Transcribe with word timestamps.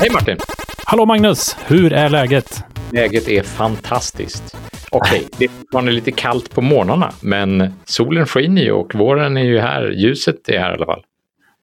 Hej 0.00 0.10
Martin! 0.12 0.36
Hallå 0.84 1.06
Magnus! 1.06 1.56
Hur 1.66 1.92
är 1.92 2.08
läget? 2.08 2.64
Läget 2.92 3.28
är 3.28 3.42
fantastiskt. 3.42 4.56
Okej, 4.90 5.18
okay, 5.18 5.28
det 5.38 5.44
är 5.44 5.48
fortfarande 5.48 5.92
lite 5.92 6.10
kallt 6.10 6.54
på 6.54 6.60
morgnarna, 6.60 7.12
men 7.20 7.72
solen 7.84 8.26
skiner 8.26 8.62
ju 8.62 8.72
och 8.72 8.94
våren 8.94 9.36
är 9.36 9.42
ju 9.42 9.58
här. 9.58 9.90
Ljuset 9.90 10.48
är 10.48 10.58
här 10.58 10.70
i 10.70 10.74
alla 10.74 10.86
fall. 10.86 11.02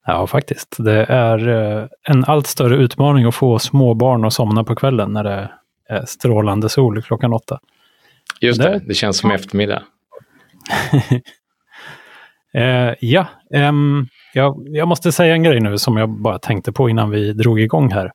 Ja, 0.06 0.28
faktiskt. 0.28 0.76
Det 0.80 1.04
är 1.04 1.48
eh, 1.48 1.88
en 2.04 2.26
allt 2.26 2.48
större 2.48 2.76
utmaning 2.76 3.26
att 3.26 3.36
få 3.36 3.60
småbarn 3.60 4.26
att 4.26 4.34
somna 4.34 4.64
på 4.64 4.76
kvällen 4.76 5.14
när 5.14 5.24
det 5.24 5.50
är 5.90 6.06
strålande 6.06 6.70
sol 6.70 7.02
klockan 7.02 7.34
åtta. 7.34 7.60
Just 8.42 8.62
det, 8.62 8.70
det, 8.70 8.82
det 8.88 8.94
känns 8.94 9.18
som 9.18 9.32
eftermiddag. 9.32 9.84
eh, 12.54 12.94
ja, 13.00 13.28
um, 13.50 14.08
jag, 14.34 14.68
jag, 14.68 14.88
måste 14.88 15.12
säga 15.12 15.34
en 15.34 15.44
grej 15.44 15.60
nu 15.60 15.78
som 15.78 15.98
jag 15.98 16.10
bara 16.10 16.40
tänkte 16.40 16.72
på 16.72 16.90
innan 16.90 17.10
vi 17.10 17.34
drog 17.34 17.60
igång 17.60 17.92
här. 17.92 18.12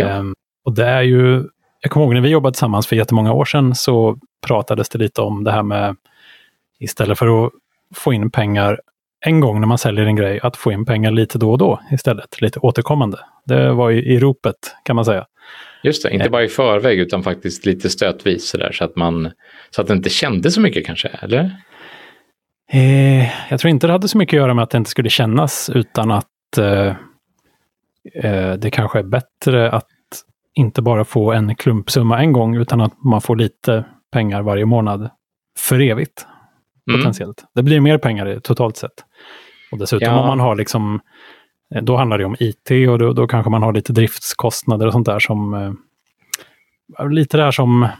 Ja. 0.00 0.18
Um, 0.18 0.34
och 0.64 0.74
det 0.74 0.86
är 0.86 1.02
ju, 1.02 1.44
jag 1.80 1.92
kommer 1.92 2.06
ihåg 2.06 2.14
när 2.14 2.20
vi 2.20 2.28
jobbade 2.28 2.52
tillsammans 2.52 2.86
för 2.86 2.96
jättemånga 2.96 3.32
år 3.32 3.44
sedan 3.44 3.74
så 3.74 4.18
pratades 4.46 4.88
det 4.88 4.98
lite 4.98 5.20
om 5.20 5.44
det 5.44 5.52
här 5.52 5.62
med 5.62 5.96
istället 6.78 7.18
för 7.18 7.46
att 7.46 7.52
få 7.94 8.12
in 8.12 8.30
pengar 8.30 8.80
en 9.26 9.40
gång 9.40 9.60
när 9.60 9.66
man 9.66 9.78
säljer 9.78 10.06
en 10.06 10.16
grej, 10.16 10.40
att 10.42 10.56
få 10.56 10.72
in 10.72 10.84
pengar 10.84 11.10
lite 11.10 11.38
då 11.38 11.50
och 11.50 11.58
då 11.58 11.80
istället, 11.92 12.40
lite 12.40 12.58
återkommande. 12.58 13.18
Det 13.44 13.72
var 13.72 13.90
ju 13.90 14.02
i 14.02 14.18
ropet 14.18 14.56
kan 14.84 14.96
man 14.96 15.04
säga. 15.04 15.26
Just 15.82 16.02
det, 16.02 16.10
inte 16.10 16.30
bara 16.30 16.44
i 16.44 16.48
förväg 16.48 16.98
utan 16.98 17.22
faktiskt 17.22 17.66
lite 17.66 17.90
stötvis 17.90 18.48
så, 18.48 18.58
där, 18.58 18.72
så 18.72 18.84
att 18.84 18.96
man 18.96 19.30
så 19.70 19.82
att 19.82 19.88
det 19.88 19.94
inte 19.94 20.10
kände 20.10 20.50
så 20.50 20.60
mycket 20.60 20.86
kanske, 20.86 21.08
eller? 21.08 21.56
Eh, 22.72 23.50
jag 23.50 23.60
tror 23.60 23.70
inte 23.70 23.86
det 23.86 23.92
hade 23.92 24.08
så 24.08 24.18
mycket 24.18 24.36
att 24.36 24.42
göra 24.42 24.54
med 24.54 24.62
att 24.62 24.70
det 24.70 24.78
inte 24.78 24.90
skulle 24.90 25.10
kännas 25.10 25.70
utan 25.74 26.10
att 26.10 26.58
eh, 26.58 26.64
eh, 26.66 26.94
det 28.58 28.70
kanske 28.72 28.98
är 28.98 29.02
bättre 29.02 29.70
att 29.70 29.86
inte 30.54 30.82
bara 30.82 31.04
få 31.04 31.32
en 31.32 31.54
klumpsumma 31.54 32.18
en 32.20 32.32
gång 32.32 32.56
utan 32.56 32.80
att 32.80 33.04
man 33.04 33.20
får 33.20 33.36
lite 33.36 33.84
pengar 34.12 34.42
varje 34.42 34.64
månad 34.64 35.10
för 35.58 35.80
evigt. 35.80 36.26
Mm. 36.88 37.00
Potentiellt. 37.00 37.44
Det 37.54 37.62
blir 37.62 37.80
mer 37.80 37.98
pengar 37.98 38.40
totalt 38.40 38.76
sett. 38.76 39.04
Och 39.72 39.78
dessutom 39.78 40.08
ja. 40.08 40.20
om 40.20 40.26
man 40.26 40.40
har 40.40 40.56
liksom, 40.56 41.00
eh, 41.74 41.82
då 41.82 41.96
handlar 41.96 42.18
det 42.18 42.24
om 42.24 42.36
IT 42.38 42.70
och 42.90 42.98
då, 42.98 43.12
då 43.12 43.26
kanske 43.26 43.50
man 43.50 43.62
har 43.62 43.72
lite 43.72 43.92
driftskostnader 43.92 44.86
och 44.86 44.92
sånt 44.92 45.06
där 45.06 45.18
som, 45.18 45.54
eh, 46.98 47.08
lite 47.08 47.36
där 47.36 47.50
som 47.50 47.82
eh, 47.82 47.90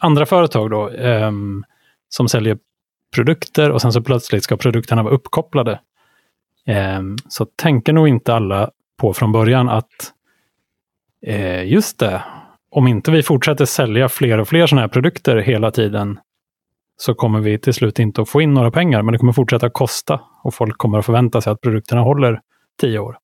andra 0.00 0.26
företag 0.26 0.70
då, 0.70 0.88
eh, 0.88 1.32
som 2.08 2.28
säljer 2.28 2.58
produkter 3.14 3.70
och 3.70 3.82
sen 3.82 3.92
så 3.92 4.02
plötsligt 4.02 4.44
ska 4.44 4.56
produkterna 4.56 5.02
vara 5.02 5.14
uppkopplade. 5.14 5.80
Eh, 6.68 7.00
så 7.28 7.46
tänker 7.56 7.92
nog 7.92 8.08
inte 8.08 8.34
alla 8.34 8.70
på 8.96 9.12
från 9.12 9.32
början 9.32 9.68
att 9.68 10.12
eh, 11.26 11.64
just 11.64 11.98
det, 11.98 12.22
om 12.70 12.86
inte 12.86 13.10
vi 13.10 13.22
fortsätter 13.22 13.64
sälja 13.64 14.08
fler 14.08 14.38
och 14.38 14.48
fler 14.48 14.66
sådana 14.66 14.80
här 14.80 14.88
produkter 14.88 15.36
hela 15.36 15.70
tiden 15.70 16.18
så 16.96 17.14
kommer 17.14 17.40
vi 17.40 17.58
till 17.58 17.74
slut 17.74 17.98
inte 17.98 18.22
att 18.22 18.28
få 18.28 18.40
in 18.40 18.54
några 18.54 18.70
pengar, 18.70 19.02
men 19.02 19.12
det 19.12 19.18
kommer 19.18 19.32
fortsätta 19.32 19.70
kosta 19.70 20.20
och 20.42 20.54
folk 20.54 20.78
kommer 20.78 20.98
att 20.98 21.06
förvänta 21.06 21.40
sig 21.40 21.52
att 21.52 21.60
produkterna 21.60 22.00
håller 22.00 22.40
tio 22.80 22.98
år. 22.98 23.18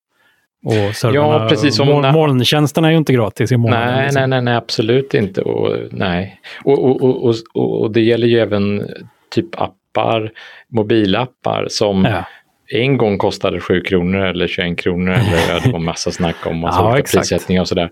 Och 0.65 0.97
serverna, 0.97 1.27
ja, 1.27 1.49
precis 1.49 1.77
som 1.77 1.87
mål, 1.87 2.13
molntjänsterna 2.13 2.89
är 2.89 2.93
ju 2.93 2.99
inte 2.99 3.13
gratis 3.13 3.53
i 3.53 3.57
månaden. 3.57 3.87
Nej, 3.87 4.03
liksom. 4.05 4.21
nej, 4.21 4.29
nej, 4.29 4.43
nej, 4.43 4.55
absolut 4.55 5.15
inte. 5.15 5.43
Och, 5.43 5.77
nej. 5.91 6.41
Och, 6.65 6.85
och, 6.85 7.03
och, 7.03 7.35
och, 7.55 7.81
och 7.81 7.91
det 7.91 8.01
gäller 8.01 8.27
ju 8.27 8.39
även 8.39 8.89
typ 9.31 9.61
appar, 9.61 10.33
mobilappar 10.69 11.67
som 11.69 12.05
ja. 12.05 12.25
En 12.71 12.97
gång 12.97 13.19
kostade 13.19 13.61
7 13.61 13.81
kronor 13.81 14.21
eller 14.21 14.47
21 14.47 14.79
kronor 14.79 15.13
eller 15.13 15.61
det 15.65 15.73
var 15.73 15.79
massa 15.79 16.11
snack 16.11 16.47
om 16.47 16.59
massa 16.59 16.81
ja, 16.99 17.03
prissättningar 17.13 17.63
och 17.63 17.69
sådär. 17.69 17.91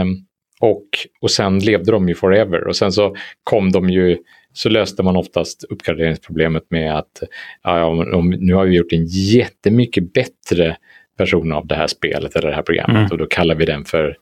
Um, 0.00 0.26
och, 0.60 0.86
och 1.20 1.30
sen 1.30 1.58
levde 1.58 1.92
de 1.92 2.08
ju 2.08 2.14
forever 2.14 2.66
och 2.66 2.76
sen 2.76 2.92
så 2.92 3.16
kom 3.44 3.72
de 3.72 3.90
ju 3.90 4.18
så 4.52 4.68
löste 4.68 5.02
man 5.02 5.16
oftast 5.16 5.64
uppgraderingsproblemet 5.64 6.62
med 6.68 6.98
att 6.98 7.22
ja, 7.62 7.84
om, 7.84 8.30
nu 8.30 8.54
har 8.54 8.64
vi 8.64 8.76
gjort 8.76 8.92
en 8.92 9.06
jättemycket 9.06 10.12
bättre 10.12 10.76
version 11.18 11.52
av 11.52 11.66
det 11.66 11.74
här 11.74 11.86
spelet 11.86 12.36
eller 12.36 12.48
det 12.48 12.54
här 12.54 12.62
programmet 12.62 12.96
mm. 12.96 13.10
och 13.10 13.18
då 13.18 13.26
kallar 13.26 13.54
vi 13.54 13.64
den 13.64 13.84
för 13.84 14.16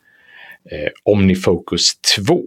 eh, 0.71 0.88
Omnifocus 1.04 2.00
2. 2.16 2.43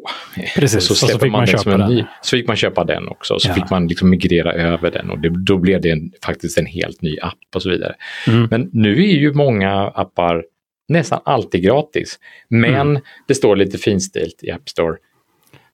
Precis, 0.56 0.86
så 0.86 0.96
släpper 0.96 1.20
så 1.20 1.26
man, 1.26 1.32
man 1.32 1.46
den 1.46 1.60
som 1.60 1.72
en 1.72 1.80
den. 1.80 1.90
ny. 1.90 2.06
Så 2.22 2.38
fick 2.38 2.48
man 2.48 2.56
köpa 2.56 2.84
den 2.84 3.08
också, 3.08 3.40
så 3.40 3.50
ja. 3.50 3.54
fick 3.54 3.70
man 3.70 3.88
liksom 3.88 4.10
migrera 4.10 4.54
över 4.54 4.92
den 4.92 5.10
och 5.10 5.20
det, 5.20 5.30
då 5.30 5.58
blev 5.58 5.82
det 5.82 5.90
en, 5.90 6.12
faktiskt 6.26 6.58
en 6.58 6.66
helt 6.66 7.02
ny 7.02 7.20
app 7.20 7.56
och 7.56 7.64
så 7.64 7.70
vidare. 7.70 7.96
Mm. 8.28 8.48
Men 8.52 8.70
nu 8.74 9.04
är 9.04 9.16
ju 9.16 9.34
många 9.34 9.72
appar 9.74 10.44
nästan 10.88 11.20
alltid 11.26 11.64
gratis. 11.64 12.20
Men 12.50 12.90
mm. 12.90 13.02
det 13.28 13.36
står 13.36 13.56
lite 13.56 13.78
finstilt 13.78 14.44
i 14.44 14.52
App 14.52 14.70
Store 14.70 14.98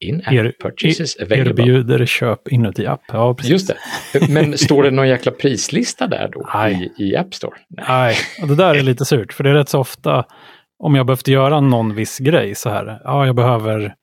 In-app 0.01 0.33
er, 0.33 0.53
purchases 0.59 1.15
available. 1.15 1.63
Erbjuder 1.63 2.05
köp 2.05 2.47
inuti 2.47 2.85
app. 2.85 3.01
Ja, 3.07 3.33
precis. 3.33 3.51
Just 3.51 3.67
det. 3.67 4.29
Men 4.29 4.57
står 4.57 4.83
det 4.83 4.91
någon 4.91 5.07
jäkla 5.07 5.31
prislista 5.31 6.07
där 6.07 6.29
då 6.33 6.69
i, 6.69 7.03
i 7.03 7.15
App 7.15 7.33
Store? 7.33 7.57
Nej. 7.67 7.85
Nej, 7.87 8.15
och 8.41 8.47
det 8.47 8.55
där 8.55 8.75
är 8.75 8.83
lite 8.83 9.05
surt. 9.05 9.33
För 9.33 9.43
det 9.43 9.49
är 9.49 9.53
rätt 9.53 9.69
så 9.69 9.79
ofta 9.79 10.25
om 10.79 10.95
jag 10.95 11.05
behövt 11.05 11.27
göra 11.27 11.59
någon 11.59 11.95
viss 11.95 12.17
grej 12.17 12.55
så 12.55 12.69
här. 12.69 13.01
Ja, 13.03 13.25
jag 13.25 13.35
behöver 13.35 13.95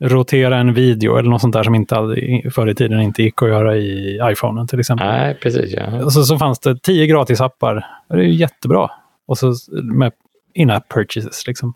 rotera 0.00 0.56
en 0.56 0.74
video 0.74 1.16
eller 1.16 1.30
något 1.30 1.40
sånt 1.40 1.52
där 1.52 1.62
som 1.62 1.74
inte 1.74 1.94
hade, 1.94 2.42
förr 2.50 2.68
i 2.68 2.74
tiden 2.74 3.00
inte 3.00 3.22
gick 3.22 3.42
att 3.42 3.48
göra 3.48 3.76
i 3.76 4.20
iPhonen 4.22 4.66
till 4.66 4.80
exempel. 4.80 5.06
Nej, 5.06 5.34
precis. 5.34 5.72
Ja. 5.72 6.04
Och 6.04 6.12
så, 6.12 6.22
så 6.22 6.38
fanns 6.38 6.58
det 6.58 6.82
tio 6.82 7.06
gratisappar. 7.06 7.86
Det 8.08 8.14
är 8.14 8.18
ju 8.18 8.34
jättebra. 8.34 8.90
Och 9.26 9.38
så 9.38 9.54
med 9.82 10.12
in-app 10.54 10.88
purchases. 10.88 11.46
Liksom. 11.46 11.74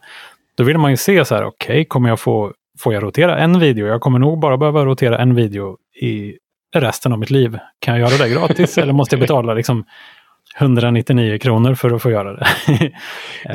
Då 0.55 0.65
vill 0.65 0.79
man 0.79 0.91
ju 0.91 0.97
se 0.97 1.25
så 1.25 1.35
här, 1.35 1.45
okej, 1.45 1.73
okay, 1.75 1.85
kommer 1.85 2.09
jag 2.09 2.21
få 2.21 2.53
får 2.79 2.95
jag 2.95 3.03
rotera 3.03 3.39
en 3.39 3.59
video? 3.59 3.87
Jag 3.87 4.01
kommer 4.01 4.19
nog 4.19 4.39
bara 4.39 4.57
behöva 4.57 4.85
rotera 4.85 5.19
en 5.19 5.35
video 5.35 5.77
i 6.01 6.35
resten 6.75 7.13
av 7.13 7.19
mitt 7.19 7.31
liv. 7.31 7.59
Kan 7.79 8.01
jag 8.01 8.11
göra 8.11 8.25
det 8.25 8.35
gratis 8.35 8.79
eller 8.79 8.93
måste 8.93 9.17
jag 9.17 9.21
betala 9.21 9.55
liksom 9.55 9.85
199 10.59 11.39
kronor 11.39 11.75
för 11.75 11.91
att 11.91 12.03
få 12.03 12.11
göra 12.11 12.37
det. 12.37 12.47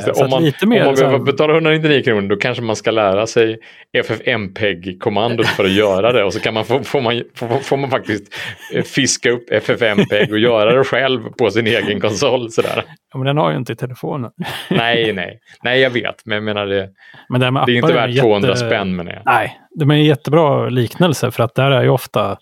så 0.04 0.24
om 0.24 0.30
man, 0.30 0.44
lite 0.44 0.66
mer, 0.66 0.80
om 0.80 0.86
man 0.86 0.94
behöver 0.94 1.18
betala 1.18 1.52
199 1.52 2.02
kronor 2.02 2.28
då 2.28 2.36
kanske 2.36 2.62
man 2.62 2.76
ska 2.76 2.90
lära 2.90 3.26
sig 3.26 3.58
FFmpeg-kommandot 3.92 5.46
för 5.46 5.64
att 5.64 5.72
göra 5.72 6.12
det 6.12 6.24
och 6.24 6.32
så 6.32 6.40
kan 6.40 6.54
man 6.54 6.64
få, 6.64 6.82
får, 6.82 7.00
man, 7.00 7.22
får, 7.34 7.58
får 7.58 7.76
man 7.76 7.90
faktiskt 7.90 8.34
eh, 8.74 8.82
fiska 8.82 9.30
upp 9.30 9.50
FFmpeg 9.50 10.32
och 10.32 10.38
göra 10.38 10.78
det 10.78 10.84
själv 10.84 11.20
på 11.38 11.50
sin 11.50 11.66
egen 11.66 12.00
konsol. 12.00 12.50
Sådär. 12.50 12.84
Ja, 13.12 13.18
men 13.18 13.26
den 13.26 13.36
har 13.36 13.50
ju 13.50 13.56
inte 13.56 13.72
i 13.72 13.76
telefonen. 13.76 14.30
nej, 14.68 15.12
nej, 15.12 15.40
nej, 15.62 15.80
jag 15.80 15.90
vet, 15.90 16.22
men 16.24 16.34
jag 16.34 16.44
menar 16.44 16.66
det, 16.66 16.88
men 17.28 17.40
det, 17.40 17.62
det 17.66 17.72
är 17.72 17.76
inte 17.76 17.92
värt 17.92 18.20
200 18.20 18.48
jätte... 18.48 18.66
spänn. 18.66 18.96
Menar 18.96 19.12
jag. 19.12 19.22
Nej, 19.26 19.60
det 19.70 19.84
är 19.84 19.92
en 19.92 20.04
jättebra 20.04 20.68
liknelse 20.68 21.30
för 21.30 21.42
att 21.42 21.54
där 21.54 21.70
är 21.70 21.82
ju 21.82 21.88
ofta 21.88 22.38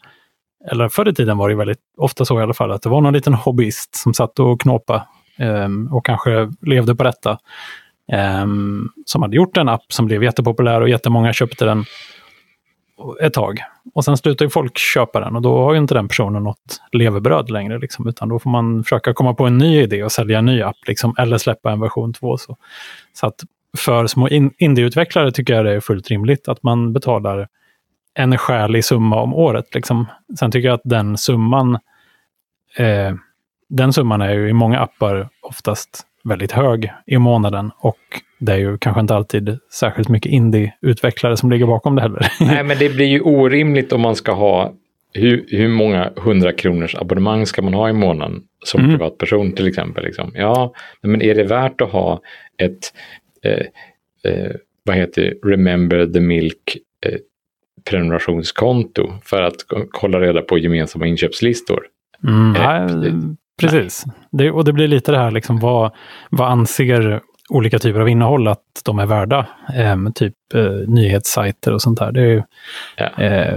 eller 0.71 0.89
förr 0.89 1.09
i 1.09 1.15
tiden 1.15 1.39
var 1.39 1.49
det 1.49 1.55
väldigt 1.55 1.81
ofta 1.97 2.25
så 2.25 2.41
i 2.41 2.43
alla 2.43 2.55
fall, 2.55 2.73
att 2.73 2.83
det 2.83 2.89
var 2.89 3.01
någon 3.01 3.13
liten 3.13 3.35
hobbyist 3.35 3.95
som 3.97 4.15
satt 4.15 4.39
och 4.39 4.61
knåpa 4.61 5.07
um, 5.39 5.93
och 5.93 6.07
kanske 6.07 6.53
levde 6.61 6.95
på 6.95 7.05
detta. 7.05 7.39
Um, 8.43 8.93
som 9.07 9.23
hade 9.23 9.37
gjort 9.37 9.57
en 9.57 9.69
app 9.69 9.85
som 9.89 10.07
blev 10.07 10.25
jättepopulär 10.25 10.81
och 10.81 10.89
jättemånga 10.89 11.33
köpte 11.33 11.65
den 11.65 11.85
ett 13.21 13.35
tag. 13.35 13.59
Och 13.95 14.05
sen 14.05 14.17
slutar 14.17 14.49
folk 14.49 14.79
köpa 14.79 15.21
den 15.21 15.37
och 15.37 15.43
då 15.43 15.65
har 15.65 15.73
ju 15.73 15.79
inte 15.79 15.95
den 15.95 16.09
personen 16.09 16.45
något 16.45 16.81
levebröd 16.93 17.51
längre. 17.51 17.79
Liksom, 17.79 18.09
utan 18.09 18.29
då 18.29 18.39
får 18.39 18.51
man 18.51 18.85
försöka 18.85 19.15
komma 19.15 19.35
på 19.35 19.47
en 19.47 19.59
ny 19.59 19.83
idé 19.83 20.05
och 20.05 20.13
sälja 20.13 20.39
en 20.39 20.47
ny 20.47 20.63
app. 20.63 20.77
Liksom, 20.87 21.15
eller 21.19 21.39
släppa 21.39 21.73
en 21.73 21.81
version 21.81 22.13
2. 22.13 22.37
Så, 22.39 22.57
så 23.13 23.27
att 23.27 23.45
för 23.77 24.07
små 24.07 24.29
in 24.29 24.51
indieutvecklare 24.59 25.33
tycker 25.33 25.55
jag 25.55 25.65
det 25.65 25.73
är 25.73 25.81
fullt 25.81 26.09
rimligt 26.09 26.49
att 26.49 26.63
man 26.63 26.93
betalar 26.93 27.49
en 28.17 28.39
skälig 28.39 28.85
summa 28.85 29.21
om 29.21 29.35
året. 29.35 29.75
Liksom. 29.75 30.07
Sen 30.39 30.51
tycker 30.51 30.69
jag 30.69 30.75
att 30.75 30.81
den 30.85 31.17
summan, 31.17 31.75
eh, 32.77 33.15
den 33.69 33.93
summan 33.93 34.21
är 34.21 34.35
ju 34.35 34.49
i 34.49 34.53
många 34.53 34.79
appar 34.79 35.29
oftast 35.43 36.03
väldigt 36.25 36.53
hög 36.53 36.93
i 37.07 37.19
månaden 37.19 37.71
och 37.79 37.99
det 38.39 38.53
är 38.53 38.57
ju 38.57 38.79
kanske 38.79 39.01
inte 39.01 39.15
alltid 39.15 39.59
särskilt 39.73 40.09
mycket 40.09 40.33
indie-utvecklare 40.33 41.37
som 41.37 41.51
ligger 41.51 41.67
bakom 41.67 41.97
det 41.97 42.03
heller. 42.03 42.27
Nej, 42.41 42.65
men 42.65 42.79
det 42.79 42.89
blir 42.89 43.07
ju 43.07 43.21
orimligt 43.21 43.93
om 43.93 44.01
man 44.01 44.17
ska 44.17 44.33
ha 44.33 44.73
hur, 45.13 45.47
hur 45.49 45.69
många 45.69 46.13
hundra 46.17 46.53
kronors 46.53 46.95
abonnemang 46.95 47.47
ska 47.47 47.63
man 47.63 47.75
ha 47.75 47.89
i 47.89 47.93
månaden 47.93 48.43
som 48.65 48.81
mm. 48.81 48.93
privatperson 48.93 49.53
till 49.53 49.69
exempel? 49.69 50.05
Liksom? 50.05 50.33
Ja, 50.35 50.73
men 51.03 51.23
är 51.23 51.35
det 51.35 51.45
värt 51.45 51.81
att 51.81 51.91
ha 51.91 52.21
ett 52.59 52.93
eh, 53.45 53.67
eh, 54.33 54.51
vad 54.85 54.97
heter 54.97 55.35
Remember 55.45 56.07
the 56.07 56.21
Milk 56.21 56.77
eh, 57.07 57.19
prenumerationskonto 57.85 59.13
för 59.23 59.43
att 59.43 59.55
hålla 60.01 60.21
reda 60.21 60.43
på 60.43 60.59
gemensamma 60.59 61.07
inköpslistor. 61.07 61.87
Mm, 62.25 62.53
nej, 62.53 63.13
precis. 63.61 64.05
Det, 64.33 64.51
och 64.51 64.65
det 64.65 64.73
blir 64.73 64.89
lite 64.89 65.13
det 65.13 65.19
här, 65.19 65.31
liksom, 65.31 65.59
vad, 65.59 65.93
vad 66.31 66.51
anser 66.51 67.21
olika 67.49 67.79
typer 67.79 68.01
av 68.01 68.09
innehåll 68.09 68.49
att 68.49 68.83
de 68.85 68.99
är 68.99 69.07
värda? 69.07 69.47
Eh, 69.75 69.97
typ 70.15 70.35
eh, 70.55 70.71
nyhetssajter 70.87 71.73
och 71.73 71.83
sånt 71.83 71.99
där. 71.99 72.13
Det 72.13 72.21
är 72.21 72.27
ju, 72.27 72.43
ja. 72.97 73.23
eh, 73.25 73.57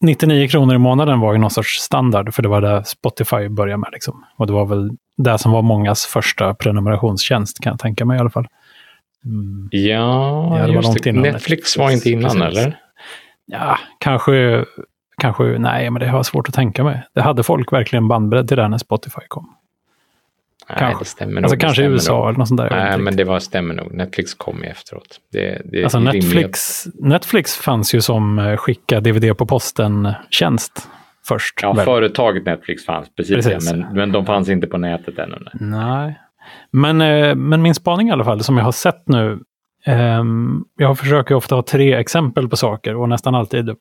99 0.00 0.48
kronor 0.48 0.74
i 0.74 0.78
månaden 0.78 1.20
var 1.20 1.32
ju 1.32 1.38
någon 1.38 1.50
sorts 1.50 1.80
standard, 1.80 2.34
för 2.34 2.42
det 2.42 2.48
var 2.48 2.60
det 2.60 2.84
Spotify 2.84 3.48
började 3.48 3.80
med. 3.80 3.90
Liksom. 3.92 4.24
Och 4.36 4.46
det 4.46 4.52
var 4.52 4.66
väl 4.66 4.90
det 5.16 5.38
som 5.38 5.52
var 5.52 5.62
mångas 5.62 6.06
första 6.06 6.54
prenumerationstjänst 6.54 7.60
kan 7.60 7.70
jag 7.70 7.80
tänka 7.80 8.04
mig 8.04 8.16
i 8.16 8.20
alla 8.20 8.30
fall. 8.30 8.46
Mm. 9.24 9.68
Ja, 9.70 10.58
ja 10.58 10.66
just 10.66 11.02
det. 11.02 11.12
Netflix, 11.12 11.32
Netflix 11.32 11.76
var 11.76 11.90
inte 11.90 12.10
innan 12.10 12.38
Precis. 12.38 12.58
eller? 12.58 12.78
Ja, 13.50 13.78
kanske, 13.98 14.64
kanske, 15.18 15.42
nej 15.42 15.90
men 15.90 16.00
det 16.00 16.08
har 16.08 16.18
jag 16.18 16.26
svårt 16.26 16.48
att 16.48 16.54
tänka 16.54 16.84
mig. 16.84 17.02
Det 17.14 17.22
hade 17.22 17.42
folk 17.42 17.72
verkligen 17.72 18.08
bandbredd 18.08 18.48
till 18.48 18.56
det 18.56 18.68
när 18.68 18.78
Spotify 18.78 19.20
kom. 19.28 19.54
Nej, 20.68 20.78
kanske. 20.78 21.04
det 21.04 21.08
stämmer 21.08 21.42
alltså 21.42 21.54
nog. 21.54 21.60
kanske 21.60 21.82
i 21.82 21.86
USA 21.86 22.16
nog. 22.16 22.28
eller 22.28 22.38
något 22.38 22.48
sånt 22.48 22.60
där. 22.60 22.70
Nej, 22.70 22.98
men 22.98 23.16
det 23.16 23.24
var, 23.24 23.38
stämmer 23.38 23.74
nog. 23.74 23.94
Netflix 23.94 24.34
kom 24.34 24.62
ju 24.62 24.68
efteråt. 24.68 25.20
Det, 25.32 25.62
det 25.64 25.82
alltså 25.82 26.00
Netflix, 26.00 26.84
Netflix 26.94 27.56
fanns 27.56 27.94
ju 27.94 28.00
som 28.00 28.38
eh, 28.38 28.56
skicka 28.56 29.00
DVD 29.00 29.36
på 29.36 29.46
posten-tjänst 29.46 30.88
först. 31.28 31.58
Ja, 31.62 31.72
väl? 31.72 31.84
företaget 31.84 32.44
Netflix 32.44 32.84
fanns, 32.84 33.14
precis, 33.16 33.34
precis. 33.34 33.72
men, 33.72 33.86
men 33.92 34.12
de 34.12 34.26
fanns 34.26 34.48
inte 34.48 34.66
på 34.66 34.78
nätet 34.78 35.18
ännu. 35.18 35.36
Nej. 35.52 36.18
Men, 36.70 37.00
eh, 37.00 37.34
men 37.34 37.62
min 37.62 37.74
spaning 37.74 38.08
i 38.08 38.12
alla 38.12 38.24
fall, 38.24 38.44
som 38.44 38.56
jag 38.56 38.64
har 38.64 38.72
sett 38.72 39.08
nu, 39.08 39.38
jag 40.76 40.98
försöker 40.98 41.34
ofta 41.34 41.54
ha 41.54 41.62
tre 41.62 41.94
exempel 41.94 42.48
på 42.48 42.56
saker 42.56 42.96
och 42.96 43.08
nästan 43.08 43.34
alltid 43.34 43.76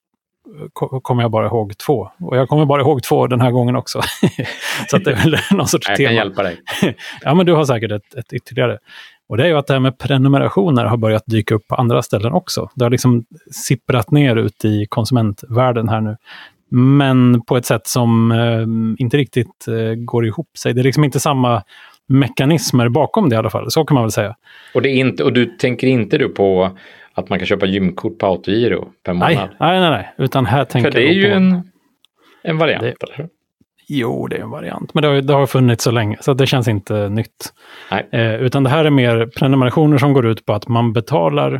kommer 1.01 1.21
jag 1.21 1.31
bara 1.31 1.47
ihåg 1.47 1.77
två. 1.77 2.09
Och 2.19 2.37
jag 2.37 2.49
kommer 2.49 2.65
bara 2.65 2.81
ihåg 2.81 3.03
två 3.03 3.27
den 3.27 3.41
här 3.41 3.51
gången 3.51 3.75
också. 3.75 4.01
så 4.89 4.97
det 4.97 5.11
är 5.11 5.15
väl 5.15 5.37
någon 5.57 5.67
sorts 5.67 5.89
jag 5.89 5.97
tema. 5.97 6.11
Jag 6.11 6.19
kan 6.19 6.27
hjälpa 6.27 6.43
dig. 6.43 6.61
ja, 7.21 7.33
men 7.33 7.45
du 7.45 7.53
har 7.53 7.65
säkert 7.65 7.91
ett, 7.91 8.15
ett 8.15 8.33
ytterligare. 8.33 8.77
Och 9.29 9.37
det 9.37 9.43
är 9.43 9.47
ju 9.47 9.57
att 9.57 9.67
det 9.67 9.73
här 9.73 9.79
med 9.79 9.97
prenumerationer 9.97 10.85
har 10.85 10.97
börjat 10.97 11.23
dyka 11.25 11.55
upp 11.55 11.67
på 11.67 11.75
andra 11.75 12.01
ställen 12.01 12.33
också. 12.33 12.69
Det 12.75 12.85
har 12.85 12.89
liksom 12.89 13.25
sipprat 13.51 14.11
ner 14.11 14.35
ut 14.35 14.65
i 14.65 14.85
konsumentvärlden 14.89 15.89
här 15.89 16.01
nu. 16.01 16.17
Men 16.69 17.41
på 17.41 17.57
ett 17.57 17.65
sätt 17.65 17.87
som 17.87 18.31
eh, 18.31 19.01
inte 19.03 19.17
riktigt 19.17 19.67
eh, 19.67 19.95
går 19.95 20.25
ihop 20.25 20.57
sig. 20.57 20.73
Det 20.73 20.81
är 20.81 20.83
liksom 20.83 21.03
inte 21.03 21.19
samma 21.19 21.63
mekanismer 22.07 22.89
bakom 22.89 23.29
det 23.29 23.33
i 23.33 23.37
alla 23.37 23.49
fall. 23.49 23.71
Så 23.71 23.85
kan 23.85 23.95
man 23.95 24.03
väl 24.03 24.11
säga. 24.11 24.35
Och, 24.73 24.81
det 24.81 24.89
är 24.89 24.95
inte, 24.95 25.23
och 25.23 25.33
du 25.33 25.45
tänker 25.45 25.87
inte 25.87 26.17
du 26.17 26.29
på 26.29 26.71
att 27.13 27.29
man 27.29 27.39
kan 27.39 27.45
köpa 27.45 27.65
gymkort 27.65 28.17
på 28.17 28.25
autogiro 28.25 28.87
per 29.03 29.13
månad? 29.13 29.29
Nej, 29.29 29.49
nej, 29.59 29.79
nej. 29.79 29.89
nej. 29.89 30.13
Utan 30.17 30.45
här 30.45 30.65
tänker 30.65 30.91
För 30.91 30.99
det 30.99 31.09
är 31.09 31.13
ju 31.13 31.31
en, 31.31 31.71
en 32.43 32.57
variant, 32.57 32.83
det, 32.83 33.03
eller 33.03 33.17
hur? 33.17 33.29
Jo, 33.89 34.27
det 34.27 34.35
är 34.35 34.41
en 34.41 34.49
variant, 34.49 34.93
men 34.93 35.01
det 35.01 35.07
har, 35.07 35.21
det 35.21 35.33
har 35.33 35.47
funnits 35.47 35.83
så 35.83 35.91
länge, 35.91 36.17
så 36.19 36.33
det 36.33 36.47
känns 36.47 36.67
inte 36.67 37.09
nytt. 37.09 37.53
Eh, 38.11 38.35
utan 38.35 38.63
det 38.63 38.69
här 38.69 38.85
är 38.85 38.89
mer 38.89 39.29
prenumerationer 39.37 39.97
som 39.97 40.13
går 40.13 40.25
ut 40.25 40.45
på 40.45 40.53
att 40.53 40.67
man 40.67 40.93
betalar 40.93 41.53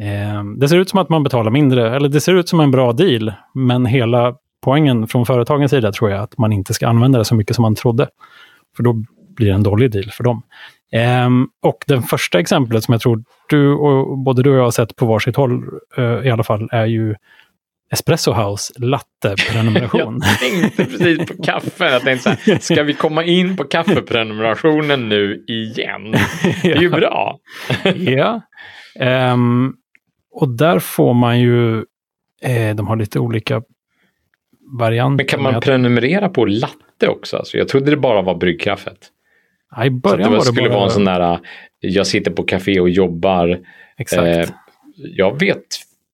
eh, 0.00 0.44
det 0.58 0.68
ser 0.68 0.78
ut 0.78 0.88
som 0.88 0.98
att 0.98 1.08
man 1.08 1.22
betalar 1.22 1.50
mindre, 1.50 1.96
eller 1.96 2.08
det 2.08 2.20
ser 2.20 2.34
ut 2.34 2.48
som 2.48 2.60
en 2.60 2.70
bra 2.70 2.92
deal, 2.92 3.32
men 3.54 3.86
hela 3.86 4.34
poängen 4.64 5.06
från 5.06 5.26
företagens 5.26 5.70
sida 5.70 5.92
tror 5.92 6.10
jag 6.10 6.22
att 6.22 6.38
man 6.38 6.52
inte 6.52 6.74
ska 6.74 6.88
använda 6.88 7.18
det 7.18 7.24
så 7.24 7.34
mycket 7.34 7.56
som 7.56 7.62
man 7.62 7.74
trodde. 7.74 8.08
För 8.76 8.82
då 8.82 9.04
blir 9.36 9.46
det 9.46 9.54
en 9.54 9.62
dålig 9.62 9.90
deal 9.90 10.10
för 10.10 10.24
dem. 10.24 10.42
Um, 11.26 11.48
och 11.62 11.78
det 11.86 12.02
första 12.02 12.40
exemplet 12.40 12.84
som 12.84 12.92
jag 12.92 13.00
tror 13.00 13.24
du 13.48 13.72
och 13.72 14.18
både 14.18 14.42
du 14.42 14.50
och 14.50 14.56
jag 14.56 14.64
har 14.64 14.70
sett 14.70 14.96
på 14.96 15.06
varsitt 15.06 15.36
håll 15.36 15.64
uh, 15.98 16.26
i 16.26 16.30
alla 16.30 16.44
fall 16.44 16.68
är 16.72 16.86
ju 16.86 17.14
Espresso 17.92 18.32
House 18.32 18.72
latte-prenumeration. 18.76 20.20
jag 20.24 20.38
tänkte 20.38 20.84
precis 20.84 21.18
på 21.18 21.42
kaffe. 21.42 21.90
Jag 21.90 22.02
tänkte 22.02 22.36
så 22.36 22.50
här, 22.52 22.58
ska 22.58 22.82
vi 22.82 22.94
komma 22.94 23.24
in 23.24 23.56
på 23.56 23.64
kaffeprenumerationen 23.64 25.08
nu 25.08 25.44
igen? 25.48 26.14
Det 26.62 26.72
är 26.72 26.80
ju 26.80 26.90
bra. 27.00 27.38
ja. 27.96 28.40
Um, 29.32 29.76
och 30.32 30.48
där 30.48 30.78
får 30.78 31.14
man 31.14 31.40
ju, 31.40 31.76
eh, 32.42 32.74
de 32.74 32.86
har 32.86 32.96
lite 32.96 33.18
olika 33.18 33.62
varianter. 34.78 35.16
Men 35.16 35.26
kan 35.26 35.42
man 35.42 35.60
prenumerera 35.60 36.28
på 36.28 36.44
latte 36.44 36.85
också? 37.02 37.36
Alltså, 37.36 37.58
jag 37.58 37.68
trodde 37.68 37.90
det 37.90 37.96
bara 37.96 38.22
var 38.22 38.34
bryggkaffet. 38.34 38.98
Ja, 39.76 39.84
I 39.84 39.90
början 39.90 40.24
så 40.24 40.30
det 40.30 40.36
var 40.36 40.44
det 40.44 40.52
skulle 40.52 40.68
bara... 40.68 40.78
vara 40.78 40.84
en 40.84 40.90
sån 40.90 41.04
där, 41.04 41.38
jag 41.80 42.06
sitter 42.06 42.30
på 42.30 42.42
café 42.42 42.80
och 42.80 42.90
jobbar. 42.90 43.58
Exakt. 43.98 44.22
Eh, 44.22 44.54
jag 44.96 45.40
vet, 45.40 45.64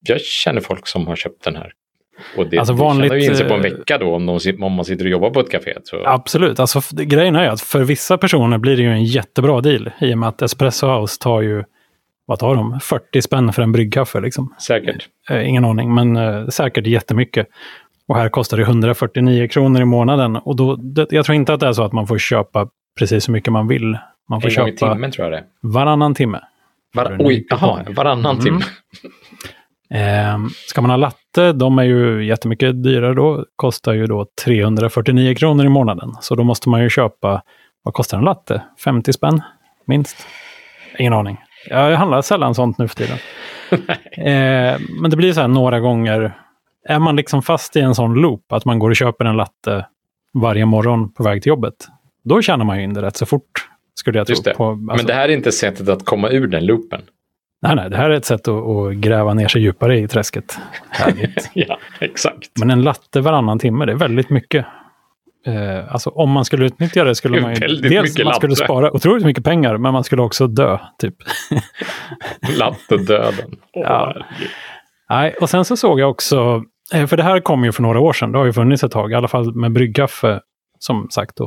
jag 0.09 0.21
känner 0.21 0.61
folk 0.61 0.87
som 0.87 1.07
har 1.07 1.17
köpt 1.17 1.45
den 1.45 1.57
här. 1.57 1.73
Och 2.37 2.47
det, 2.47 2.59
alltså 2.59 2.75
vanligt, 2.75 3.11
det 3.11 3.19
ju 3.19 3.25
in 3.25 3.37
sig 3.37 3.49
på 3.49 3.55
en 3.55 3.65
eh, 3.65 3.71
vecka 3.71 3.99
då 3.99 4.15
om, 4.15 4.27
de, 4.27 4.63
om 4.63 4.73
man 4.73 4.85
sitter 4.85 5.05
och 5.05 5.11
jobbar 5.11 5.31
på 5.31 5.41
ett 5.41 5.51
café. 5.51 5.75
Så. 5.85 6.07
Absolut, 6.07 6.61
alltså 6.61 6.81
grejen 6.93 7.37
är 7.37 7.49
att 7.49 7.61
för 7.61 7.85
vissa 7.85 8.19
personer 8.19 8.59
blir 8.59 8.77
det 8.77 8.83
ju 8.83 8.93
en 8.93 9.05
jättebra 9.05 9.61
deal 9.61 9.91
i 10.01 10.15
och 10.15 10.19
med 10.19 10.29
att 10.29 10.43
Espresso 10.43 10.87
House 10.87 11.19
tar 11.21 11.41
ju, 11.41 11.65
vad 12.27 12.39
tar 12.39 12.55
de, 12.55 12.81
40 12.81 13.23
spänn 13.23 13.53
för 13.53 13.63
en 13.63 13.73
bryggkaffe 13.73 14.21
liksom. 14.21 14.55
Säkert. 14.67 15.09
Eh, 15.31 15.49
ingen 15.49 15.65
aning, 15.65 15.95
men 15.95 16.17
eh, 16.17 16.49
säkert 16.49 16.87
jättemycket. 16.87 17.47
Och 18.09 18.17
här 18.17 18.29
kostar 18.29 18.57
det 18.57 18.63
149 18.63 19.49
kronor 19.49 19.83
i 19.83 19.85
månaden. 19.85 20.37
Och 20.37 20.57
då, 20.57 20.77
det, 20.77 21.13
jag 21.13 21.25
tror 21.25 21.37
inte 21.37 21.55
att 21.55 21.61
det 21.61 21.67
är 21.67 21.73
så 21.73 21.83
att 21.83 21.93
man 21.93 22.07
får 22.07 22.19
köpa 22.19 22.69
precis 22.99 23.29
hur 23.29 23.33
mycket 23.33 23.53
man 23.53 23.69
vill. 23.69 23.99
Man 24.29 24.41
får 24.41 24.49
en 24.49 24.55
köpa 24.55 24.65
gång 24.65 24.75
i 24.75 24.77
timmen 24.77 25.11
tror 25.11 25.33
jag 25.33 25.33
det 25.33 25.45
Varannan 25.61 26.15
timme. 26.15 26.41
Var, 26.95 27.17
oj, 27.19 27.47
jaha, 27.49 27.85
varannan 27.97 28.39
mm. 28.39 28.45
timme. 28.45 28.61
Eh, 29.95 30.39
ska 30.69 30.81
man 30.81 30.91
ha 30.91 30.97
latte, 30.97 31.53
de 31.53 31.79
är 31.79 31.83
ju 31.83 32.25
jättemycket 32.25 32.83
dyrare 32.83 33.15
då, 33.15 33.45
kostar 33.57 33.93
ju 33.93 34.07
då 34.07 34.27
349 34.45 35.35
kronor 35.35 35.67
i 35.67 35.69
månaden. 35.69 36.13
Så 36.21 36.35
då 36.35 36.45
måste 36.45 36.69
man 36.69 36.83
ju 36.83 36.91
köpa, 36.91 37.43
vad 37.83 37.95
kostar 37.95 38.19
en 38.19 38.25
latte? 38.25 38.63
50 38.85 39.13
spänn? 39.13 39.43
Minst? 39.87 40.27
Ingen 40.99 41.13
aning. 41.13 41.39
Jag 41.71 41.97
handlar 41.97 42.23
sällan 42.23 42.55
sånt 42.55 42.79
nu 42.79 42.89
för 42.89 42.97
tiden. 42.97 43.19
eh, 44.13 44.81
men 45.01 45.11
det 45.11 45.17
blir 45.17 45.33
så 45.33 45.41
här 45.41 45.49
några 45.49 45.81
gånger. 45.81 46.33
Är 46.85 46.99
man 46.99 47.17
liksom 47.17 47.43
fast 47.43 47.77
i 47.77 47.81
en 47.81 47.95
sån 47.95 48.15
loop, 48.15 48.53
att 48.53 48.65
man 48.65 48.79
går 48.79 48.91
och 48.91 48.97
köper 48.97 49.25
en 49.25 49.37
latte 49.37 49.87
varje 50.35 50.67
morgon 50.67 51.13
på 51.13 51.23
väg 51.23 51.43
till 51.43 51.51
jobbet, 51.51 51.75
då 52.25 52.43
tjänar 52.43 52.65
man 52.65 52.79
ju 52.79 52.85
in 52.85 52.95
det 52.95 53.03
rätt 53.03 53.17
så 53.17 53.27
fort. 53.27 53.69
Skulle 53.95 54.19
jag 54.19 54.27
tro. 54.27 54.37
På, 54.57 54.69
alltså. 54.69 54.97
Men 54.97 55.07
det 55.07 55.15
här 55.15 55.29
är 55.29 55.33
inte 55.33 55.53
sättet 55.53 55.89
att 55.89 56.05
komma 56.05 56.29
ur 56.31 56.47
den 56.47 56.67
loopen. 56.67 57.03
Nej, 57.63 57.77
nej, 57.77 57.91
det 57.91 57.97
här 57.97 58.11
är 58.11 58.15
ett 58.15 58.25
sätt 58.25 58.49
att, 58.49 58.69
att 58.69 58.95
gräva 58.95 59.35
ner 59.35 59.49
sig 59.49 59.63
djupare 59.63 59.99
i 59.99 60.09
träsket. 60.09 60.59
Härligt. 60.89 61.51
ja, 61.55 61.79
exakt. 62.01 62.51
Men 62.59 62.71
en 62.71 62.83
latte 62.83 63.21
varannan 63.21 63.59
timme, 63.59 63.87
det 63.87 63.93
är 63.93 63.97
väldigt 63.97 64.31
mycket. 64.31 64.67
Eh, 65.47 65.93
alltså 65.93 66.11
om 66.11 66.31
man 66.31 66.45
skulle 66.45 66.67
utnyttja 66.67 67.05
det 67.05 67.15
skulle 67.15 67.41
man 67.41 67.55
ju... 67.55 67.67
Dels 67.69 68.25
man 68.25 68.35
skulle 68.35 68.57
spara 68.57 68.93
otroligt 68.93 69.25
mycket 69.25 69.45
pengar, 69.45 69.77
men 69.77 69.93
man 69.93 70.05
skulle 70.05 70.23
också 70.23 70.47
dö, 70.47 70.79
typ. 70.99 71.15
Lattedöden. 72.59 73.51
Oh, 73.51 73.59
ja. 73.83 74.17
Nej, 75.11 75.35
och 75.41 75.51
sen 75.51 75.65
så 75.65 75.77
såg 75.77 76.01
jag 76.01 76.11
också, 76.11 76.63
för 76.93 77.17
det 77.17 77.23
här 77.23 77.41
kom 77.41 77.65
ju 77.65 77.73
för 77.73 77.83
några 77.83 78.01
år 78.01 78.13
sedan, 78.13 78.33
det 78.33 78.39
har 78.39 78.45
ju 78.45 78.53
funnits 78.53 78.85
ett 78.85 78.93
tag, 78.93 79.13
i 79.13 79.15
alla 79.15 79.29
fall 79.29 79.55
med 79.55 79.73
bryggkaffe, 79.73 80.41
som 80.79 81.09
sagt 81.11 81.37
då. 81.37 81.45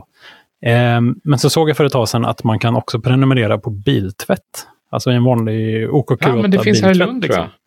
Eh, 0.66 1.02
men 1.24 1.40
så 1.40 1.50
såg 1.50 1.70
jag 1.70 1.78
för 1.78 1.86
ett 1.86 1.92
tag 1.92 2.10
sedan 2.10 2.26
att 2.26 2.44
man 2.44 2.60
kan 2.60 2.76
också 2.76 3.00
prenumerera 3.00 3.58
på 3.58 3.70
biltvätt. 3.70 4.68
Alltså 4.90 5.10
en 5.10 5.24
vanlig 5.24 5.90
OKQ8 5.90 6.18
Ja, 6.22 6.36
men 6.36 6.52
det 6.52 6.60
finns 6.60 6.82
här 6.82 6.92
i 6.92 6.94
Lund 6.94 7.24
tror 7.24 7.36
jag. 7.36 7.44
Liksom. 7.44 7.60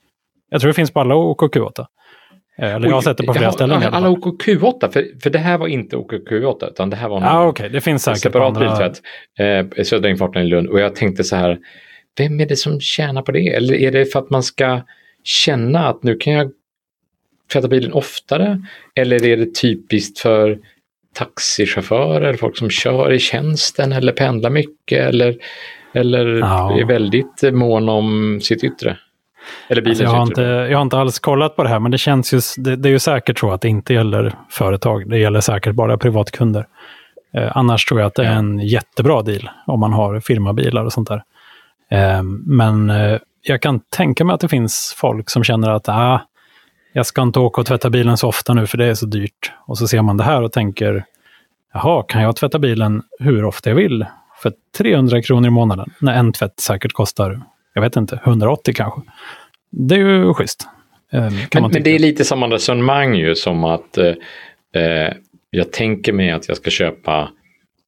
Jag 0.51 0.61
tror 0.61 0.69
det 0.69 0.75
finns 0.75 0.91
på 0.91 1.01
alla 1.01 1.15
OKQ8. 1.15 1.87
Eh, 2.59 2.75
eller 2.75 2.89
jag 2.89 2.95
har 2.95 3.03
sett 3.03 3.17
det 3.17 3.25
på 3.25 3.35
flera 3.35 3.53
ställen. 3.53 3.83
Alla 3.83 4.09
OKQ8, 4.09 4.91
för, 4.93 5.21
för 5.23 5.31
det 5.31 5.39
här 5.39 5.59
var 5.59 5.67
inte 5.67 5.97
OKQ8 5.97 6.69
utan 6.71 6.91
det 6.91 6.97
här 6.97 7.09
var 7.09 7.17
en 7.17 7.23
ja, 7.23 7.49
okay. 7.49 7.69
det 7.69 7.81
finns 7.81 8.03
säkert 8.03 8.23
separat 8.23 8.47
andra... 8.47 8.61
biltvätt. 8.61 9.03
Eh, 9.79 9.85
Södra 9.85 10.11
infarten 10.11 10.43
i 10.43 10.47
Lund. 10.47 10.69
Och 10.69 10.81
jag 10.81 10.95
tänkte 10.95 11.25
så 11.25 11.37
här, 11.37 11.59
vem 12.19 12.41
är 12.41 12.47
det 12.47 12.57
som 12.57 12.81
tjänar 12.81 13.23
på 13.23 13.33
det? 13.33 13.49
Eller 13.49 13.75
är 13.75 13.93
det 13.93 14.05
för 14.05 14.19
att 14.19 14.31
man 14.31 14.43
ska 14.43 14.81
känna 15.25 15.89
att 15.89 16.03
nu 16.03 16.17
kan 16.17 16.33
jag 16.33 16.51
tvätta 17.53 17.69
bilen 17.69 17.93
oftare? 17.93 18.63
Eller 18.95 19.27
är 19.27 19.37
det 19.37 19.55
typiskt 19.55 20.19
för 20.19 20.59
taxichaufförer, 21.15 22.35
folk 22.35 22.59
som 22.59 22.71
kör 22.71 23.13
i 23.13 23.19
tjänsten 23.19 23.93
eller 23.93 24.13
pendlar 24.13 24.51
mycket 24.51 25.09
eller, 25.09 25.37
eller 25.95 26.27
ja. 26.27 26.79
är 26.81 26.85
väldigt 26.85 27.43
mån 27.53 27.89
om 27.89 28.41
sitt 28.43 28.65
yttre. 28.65 28.97
Eller 29.69 29.83
bilens 29.83 30.01
alltså 30.01 30.15
jag, 30.15 30.21
har 30.21 30.27
inte, 30.27 30.43
jag 30.43 30.79
har 30.79 30.83
inte 30.83 30.99
alls 30.99 31.19
kollat 31.19 31.57
på 31.57 31.63
det 31.63 31.69
här, 31.69 31.81
men 31.81 31.91
det 31.91 31.99
känns 31.99 32.35
ju, 32.35 32.41
det, 32.57 32.77
det, 32.77 32.89
är 32.89 32.91
ju 32.91 32.99
säkert 32.99 33.39
så 33.39 33.51
att 33.51 33.61
det 33.61 33.69
inte 33.69 33.95
gäller 33.95 34.35
företag. 34.51 35.11
Det 35.11 35.19
gäller 35.19 35.41
säkert 35.41 35.75
bara 35.75 35.99
privatkunder. 35.99 36.67
Eh, 37.35 37.57
annars 37.57 37.85
tror 37.85 38.01
jag 38.01 38.07
att 38.07 38.15
det 38.15 38.25
är 38.25 38.33
en 38.33 38.59
jättebra 38.59 39.23
deal 39.23 39.51
om 39.67 39.81
man 39.81 39.93
har 39.93 40.21
firmabilar 40.21 40.85
och 40.85 40.93
sånt 40.93 41.09
där. 41.09 41.23
Eh, 41.91 42.23
men 42.47 42.91
eh, 42.91 43.19
jag 43.43 43.63
kan 43.63 43.81
tänka 43.81 44.25
mig 44.25 44.35
att 44.35 44.41
det 44.41 44.49
finns 44.49 44.95
folk 44.97 45.31
som 45.31 45.45
känner 45.45 45.71
att 45.71 45.89
ah, 45.89 46.21
jag 46.99 47.07
ska 47.07 47.23
inte 47.23 47.39
åka 47.39 47.61
och 47.61 47.67
tvätta 47.67 47.91
bilen 47.91 48.17
så 48.17 48.29
ofta 48.29 48.55
nu 48.55 48.67
för 48.67 48.79
det 48.79 48.87
är 48.87 48.95
så 48.95 49.07
dyrt. 49.07 49.53
Och 49.67 49.79
så 49.79 49.89
ser 49.89 50.03
man 50.03 50.17
det 50.17 50.25
här 50.25 50.43
och 50.43 50.53
tänker, 50.53 51.05
jaha, 51.75 52.05
kan 52.09 52.23
jag 52.23 52.37
tvätta 52.37 52.59
bilen 52.59 53.03
hur 53.19 53.45
ofta 53.45 53.71
jag 53.71 53.77
vill? 53.77 54.07
För 54.43 54.53
300 54.79 55.23
kronor 55.23 55.47
i 55.47 55.51
månaden, 55.51 55.91
när 56.01 56.15
en 56.15 56.33
tvätt 56.33 56.61
säkert 56.61 56.93
kostar, 56.93 57.41
jag 57.75 57.83
vet 57.83 57.97
inte, 57.97 58.21
180 58.25 58.75
kanske. 58.77 59.01
Det 59.71 59.95
är 59.95 59.99
ju 59.99 60.35
schysst. 60.35 60.69
Eh, 61.13 61.31
men, 61.55 61.71
men, 61.73 61.83
det 61.83 61.91
är 61.91 61.99
lite 61.99 62.25
samma 62.25 62.47
resonemang 62.47 63.15
ju 63.15 63.35
som 63.35 63.65
att 63.65 63.99
eh, 63.99 64.15
eh, 64.83 65.13
jag 65.51 65.73
tänker 65.73 66.13
mig 66.13 66.31
att 66.31 66.49
jag 66.49 66.57
ska 66.57 66.71
köpa 66.71 67.31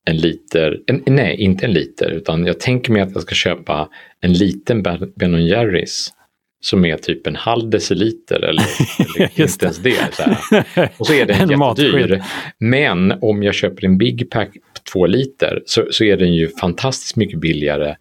en 0.05 0.17
liter, 0.17 0.79
en, 0.87 1.03
nej 1.07 1.37
inte 1.37 1.67
en 1.67 1.73
liter, 1.73 2.11
utan 2.11 2.47
jag 2.47 2.61
tänker 2.61 2.93
mig 2.93 3.03
att 3.03 3.13
jag 3.13 3.23
ska 3.23 3.35
köpa 3.35 3.89
en 4.21 4.33
liten 4.33 4.83
Ben 5.17 5.47
Jerrys 5.47 6.13
som 6.61 6.85
är 6.85 6.97
typ 6.97 7.27
en 7.27 7.37
halv 7.37 7.71
deciliter 7.71 8.41
eller, 8.45 8.65
eller 9.17 9.41
inte 9.41 9.65
ens 9.65 9.79
det. 9.79 10.15
Så 10.15 10.23
här. 10.23 10.91
Och 10.97 11.07
så 11.07 11.13
är 11.13 11.27
den 11.27 11.41
En 11.51 11.61
jättedyr. 11.61 12.23
Men 12.59 13.13
om 13.21 13.43
jag 13.43 13.55
köper 13.55 13.85
en 13.85 13.99
Big 13.99 14.31
Pack 14.31 14.53
på 14.53 14.91
två 14.93 15.07
liter 15.07 15.63
så, 15.67 15.87
så 15.91 16.05
är 16.05 16.17
den 16.17 16.35
ju 16.35 16.49
fantastiskt 16.49 17.17
mycket 17.17 17.41
billigare 17.41 17.97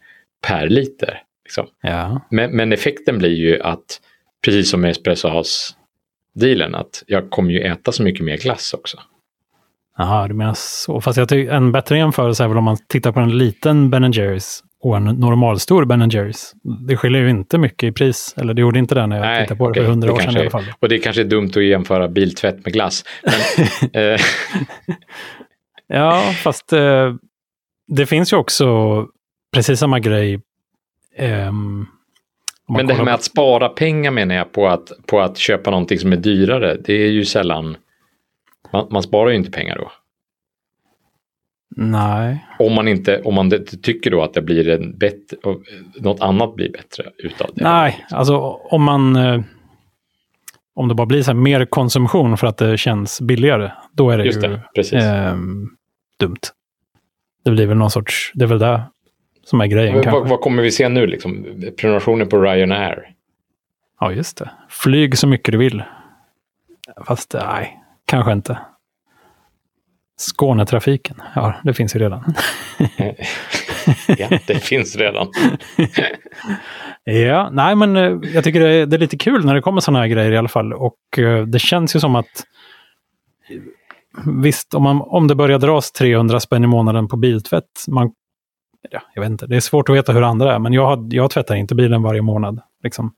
per 0.47 0.67
liter. 0.67 1.21
Liksom. 1.43 1.67
Ja. 1.81 2.27
Men, 2.31 2.51
men 2.51 2.73
effekten 2.73 3.17
blir 3.17 3.35
ju 3.35 3.61
att, 3.61 4.01
precis 4.45 4.69
som 4.69 4.81
med 4.81 4.91
Espresso 4.91 5.27
House-dealen, 5.27 6.75
att 6.75 7.03
jag 7.07 7.29
kommer 7.29 7.51
ju 7.51 7.61
äta 7.61 7.91
så 7.91 8.03
mycket 8.03 8.25
mer 8.25 8.37
glass 8.37 8.73
också. 8.73 8.97
Jaha, 9.97 10.27
du 10.27 10.33
menar 10.33 10.53
så. 10.57 11.01
Fast 11.01 11.17
jag 11.17 11.29
tycker 11.29 11.51
en 11.51 11.71
bättre 11.71 11.97
jämförelse 11.97 12.43
är 12.43 12.47
väl 12.47 12.57
om 12.57 12.63
man 12.63 12.77
tittar 12.87 13.11
på 13.11 13.19
en 13.19 13.37
liten 13.37 13.89
Ben 13.89 14.11
Jerrys 14.11 14.63
och 14.81 14.98
en 14.98 15.03
normalstor 15.03 15.86
Ben 15.86 16.09
Jerrys. 16.09 16.53
Det 16.88 16.98
skiljer 16.98 17.21
ju 17.21 17.29
inte 17.29 17.57
mycket 17.57 17.83
i 17.88 17.91
pris. 17.91 18.36
Eller 18.38 18.53
det 18.53 18.62
gjorde 18.62 18.79
inte 18.79 18.95
det 18.95 19.07
när 19.07 19.15
jag 19.15 19.25
Nej, 19.25 19.43
tittade 19.43 19.57
på 19.57 19.69
det 19.71 19.81
för 19.81 19.88
hundra 19.89 20.13
år 20.13 20.19
sedan 20.19 20.33
i 20.33 20.38
alla 20.38 20.45
är- 20.45 20.50
fall. 20.50 20.65
Och 20.79 20.89
det 20.89 21.00
kanske 21.00 21.21
är 21.21 21.25
dumt 21.25 21.50
att 21.55 21.63
jämföra 21.63 22.07
biltvätt 22.07 22.65
med 22.65 22.74
glass. 22.74 23.03
Men, 23.93 24.03
eh, 24.13 24.19
Ja, 25.88 26.21
fast 26.21 26.74
eh, 26.74 27.13
det 27.88 28.05
finns 28.05 28.33
ju 28.33 28.38
också 28.38 29.05
precis 29.53 29.79
samma 29.79 30.00
grej. 30.00 30.39
man 31.19 31.98
men 32.67 32.88
det 32.88 32.93
här 32.93 33.03
med 33.03 33.12
på- 33.12 33.15
att 33.15 33.24
spara 33.24 33.69
pengar 33.69 34.12
menar 34.12 34.36
jag 34.36 34.51
på 34.51 34.67
att, 34.67 34.91
på 35.07 35.19
att 35.21 35.38
köpa 35.38 35.71
någonting 35.71 36.00
som 36.00 36.13
är 36.13 36.17
dyrare, 36.17 36.77
det 36.86 36.93
är 36.93 37.07
ju 37.09 37.25
sällan... 37.25 37.77
Man, 38.74 38.88
man 38.91 39.03
sparar 39.03 39.29
ju 39.29 39.36
inte 39.36 39.51
pengar 39.51 39.77
då. 39.77 39.91
Nej. 41.75 42.45
Om 42.59 42.73
man 42.73 42.88
inte 42.88 43.21
om 43.21 43.35
man 43.35 43.51
tycker 43.81 44.11
då 44.11 44.23
att 44.23 44.33
det 44.33 44.41
blir 44.41 44.69
en 44.69 44.97
bättre, 44.97 45.38
något 45.99 46.21
annat 46.21 46.55
blir 46.55 46.71
bättre 46.71 47.03
utav 47.17 47.49
det. 47.53 47.63
Nej, 47.63 48.05
alltså 48.11 48.38
om 48.71 48.83
man... 48.83 49.15
Eh, 49.15 49.41
om 50.73 50.88
det 50.88 50.95
bara 50.95 51.05
blir 51.07 51.23
så 51.23 51.33
mer 51.33 51.65
konsumtion 51.65 52.38
för 52.38 52.47
att 52.47 52.57
det 52.57 52.77
känns 52.77 53.21
billigare, 53.21 53.71
då 53.91 54.09
är 54.09 54.17
det 54.17 54.25
Just 54.25 54.43
ju 54.43 54.59
det, 54.73 54.97
ehm, 54.97 55.69
dumt. 56.19 56.39
Det 57.43 57.51
blir 57.51 57.65
väl 57.65 57.77
någon 57.77 57.91
sorts... 57.91 58.31
Det 58.33 58.45
är 58.45 58.47
väl 58.47 58.59
det 58.59 58.83
som 59.43 59.61
är 59.61 59.67
grejen 59.67 59.95
Men 59.95 60.11
vad, 60.11 60.29
vad 60.29 60.41
kommer 60.41 60.63
vi 60.63 60.71
se 60.71 60.89
nu 60.89 61.07
liksom? 61.07 61.45
Prenumerationer 61.77 62.25
på 62.25 62.41
Ryanair? 62.41 63.13
Ja, 63.99 64.11
just 64.11 64.38
det. 64.38 64.49
Flyg 64.69 65.17
så 65.17 65.27
mycket 65.27 65.51
du 65.51 65.57
vill. 65.57 65.83
Fast 67.05 67.33
nej, 67.33 67.79
kanske 68.05 68.31
inte. 68.31 68.57
Skånetrafiken, 70.19 71.21
ja, 71.35 71.53
det 71.63 71.73
finns 71.73 71.95
ju 71.95 71.99
redan. 71.99 72.33
ja, 74.17 74.27
det 74.47 74.55
finns 74.63 74.95
redan. 74.95 75.27
Ja, 77.03 77.49
nej 77.51 77.75
men 77.75 77.97
eh, 77.97 78.17
jag 78.33 78.43
tycker 78.43 78.59
det 78.59 78.69
är, 78.73 78.85
det 78.85 78.95
är 78.95 78.99
lite 78.99 79.17
kul 79.17 79.45
när 79.45 79.55
det 79.55 79.61
kommer 79.61 79.81
sådana 79.81 79.99
här 79.99 80.07
grejer 80.07 80.31
i 80.31 80.38
alla 80.38 80.47
fall. 80.47 80.73
Och 80.73 81.19
eh, 81.19 81.45
det 81.45 81.59
känns 81.59 81.95
ju 81.95 81.99
som 81.99 82.15
att 82.15 82.43
visst, 84.25 84.73
om, 84.73 84.83
man, 84.83 85.01
om 85.01 85.27
det 85.27 85.35
börjar 85.35 85.59
dras 85.59 85.91
300 85.91 86.39
spänn 86.39 86.63
i 86.63 86.67
månaden 86.67 87.07
på 87.07 87.17
biltvätt, 87.17 87.85
man, 87.88 88.11
ja, 88.89 88.99
jag 89.13 89.21
vet 89.21 89.29
inte, 89.31 89.47
det 89.47 89.55
är 89.55 89.59
svårt 89.59 89.89
att 89.89 89.95
veta 89.95 90.11
hur 90.13 90.21
andra 90.23 90.55
är, 90.55 90.59
men 90.59 90.73
jag, 90.73 90.85
har- 90.85 91.07
jag 91.15 91.31
tvättar 91.31 91.55
inte 91.55 91.75
bilen 91.75 92.01
varje 92.03 92.21
månad. 92.21 92.61
Liksom. 92.83 93.13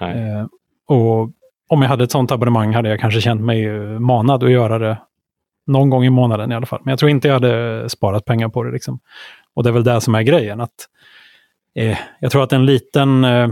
Eh, 0.00 0.46
och 0.88 1.30
om 1.68 1.82
jag 1.82 1.88
hade 1.88 2.04
ett 2.04 2.10
sånt 2.12 2.32
abonnemang 2.32 2.74
hade 2.74 2.88
jag 2.88 3.00
kanske 3.00 3.20
känt 3.20 3.40
mig 3.40 3.64
eh, 3.66 3.82
manad 3.82 4.44
att 4.44 4.50
göra 4.50 4.78
det 4.78 4.98
någon 5.66 5.90
gång 5.90 6.04
i 6.04 6.10
månaden 6.10 6.52
i 6.52 6.54
alla 6.54 6.66
fall. 6.66 6.80
Men 6.84 6.92
jag 6.92 6.98
tror 6.98 7.10
inte 7.10 7.28
jag 7.28 7.34
hade 7.34 7.88
sparat 7.88 8.24
pengar 8.24 8.48
på 8.48 8.62
det. 8.62 8.72
Liksom. 8.72 8.98
Och 9.54 9.62
det 9.62 9.70
är 9.70 9.72
väl 9.72 9.84
det 9.84 10.00
som 10.00 10.14
är 10.14 10.22
grejen. 10.22 10.60
att 10.60 10.88
eh, 11.74 11.98
Jag 12.20 12.32
tror 12.32 12.42
att 12.42 12.52
en 12.52 12.66
liten 12.66 13.24
eh, 13.24 13.48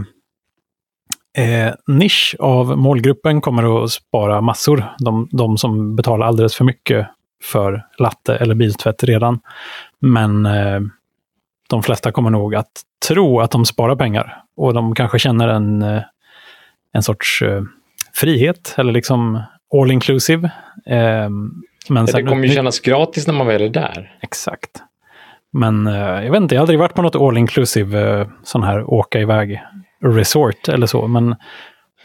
eh, 1.37 1.73
nisch 1.87 2.35
av 2.39 2.77
målgruppen 2.77 3.41
kommer 3.41 3.83
att 3.83 3.91
spara 3.91 4.41
massor. 4.41 4.83
De, 4.99 5.27
de 5.31 5.57
som 5.57 5.95
betalar 5.95 6.27
alldeles 6.27 6.55
för 6.55 6.65
mycket 6.65 7.07
för 7.43 7.85
latte 7.99 8.35
eller 8.35 8.55
biltvätt 8.55 9.03
redan. 9.03 9.39
Men 9.99 10.45
eh, 10.45 10.79
de 11.69 11.83
flesta 11.83 12.11
kommer 12.11 12.29
nog 12.29 12.55
att 12.55 12.81
tro 13.07 13.39
att 13.39 13.51
de 13.51 13.65
sparar 13.65 13.95
pengar. 13.95 14.43
Och 14.55 14.73
de 14.73 14.95
kanske 14.95 15.19
känner 15.19 15.47
en, 15.47 15.81
eh, 15.81 16.01
en 16.93 17.03
sorts 17.03 17.41
eh, 17.41 17.63
frihet, 18.13 18.75
eller 18.77 18.93
liksom 18.93 19.43
all 19.81 19.91
inclusive. 19.91 20.51
Eh, 20.85 21.29
men 21.89 22.05
Det 22.05 22.23
kommer 22.23 22.43
ju 22.47 22.53
kännas 22.53 22.79
gratis 22.79 23.27
när 23.27 23.33
man 23.33 23.47
väl 23.47 23.61
är 23.61 23.69
där. 23.69 24.17
Exakt. 24.21 24.71
Men 25.53 25.87
eh, 25.87 25.93
jag 26.23 26.31
vet 26.31 26.41
inte, 26.41 26.55
jag 26.55 26.59
har 26.59 26.63
aldrig 26.63 26.79
varit 26.79 26.93
på 26.93 27.01
något 27.01 27.15
all 27.15 27.37
inclusive 27.37 28.19
uh, 28.21 28.27
sån 28.43 28.63
här 28.63 28.83
åka 28.93 29.19
iväg 29.19 29.61
resort 30.03 30.69
eller 30.69 30.87
så. 30.87 31.07
Men 31.07 31.35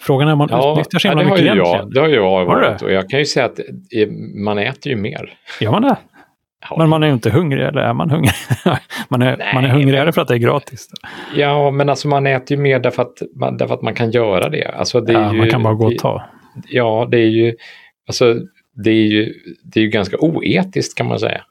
frågan 0.00 0.28
är 0.28 0.32
om 0.32 0.38
man 0.38 0.48
utnyttjar 0.50 0.98
så 0.98 1.08
ja, 1.08 1.10
himla 1.10 1.22
det 1.24 1.28
har 1.30 1.36
mycket 1.36 1.46
jag, 1.56 1.56
egentligen. 1.56 1.90
det 1.90 2.00
har 2.00 2.08
ju 2.08 2.14
jag 2.14 2.44
varit. 2.44 2.82
Och 2.82 2.92
jag 2.92 3.08
kan 3.10 3.18
ju 3.18 3.24
säga 3.24 3.46
att 3.46 3.58
eh, 3.58 4.08
man 4.44 4.58
äter 4.58 4.92
ju 4.92 4.96
mer. 4.98 5.34
Gör 5.60 5.70
man 5.70 5.82
det? 5.82 5.96
Ja, 6.70 6.76
Men 6.78 6.88
man 6.88 7.02
är 7.02 7.06
ju 7.06 7.12
inte 7.12 7.30
hungrig, 7.30 7.62
eller 7.64 7.80
är 7.80 7.92
man 7.92 8.10
hungrig? 8.10 8.32
man, 9.08 9.22
är, 9.22 9.36
Nej, 9.36 9.54
man 9.54 9.64
är 9.64 9.68
hungrigare 9.68 10.04
men- 10.04 10.12
för 10.12 10.22
att 10.22 10.28
det 10.28 10.34
är 10.34 10.38
gratis. 10.38 10.88
Ja, 11.36 11.70
men 11.70 11.88
alltså 11.88 12.08
man 12.08 12.26
äter 12.26 12.56
ju 12.56 12.62
mer 12.62 12.78
därför 12.80 13.02
att 13.02 13.22
man, 13.36 13.56
därför 13.56 13.74
att 13.74 13.82
man 13.82 13.94
kan 13.94 14.10
göra 14.10 14.48
det. 14.48 14.64
Alltså 14.64 15.00
det 15.00 15.12
är 15.12 15.20
Ja, 15.22 15.32
ju, 15.32 15.38
man 15.38 15.50
kan 15.50 15.62
bara 15.62 15.74
gå 15.74 15.84
och 15.84 15.90
det- 15.92 15.98
ta. 15.98 16.22
Ja, 16.68 17.08
det 17.10 17.16
är 17.18 17.26
ju, 17.28 17.54
alltså, 18.06 18.34
det 18.84 18.90
är 18.90 19.06
ju, 19.06 19.34
det 19.62 19.80
är 19.80 19.84
ju 19.84 19.90
ganska 19.90 20.16
oetiskt 20.18 20.98
kan 20.98 21.06
man 21.06 21.18
säga. 21.20 21.44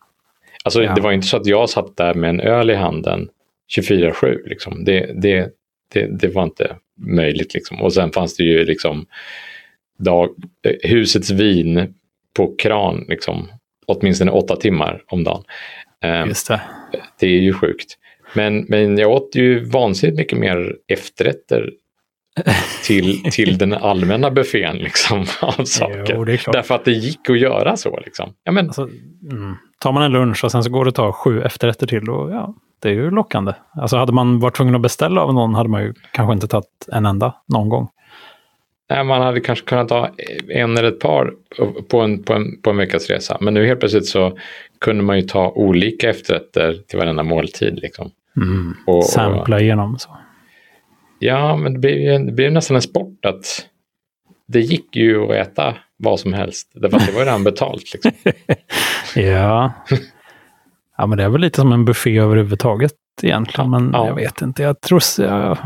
Alltså 0.63 0.83
Ja. 0.83 0.95
det 0.95 1.01
var 1.01 1.11
inte 1.11 1.27
så 1.27 1.37
att 1.37 1.45
jag 1.47 1.69
satt 1.69 1.97
där 1.97 2.13
med 2.13 2.29
en 2.29 2.39
öl 2.39 2.69
i 2.69 2.75
handen 2.75 3.29
24-7. 3.77 4.47
Liksom. 4.47 4.83
Det, 4.83 5.11
det, 5.21 5.49
det, 5.93 6.07
det 6.19 6.27
var 6.27 6.43
inte 6.43 6.75
möjligt. 6.97 7.53
Liksom. 7.53 7.81
Och 7.81 7.93
sen 7.93 8.11
fanns 8.11 8.35
det 8.35 8.43
ju 8.43 8.65
liksom 8.65 9.05
dag, 9.97 10.29
eh, 10.67 10.89
husets 10.89 11.29
vin 11.31 11.93
på 12.35 12.55
kran 12.55 13.05
liksom, 13.09 13.47
åtminstone 13.85 14.31
åtta 14.31 14.55
timmar 14.55 15.03
om 15.07 15.23
dagen. 15.23 15.43
Eh, 16.03 16.25
Just 16.27 16.47
det. 16.47 16.61
det 17.19 17.27
är 17.27 17.39
ju 17.39 17.53
sjukt. 17.53 17.97
Men, 18.35 18.65
men 18.69 18.97
jag 18.97 19.11
åt 19.11 19.35
ju 19.35 19.65
vansinnigt 19.65 20.17
mycket 20.17 20.39
mer 20.39 20.75
efterrätter 20.87 21.71
till, 22.83 23.23
till 23.31 23.57
den 23.57 23.73
allmänna 23.73 24.31
buffén 24.31 24.77
liksom, 24.77 25.19
av 25.41 25.63
saker. 25.63 26.37
Jo. 26.45 26.51
Därför 26.53 26.75
att 26.75 26.85
det 26.85 26.91
gick 26.91 27.29
att 27.29 27.39
göra 27.39 27.77
så. 27.77 27.99
Liksom. 27.99 28.33
Ja, 28.43 28.51
men, 28.51 28.65
Alltså, 28.67 28.89
mm. 29.31 29.55
Tar 29.79 29.91
man 29.91 30.03
en 30.03 30.11
lunch 30.11 30.43
och 30.43 30.51
sen 30.51 30.63
så 30.63 30.69
går 30.69 30.85
det 30.85 30.89
att 30.89 30.95
ta 30.95 31.11
sju 31.11 31.41
efterrätter 31.41 31.87
till, 31.87 32.09
och 32.09 32.31
ja, 32.31 32.53
det 32.81 32.89
är 32.89 32.93
ju 32.93 33.11
lockande. 33.11 33.53
Alltså 33.73 33.97
hade 33.97 34.13
man 34.13 34.39
varit 34.39 34.55
tvungen 34.55 34.75
att 34.75 34.81
beställa 34.81 35.21
av 35.21 35.33
någon 35.33 35.55
hade 35.55 35.69
man 35.69 35.83
ju 35.83 35.93
kanske 36.11 36.33
inte 36.33 36.47
tagit 36.47 36.87
en 36.91 37.05
enda 37.05 37.33
någon 37.47 37.69
gång. 37.69 37.89
nej, 38.89 39.03
man 39.03 39.21
hade 39.21 39.39
kanske 39.39 39.65
kunnat 39.65 39.89
ta 39.89 40.09
en 40.49 40.77
eller 40.77 40.87
ett 40.87 40.99
par 40.99 41.33
på 41.89 42.01
en, 42.01 42.23
på, 42.23 42.33
en, 42.33 42.61
på 42.61 42.69
en 42.69 42.77
veckas 42.77 43.09
resa. 43.09 43.37
Men 43.41 43.53
nu 43.53 43.65
helt 43.67 43.79
plötsligt 43.79 44.07
så 44.07 44.37
kunde 44.81 45.03
man 45.03 45.15
ju 45.15 45.21
ta 45.21 45.49
olika 45.49 46.09
efterrätter 46.09 46.73
till 46.87 46.99
varenda 46.99 47.23
måltid. 47.23 47.79
Liksom. 47.79 48.11
Mm. 48.37 48.73
Och, 48.87 48.97
och, 48.97 49.03
Sampla 49.05 49.59
igenom 49.59 49.97
så. 49.99 50.09
Ja, 51.19 51.55
men 51.55 51.73
det 51.73 51.79
blir 51.79 52.11
ju 52.11 52.31
det 52.31 52.43
ju 52.43 52.49
nästan 52.49 52.75
en 52.75 52.81
sport 52.81 53.25
att 53.25 53.45
det 54.47 54.59
gick 54.59 54.95
ju 54.95 55.23
att 55.23 55.47
äta 55.47 55.75
vad 55.97 56.19
som 56.19 56.33
helst. 56.33 56.71
Därför 56.75 56.99
det 56.99 57.11
var 57.11 57.19
ju 57.19 57.25
redan 57.25 57.43
betalt. 57.43 57.83
Liksom. 57.93 58.11
Ja. 59.15 59.73
ja, 60.97 61.05
men 61.05 61.17
det 61.17 61.23
är 61.23 61.29
väl 61.29 61.41
lite 61.41 61.59
som 61.61 61.71
en 61.71 61.85
buffé 61.85 62.17
överhuvudtaget 62.19 62.93
egentligen. 63.21 63.69
Men 63.69 63.89
Ja. 63.93 64.07
jag 64.07 64.15
vet 64.15 64.41
inte. 64.41 64.63
Jag 64.63 64.81
tror... 64.81 64.97
s- 64.97 65.19
Ja. 65.19 65.57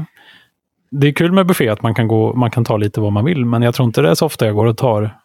Det 0.92 1.08
är 1.08 1.12
kul 1.14 1.32
med 1.32 1.46
buffé 1.46 1.70
att 1.70 1.82
man 1.82 1.96
kan, 1.96 2.08
gå, 2.08 2.34
man 2.34 2.52
kan 2.52 2.66
ta 2.66 2.78
lite 2.78 3.02
vad 3.02 3.12
man 3.12 3.26
vill. 3.26 3.46
Men 3.46 3.62
jag 3.62 3.76
tror 3.76 3.86
inte 3.86 4.02
det 4.02 4.10
är 4.10 4.14
så 4.16 4.26
ofta 4.26 4.46
jag 4.46 4.56
går 4.56 4.66
och 4.66 4.78
tar 4.78 5.18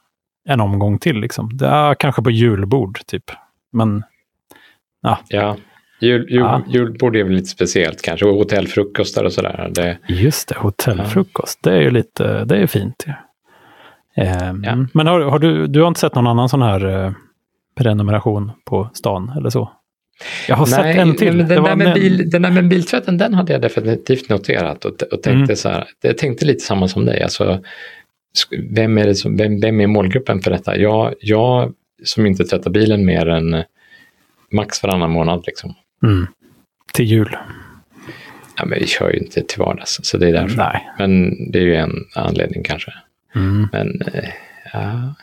en 0.49 0.61
omgång 0.61 0.99
till. 0.99 1.16
Liksom. 1.21 1.56
Det 1.56 1.66
är 1.66 1.95
kanske 1.95 2.23
på 2.23 2.30
julbord, 2.30 2.99
typ. 3.06 3.25
Men 3.73 4.02
Ja, 5.28 5.56
jul, 6.00 6.26
jul, 6.30 6.40
Ja. 6.40 6.62
julbord 6.68 7.16
är 7.16 7.24
väl 7.24 7.32
lite 7.32 7.46
speciellt 7.48 8.02
kanske. 8.02 8.26
Och 8.26 8.34
hotellfrukostar 8.34 9.24
och 9.24 9.32
sådär. 9.32 9.70
Det, 9.74 9.98
just 10.08 10.48
det, 10.48 10.54
hotellfrukost. 10.58 11.58
Det 11.62 11.70
är 11.72 11.80
ju 11.80 11.90
lite, 11.90 12.44
det 12.44 12.56
är 12.56 12.66
fint. 12.66 13.04
Ja. 13.06 13.14
Ehm, 14.22 14.64
Ja. 14.64 14.86
Men 14.94 15.06
har, 15.06 15.20
har 15.20 15.38
du, 15.38 15.66
du 15.66 15.80
har 15.80 15.88
inte 15.88 16.00
sett 16.00 16.14
någon 16.14 16.26
annan 16.26 16.48
sån 16.48 16.62
här 16.62 17.04
eh, 17.04 17.12
prenumeration 17.78 18.52
på 18.64 18.90
stan 18.94 19.32
eller 19.38 19.50
så? 19.50 19.72
Jag 20.48 20.56
har 20.56 20.66
sett 20.66 20.96
en 20.96 21.16
till. 21.16 21.38
Den, 21.38 21.48
där 21.62 21.76
med 21.76 21.86
en- 21.86 21.94
bil, 21.94 22.30
den 22.30 22.42
där 22.42 22.50
med 22.50 22.68
biltvätten, 22.68 23.18
den 23.18 23.34
hade 23.34 23.52
jag 23.52 23.62
definitivt 23.62 24.28
noterat 24.28 24.84
och, 24.84 24.92
och 25.02 25.22
tänkte 25.22 25.30
Mm. 25.32 25.56
så 25.56 25.68
här. 25.68 25.84
Jag 26.02 26.18
tänkte 26.18 26.46
lite 26.46 26.60
samma 26.64 26.88
som 26.88 27.04
dig. 27.04 27.22
Alltså, 27.22 27.60
vem, 28.70 28.98
är 28.98 29.12
som, 29.14 29.36
vem, 29.36 29.60
vem 29.60 29.80
är 29.80 29.86
målgruppen 29.86 30.40
för 30.40 30.50
detta? 30.50 30.76
Jag, 30.78 31.14
jag 31.20 31.72
som 32.04 32.26
inte 32.26 32.44
tvättar 32.44 32.70
bilen 32.70 33.06
mer 33.06 33.28
än 33.28 33.62
max 34.52 34.82
varannan 34.82 35.10
månad. 35.10 35.42
Liksom. 35.46 35.74
Mm. 36.02 36.26
Till 36.92 37.04
jul. 37.04 37.36
Ja, 38.56 38.64
men 38.64 38.78
vi 38.78 38.86
kör 38.86 39.12
ju 39.12 39.18
inte 39.18 39.42
till 39.42 39.58
vardags, 39.58 40.00
så 40.02 40.18
det 40.18 40.28
är 40.28 40.32
därför. 40.32 40.56
Nej. 40.56 40.88
Men 40.98 41.34
det 41.50 41.58
är 41.58 41.62
ju 41.62 41.74
en 41.74 42.04
anledning 42.14 42.62
kanske. 42.62 42.92
Mm. 43.34 43.68
Men 43.72 44.02
eh, 44.14 44.28
ja. 44.72 45.14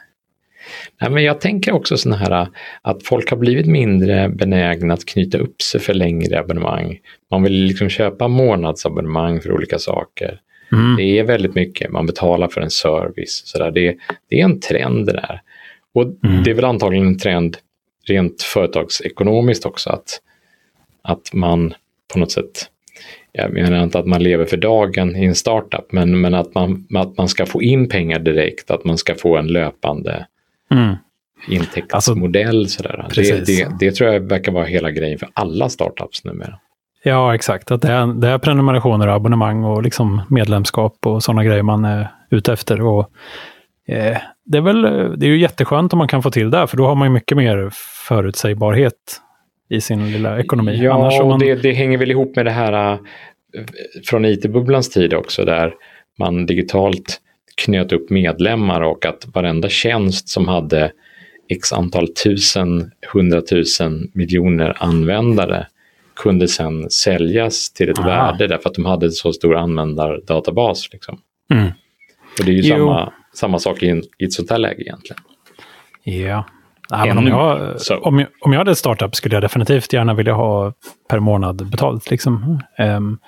Nej, 1.01 1.11
men 1.11 1.23
jag 1.23 1.41
tänker 1.41 1.71
också 1.71 1.97
sådana 1.97 2.17
här 2.17 2.47
att 2.81 3.03
folk 3.03 3.29
har 3.29 3.37
blivit 3.37 3.65
mindre 3.65 4.29
benägna 4.29 4.93
att 4.93 5.05
knyta 5.05 5.37
upp 5.37 5.61
sig 5.61 5.81
för 5.81 5.93
längre 5.93 6.39
abonnemang. 6.39 6.99
Man 7.31 7.43
vill 7.43 7.53
liksom 7.53 7.89
köpa 7.89 8.27
månadsabonnemang 8.27 9.41
för 9.41 9.51
olika 9.51 9.79
saker. 9.79 10.39
Mm. 10.71 10.95
Det 10.95 11.19
är 11.19 11.23
väldigt 11.23 11.55
mycket, 11.55 11.91
man 11.91 12.05
betalar 12.05 12.47
för 12.47 12.61
en 12.61 12.69
service. 12.69 13.41
Så 13.45 13.57
där. 13.57 13.71
Det, 13.71 13.97
det 14.29 14.39
är 14.39 14.43
en 14.43 14.59
trend 14.59 15.05
det 15.05 15.13
där. 15.13 15.41
Och 15.93 16.03
mm. 16.03 16.43
det 16.43 16.49
är 16.51 16.55
väl 16.55 16.65
antagligen 16.65 17.07
en 17.07 17.17
trend 17.17 17.57
rent 18.07 18.41
företagsekonomiskt 18.41 19.65
också 19.65 19.89
att, 19.89 20.21
att 21.03 21.33
man 21.33 21.73
på 22.13 22.19
något 22.19 22.31
sätt 22.31 22.69
jag 23.35 23.53
menar 23.53 23.83
inte 23.83 23.99
att 23.99 24.05
man 24.05 24.23
lever 24.23 24.45
för 24.45 24.57
dagen 24.57 25.15
i 25.15 25.25
en 25.25 25.35
startup, 25.35 25.91
men, 25.91 26.21
men 26.21 26.33
att, 26.33 26.55
man, 26.55 26.87
att 26.95 27.17
man 27.17 27.27
ska 27.27 27.45
få 27.45 27.61
in 27.61 27.89
pengar 27.89 28.19
direkt, 28.19 28.71
att 28.71 28.83
man 28.83 28.97
ska 28.97 29.15
få 29.15 29.37
en 29.37 29.47
löpande 29.47 30.25
mm. 30.71 30.95
intäktsmodell. 31.47 32.59
Alltså, 32.59 32.83
det, 33.13 33.45
det, 33.45 33.67
det, 33.79 33.91
tror 33.91 34.13
jag 34.13 34.19
verkar 34.19 34.51
vara 34.51 34.65
hela 34.65 34.91
grejen 34.91 35.19
för 35.19 35.29
alla 35.33 35.69
startups 35.69 36.23
numera. 36.23 36.59
Ja, 37.03 37.35
exakt. 37.35 37.71
Att 37.71 37.81
det, 37.81 37.91
är, 37.91 38.21
det 38.21 38.27
är 38.27 38.37
prenumerationer, 38.37 39.07
och 39.07 39.13
abonnemang 39.13 39.63
och 39.63 39.83
liksom 39.83 40.21
medlemskap 40.29 41.05
och 41.05 41.23
sådana 41.23 41.43
grejer 41.43 41.63
man 41.63 41.85
är 41.85 42.07
ute 42.29 42.53
efter. 42.53 42.81
Och, 42.81 43.09
eh, 43.87 44.17
det, 44.45 44.57
är 44.57 44.61
väl, 44.61 44.81
det 45.19 45.25
är 45.25 45.29
ju 45.29 45.39
jätteskönt 45.39 45.93
om 45.93 45.99
man 45.99 46.07
kan 46.07 46.23
få 46.23 46.31
till 46.31 46.51
det, 46.51 46.67
för 46.67 46.77
då 46.77 46.87
har 46.87 46.95
man 46.95 47.07
ju 47.07 47.13
mycket 47.13 47.37
mer 47.37 47.69
förutsägbarhet 48.07 49.21
i 49.73 49.81
sin 49.81 50.11
lilla 50.11 50.39
ekonomi. 50.39 50.75
Ja, 50.75 50.93
Annars 50.93 51.19
man... 51.19 51.39
det, 51.39 51.55
det, 51.55 51.71
hänger 51.71 51.97
väl 51.97 52.11
ihop 52.11 52.35
med 52.35 52.45
det 52.45 52.51
här 52.51 52.93
äh, 52.93 52.99
från 54.05 54.25
IT-bubblans 54.25 54.89
tid 54.89 55.13
också, 55.13 55.45
där 55.45 55.73
man 56.19 56.45
digitalt 56.45 57.21
knöt 57.55 57.91
upp 57.91 58.09
medlemmar 58.09 58.81
och 58.81 59.05
att 59.05 59.27
varenda 59.33 59.69
tjänst 59.69 60.29
som 60.29 60.47
hade 60.47 60.91
x 61.49 61.73
antal 61.73 62.07
tusen, 62.07 62.91
hundratusen 63.13 64.11
miljoner 64.13 64.77
användare 64.79 65.67
kunde 66.15 66.47
sedan 66.47 66.89
säljas 66.89 67.73
till 67.73 67.89
ett 67.89 67.99
Aha. 67.99 68.07
värde 68.07 68.47
därför 68.47 68.69
att 68.69 68.75
de 68.75 68.85
hade 68.85 69.11
så 69.11 69.33
stor 69.33 69.55
användardatabas. 69.55 70.89
Liksom. 70.93 71.19
Mm. 71.53 71.67
Och 72.39 72.45
det 72.45 72.51
är 72.51 72.55
ju 72.55 72.63
samma, 72.63 73.13
samma 73.33 73.59
sak 73.59 73.83
i, 73.83 73.89
en, 73.89 74.03
i 74.17 74.25
ett 74.25 74.33
sånt 74.33 74.49
här 74.49 74.57
läge 74.57 74.81
egentligen. 74.81 75.21
Ja, 76.03 76.45
Nej, 76.97 77.07
men 77.07 77.17
om, 77.17 77.27
jag, 77.27 77.77
om, 78.01 78.19
jag, 78.19 78.27
om 78.41 78.53
jag 78.53 78.59
hade 78.59 78.75
startup 78.75 79.15
skulle 79.15 79.35
jag 79.35 79.43
definitivt 79.43 79.93
gärna 79.93 80.13
vilja 80.13 80.33
ha 80.33 80.73
per 81.09 81.19
månad 81.19 81.69
betalt. 81.69 82.09
Liksom. 82.09 82.61
Um, 82.79 83.19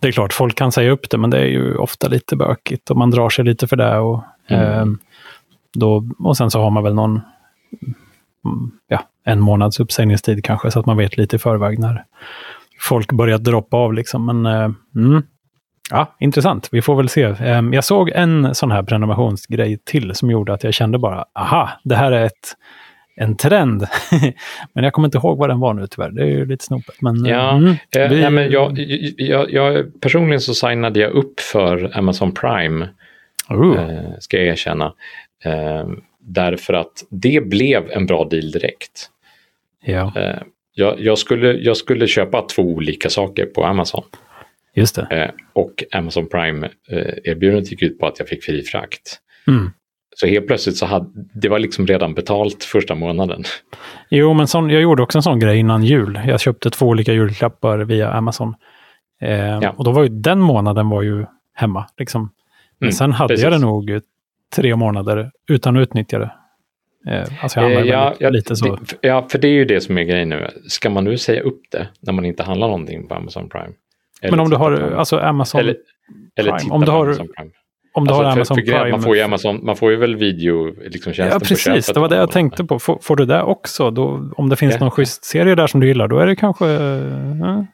det 0.00 0.08
är 0.08 0.12
klart, 0.12 0.32
folk 0.32 0.54
kan 0.54 0.72
säga 0.72 0.90
upp 0.90 1.10
det, 1.10 1.18
men 1.18 1.30
det 1.30 1.38
är 1.38 1.46
ju 1.46 1.76
ofta 1.76 2.08
lite 2.08 2.36
bökigt 2.36 2.90
och 2.90 2.96
man 2.96 3.10
drar 3.10 3.30
sig 3.30 3.44
lite 3.44 3.66
för 3.66 3.76
det. 3.76 3.98
Och, 3.98 4.22
mm. 4.48 4.82
um, 4.82 4.98
då, 5.74 6.08
och 6.18 6.36
sen 6.36 6.50
så 6.50 6.60
har 6.60 6.70
man 6.70 6.82
väl 6.82 6.94
någon, 6.94 7.20
ja, 8.88 9.02
en 9.24 9.40
månads 9.40 9.80
uppsägningstid 9.80 10.44
kanske, 10.44 10.70
så 10.70 10.80
att 10.80 10.86
man 10.86 10.96
vet 10.96 11.16
lite 11.16 11.36
i 11.36 11.38
förväg 11.38 11.78
när 11.78 12.04
folk 12.80 13.12
börjar 13.12 13.38
droppa 13.38 13.76
av. 13.76 13.92
Liksom. 13.92 14.26
Men 14.26 14.46
uh, 14.46 14.74
mm, 14.96 15.22
ja, 15.90 16.16
intressant, 16.20 16.68
vi 16.72 16.82
får 16.82 16.96
väl 16.96 17.08
se. 17.08 17.26
Um, 17.26 17.72
jag 17.72 17.84
såg 17.84 18.10
en 18.10 18.54
sån 18.54 18.70
här 18.70 18.82
prenumerationsgrej 18.82 19.78
till 19.84 20.14
som 20.14 20.30
gjorde 20.30 20.52
att 20.52 20.64
jag 20.64 20.74
kände 20.74 20.98
bara, 20.98 21.24
aha, 21.34 21.70
det 21.84 21.96
här 21.96 22.12
är 22.12 22.24
ett 22.24 22.56
en 23.14 23.36
trend. 23.36 23.86
men 24.72 24.84
jag 24.84 24.92
kommer 24.92 25.08
inte 25.08 25.18
ihåg 25.18 25.38
vad 25.38 25.48
den 25.50 25.60
var 25.60 25.74
nu 25.74 25.86
tyvärr. 25.86 26.10
Det 26.10 26.22
är 26.22 26.26
ju 26.26 26.46
lite 26.46 26.64
snopet. 26.64 26.94
Men, 27.00 27.24
ja, 27.24 27.56
mm, 27.56 27.74
eh, 27.96 28.08
vi... 28.10 28.20
nej, 28.20 28.30
men 28.30 28.50
jag, 28.50 28.78
jag, 29.16 29.52
jag, 29.52 30.00
personligen 30.00 30.40
så 30.40 30.54
signade 30.54 31.00
jag 31.00 31.10
upp 31.10 31.40
för 31.40 31.98
Amazon 31.98 32.32
Prime. 32.32 32.88
Uh. 33.50 33.80
Eh, 33.80 34.18
ska 34.18 34.36
jag 34.36 34.46
erkänna. 34.46 34.94
Eh, 35.44 35.86
därför 36.20 36.74
att 36.74 37.04
det 37.10 37.46
blev 37.46 37.90
en 37.90 38.06
bra 38.06 38.24
deal 38.24 38.50
direkt. 38.50 39.10
Ja. 39.84 40.12
Eh, 40.16 40.42
jag, 40.74 41.00
jag, 41.00 41.18
skulle, 41.18 41.52
jag 41.52 41.76
skulle 41.76 42.06
köpa 42.06 42.42
två 42.42 42.62
olika 42.62 43.10
saker 43.10 43.46
på 43.46 43.64
Amazon. 43.64 44.04
Just 44.74 44.94
det. 44.94 45.06
Eh, 45.10 45.30
och 45.52 45.84
Amazon 45.92 46.28
Prime 46.28 46.70
eh, 46.88 47.14
erbjudandet 47.24 47.70
gick 47.70 47.82
ut 47.82 47.98
på 47.98 48.06
att 48.06 48.18
jag 48.18 48.28
fick 48.28 48.44
fri 48.44 48.62
frakt. 48.62 49.18
Mm. 49.46 49.70
Så 50.14 50.26
helt 50.26 50.46
plötsligt 50.46 50.76
så 50.76 50.86
hade 50.86 51.06
det 51.34 51.48
var 51.48 51.58
liksom 51.58 51.86
redan 51.86 52.14
betalt 52.14 52.64
första 52.64 52.94
månaden. 52.94 53.44
Jo, 54.10 54.34
men 54.34 54.46
sån, 54.46 54.70
jag 54.70 54.82
gjorde 54.82 55.02
också 55.02 55.18
en 55.18 55.22
sån 55.22 55.38
grej 55.38 55.58
innan 55.58 55.84
jul. 55.84 56.20
Jag 56.26 56.40
köpte 56.40 56.70
två 56.70 56.86
olika 56.86 57.12
julklappar 57.12 57.78
via 57.78 58.10
Amazon. 58.10 58.54
Eh, 59.22 59.30
ja. 59.38 59.74
Och 59.76 59.84
då 59.84 59.92
var 59.92 60.02
ju 60.02 60.08
den 60.08 60.40
månaden 60.40 60.88
var 60.88 61.02
ju 61.02 61.26
hemma. 61.54 61.86
Liksom. 61.98 62.30
Men 62.78 62.86
mm, 62.86 62.92
sen 62.92 63.12
hade 63.12 63.28
precis. 63.28 63.44
jag 63.44 63.52
det 63.52 63.58
nog 63.58 64.00
tre 64.56 64.76
månader 64.76 65.30
utan 65.48 65.76
att 65.76 65.80
utnyttja 65.80 66.18
det. 66.18 66.32
Eh, 67.08 67.42
alltså 67.42 67.60
jag 67.60 67.72
eh, 67.72 67.84
ja, 67.84 68.14
ja, 68.18 68.30
lite 68.30 68.56
så. 68.56 68.76
Det, 68.76 68.96
ja, 69.00 69.26
för 69.30 69.38
det 69.38 69.48
är 69.48 69.52
ju 69.52 69.64
det 69.64 69.80
som 69.80 69.98
är 69.98 70.02
grejen 70.02 70.28
nu. 70.28 70.48
Ska 70.68 70.90
man 70.90 71.04
nu 71.04 71.18
säga 71.18 71.42
upp 71.42 71.60
det 71.70 71.88
när 72.00 72.12
man 72.12 72.24
inte 72.24 72.42
handlar 72.42 72.66
någonting 72.66 73.08
på 73.08 73.14
Amazon 73.14 73.48
Prime? 73.48 73.72
men 74.30 74.40
om 74.40 74.50
du 74.50 74.56
har 74.56 74.72
alltså 74.72 75.18
Amazon 75.18 75.60
eller, 75.60 75.76
eller 76.36 76.58
Prime. 76.58 76.74
Om 76.74 76.84
du 76.84 76.90
har, 76.90 77.06
Amazon 77.06 77.28
Prime 77.36 77.50
om 77.92 78.04
du 78.04 78.14
alltså, 78.14 78.24
har 78.24 78.32
Amazon 78.32 78.56
för 78.56 78.62
Prime. 78.62 78.90
Man 78.90 79.02
får 79.02 79.16
ju, 79.16 79.22
Amazon, 79.22 79.64
man 79.64 79.76
får 79.76 79.90
ju 79.90 79.96
väl 79.96 80.16
video, 80.16 80.74
liksom 80.88 81.12
Ja, 81.16 81.38
precis. 81.38 81.86
Det 81.86 82.00
var 82.00 82.08
det 82.08 82.16
jag 82.16 82.30
tänkte 82.30 82.64
på. 82.64 82.78
Får, 82.78 82.98
får, 83.02 83.16
du 83.16 83.24
det 83.24 83.42
också? 83.42 83.90
Då, 83.90 84.30
om 84.36 84.48
det 84.48 84.56
finns 84.56 84.74
ja. 84.74 84.80
någon 84.80 84.90
schysst 84.90 85.24
serie 85.24 85.54
där 85.54 85.66
som 85.66 85.80
du 85.80 85.86
gillar, 85.86 86.08
då 86.08 86.18
är 86.18 86.26
det 86.26 86.36
kanske... 86.36 86.66
Ja. 86.66 87.66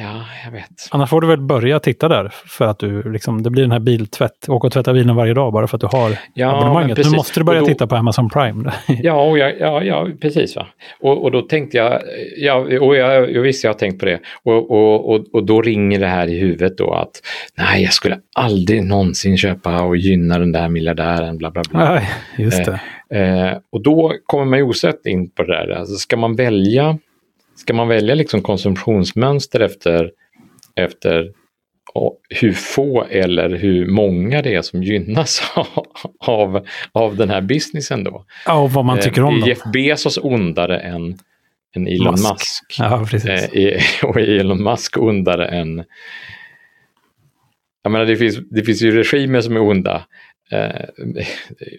Ja, 0.00 0.24
jag 0.44 0.52
vet. 0.52 0.88
Annars 0.90 1.10
får 1.10 1.20
du 1.20 1.26
väl 1.26 1.40
börja 1.40 1.80
titta 1.80 2.08
där 2.08 2.28
för 2.46 2.64
att 2.64 2.78
du 2.78 3.12
liksom, 3.12 3.42
det 3.42 3.50
blir 3.50 3.62
den 3.62 3.72
här 3.72 3.80
biltvätt, 3.80 4.48
åka 4.48 4.66
och 4.66 4.72
tvätta 4.72 4.92
bilen 4.92 5.16
varje 5.16 5.34
dag 5.34 5.52
bara 5.52 5.66
för 5.66 5.76
att 5.76 5.80
du 5.80 5.86
har 5.86 6.18
ja, 6.34 6.56
abonnemanget. 6.56 6.98
Nu 6.98 7.16
måste 7.16 7.40
du 7.40 7.44
börja 7.44 7.60
då, 7.60 7.66
titta 7.66 7.86
på 7.86 7.96
Amazon 7.96 8.28
Prime. 8.30 8.72
ja, 8.88 9.36
jag, 9.36 9.60
ja, 9.60 9.82
ja, 9.82 10.08
precis. 10.20 10.56
Va? 10.56 10.66
Och, 11.00 11.24
och 11.24 11.30
då 11.30 11.42
tänkte 11.42 11.76
jag, 11.76 12.02
ja, 12.36 12.54
och 12.80 12.96
jag, 12.96 13.32
jag 13.32 13.42
visste 13.42 13.66
jag 13.66 13.74
har 13.74 13.78
tänkt 13.78 14.00
på 14.00 14.06
det. 14.06 14.20
Och, 14.42 14.70
och, 14.70 15.14
och, 15.14 15.26
och 15.32 15.46
då 15.46 15.62
ringer 15.62 16.00
det 16.00 16.06
här 16.06 16.28
i 16.28 16.38
huvudet 16.38 16.78
då 16.78 16.92
att 16.92 17.22
nej, 17.58 17.82
jag 17.82 17.92
skulle 17.92 18.18
aldrig 18.34 18.84
någonsin 18.84 19.38
köpa 19.38 19.82
och 19.82 19.96
gynna 19.96 20.38
den 20.38 20.52
där 20.52 20.68
miljardären, 20.68 21.38
bla 21.38 21.50
bla 21.50 21.62
bla. 21.70 21.94
Nej, 21.94 22.10
just 22.38 22.64
det. 22.64 22.80
Eh, 23.14 23.46
eh, 23.46 23.58
och 23.72 23.82
då 23.82 24.12
kommer 24.26 24.44
man 24.44 24.58
ju 24.58 24.64
osett 24.64 25.06
in 25.06 25.30
på 25.30 25.42
det 25.42 25.52
där, 25.52 25.70
alltså 25.70 25.94
ska 25.94 26.16
man 26.16 26.36
välja 26.36 26.98
ska 27.60 27.74
man 27.74 27.88
välja 27.88 28.14
liksom 28.14 28.42
konsumtionsmönster 28.42 29.60
efter, 29.60 30.10
efter 30.76 31.32
hur 32.28 32.52
få 32.52 33.04
eller 33.04 33.50
hur 33.50 33.86
många 33.86 34.42
det 34.42 34.54
är 34.54 34.62
som 34.62 34.82
gynnas 34.82 35.42
av, 36.18 36.66
av 36.92 37.16
den 37.16 37.30
här 37.30 37.40
businessen 37.40 38.04
då. 38.04 38.24
Ja, 38.46 38.62
och 38.62 38.72
vad 38.72 38.84
man 38.84 39.00
tycker 39.00 39.22
om 39.22 39.42
eh, 39.42 39.48
Jeff 39.48 39.58
Bezos 39.72 40.18
ondare 40.22 40.78
än, 40.80 41.18
än 41.76 41.86
Elon 41.86 42.12
Musk. 42.12 42.30
Musk. 42.30 42.76
Ja, 42.78 43.06
eh, 43.60 43.82
och 44.02 44.20
Elon 44.20 44.62
Musk 44.62 44.98
ondare 44.98 45.48
än... 45.48 45.84
Jag 47.82 47.92
menar, 47.92 48.06
det 48.06 48.16
finns, 48.16 48.38
det 48.50 48.62
finns 48.62 48.82
ju 48.82 48.90
regimer 48.90 49.40
som 49.40 49.56
är 49.56 49.60
onda. 49.60 50.04
Eh, 50.50 50.84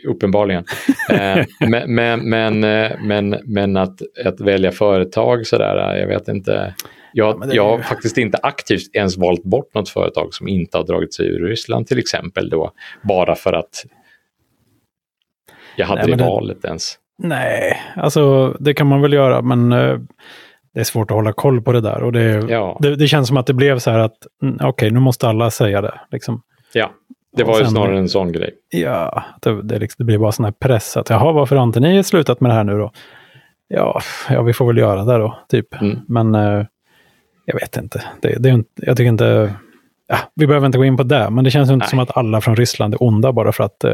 uppenbarligen. 0.08 0.64
Eh, 1.10 1.46
men, 1.60 1.96
men, 1.96 2.30
men, 2.30 2.64
eh, 2.64 2.92
men, 3.02 3.38
men, 3.44 3.78
att, 3.78 4.02
att 4.26 4.42
välja 4.42 4.72
företag 4.72 5.48
sådär, 5.48 5.96
jag 5.96 6.08
vet 6.08 6.28
inte. 6.28 6.76
Jag, 7.14 7.44
ja, 7.46 7.54
jag 7.54 7.70
har 7.70 7.80
faktiskt 7.80 8.18
inte 8.18 8.38
aktivt 8.44 8.96
ens 8.96 9.18
valt 9.18 9.44
bort 9.44 9.74
något 9.74 9.90
företag 9.90 10.34
som 10.34 10.48
inte 10.48 10.78
har 10.78 10.86
dragit 10.86 11.14
sig 11.14 11.26
ur 11.28 11.48
Ryssland 11.48 11.88
till 11.88 12.00
exempel 12.00 12.50
då, 12.50 12.72
bara 13.02 13.36
för 13.36 13.54
att 13.54 13.86
jag 15.76 15.86
hade 15.86 16.08
Nej, 16.08 16.18
det 16.18 16.24
valet 16.24 16.66
ens. 16.66 16.98
Nej, 17.18 17.82
alltså 17.96 18.56
det 18.60 18.74
kan 18.74 18.88
man 18.88 19.02
väl 19.02 19.14
göra, 19.14 19.42
men 19.42 19.74
uh, 19.74 20.00
det 20.74 20.80
är 20.80 20.84
svårt 20.84 21.12
att 21.12 21.16
hålla 21.16 21.34
koll 21.34 21.62
på 21.62 21.72
det 21.72 21.82
där. 21.82 22.04
Och 22.04 22.12
det, 22.12 22.46
ja. 22.50 22.78
det, 22.82 22.96
det 22.96 23.08
känns 23.08 23.28
som 23.28 23.38
att 23.38 23.46
det 23.46 23.54
blev 23.54 23.80
så 23.80 23.92
här 23.92 24.00
att, 24.00 24.18
mm, 24.42 24.56
okej, 24.56 24.68
okay, 24.68 24.92
nu 24.92 25.00
måste 25.00 25.28
alla 25.28 25.52
säga 25.52 25.82
det. 25.82 26.00
Liksom. 26.12 26.42
Ja. 26.74 26.92
Det 27.38 27.44
var 27.44 27.60
ju 27.60 27.66
snarare 27.66 27.98
en 27.98 28.10
sån 28.10 28.32
grej. 28.32 28.52
Ja, 28.70 29.24
det, 29.42 29.62
det, 29.62 29.80
liksom, 29.80 29.96
det 29.98 30.04
blir 30.04 30.18
bara 30.18 30.32
sån 30.32 30.46
här 30.46 30.52
press 30.52 30.98
att 30.98 31.10
jaha, 31.10 31.32
varför 31.32 31.56
har 31.56 31.64
inte 31.64 31.80
ni 31.80 32.04
slutat 32.04 32.42
med 32.42 32.52
det 32.52 32.56
här 32.56 32.64
nu 32.64 32.78
då? 32.78 32.92
Ja, 33.68 34.02
ja 34.30 34.42
vi 34.42 34.54
får 34.54 34.68
väl 34.68 34.78
göra 34.78 35.04
det 35.04 35.18
då, 35.18 35.40
typ. 35.50 35.82
Mm. 35.82 36.00
Men 36.08 36.36
eh, 36.36 36.66
jag 37.46 37.60
vet 37.60 37.78
inte. 37.78 38.04
Det, 38.22 38.36
det, 38.40 38.64
jag 38.76 38.98
tycker 38.98 39.10
inte... 39.10 39.54
Ja, 40.08 40.18
vi 40.36 40.48
behöver 40.48 40.66
inte 40.66 40.78
gå 40.78 40.86
in 40.86 40.98
på 40.98 41.04
det, 41.04 41.30
men 41.30 41.44
det 41.44 41.52
känns 41.52 41.70
inte 41.70 41.84
Nej. 41.84 41.90
som 41.90 42.00
att 42.00 42.18
alla 42.18 42.42
från 42.42 42.56
Ryssland 42.56 42.94
är 42.94 43.04
onda 43.04 43.34
bara 43.34 43.52
för 43.52 43.64
att 43.64 43.84
eh, 43.84 43.92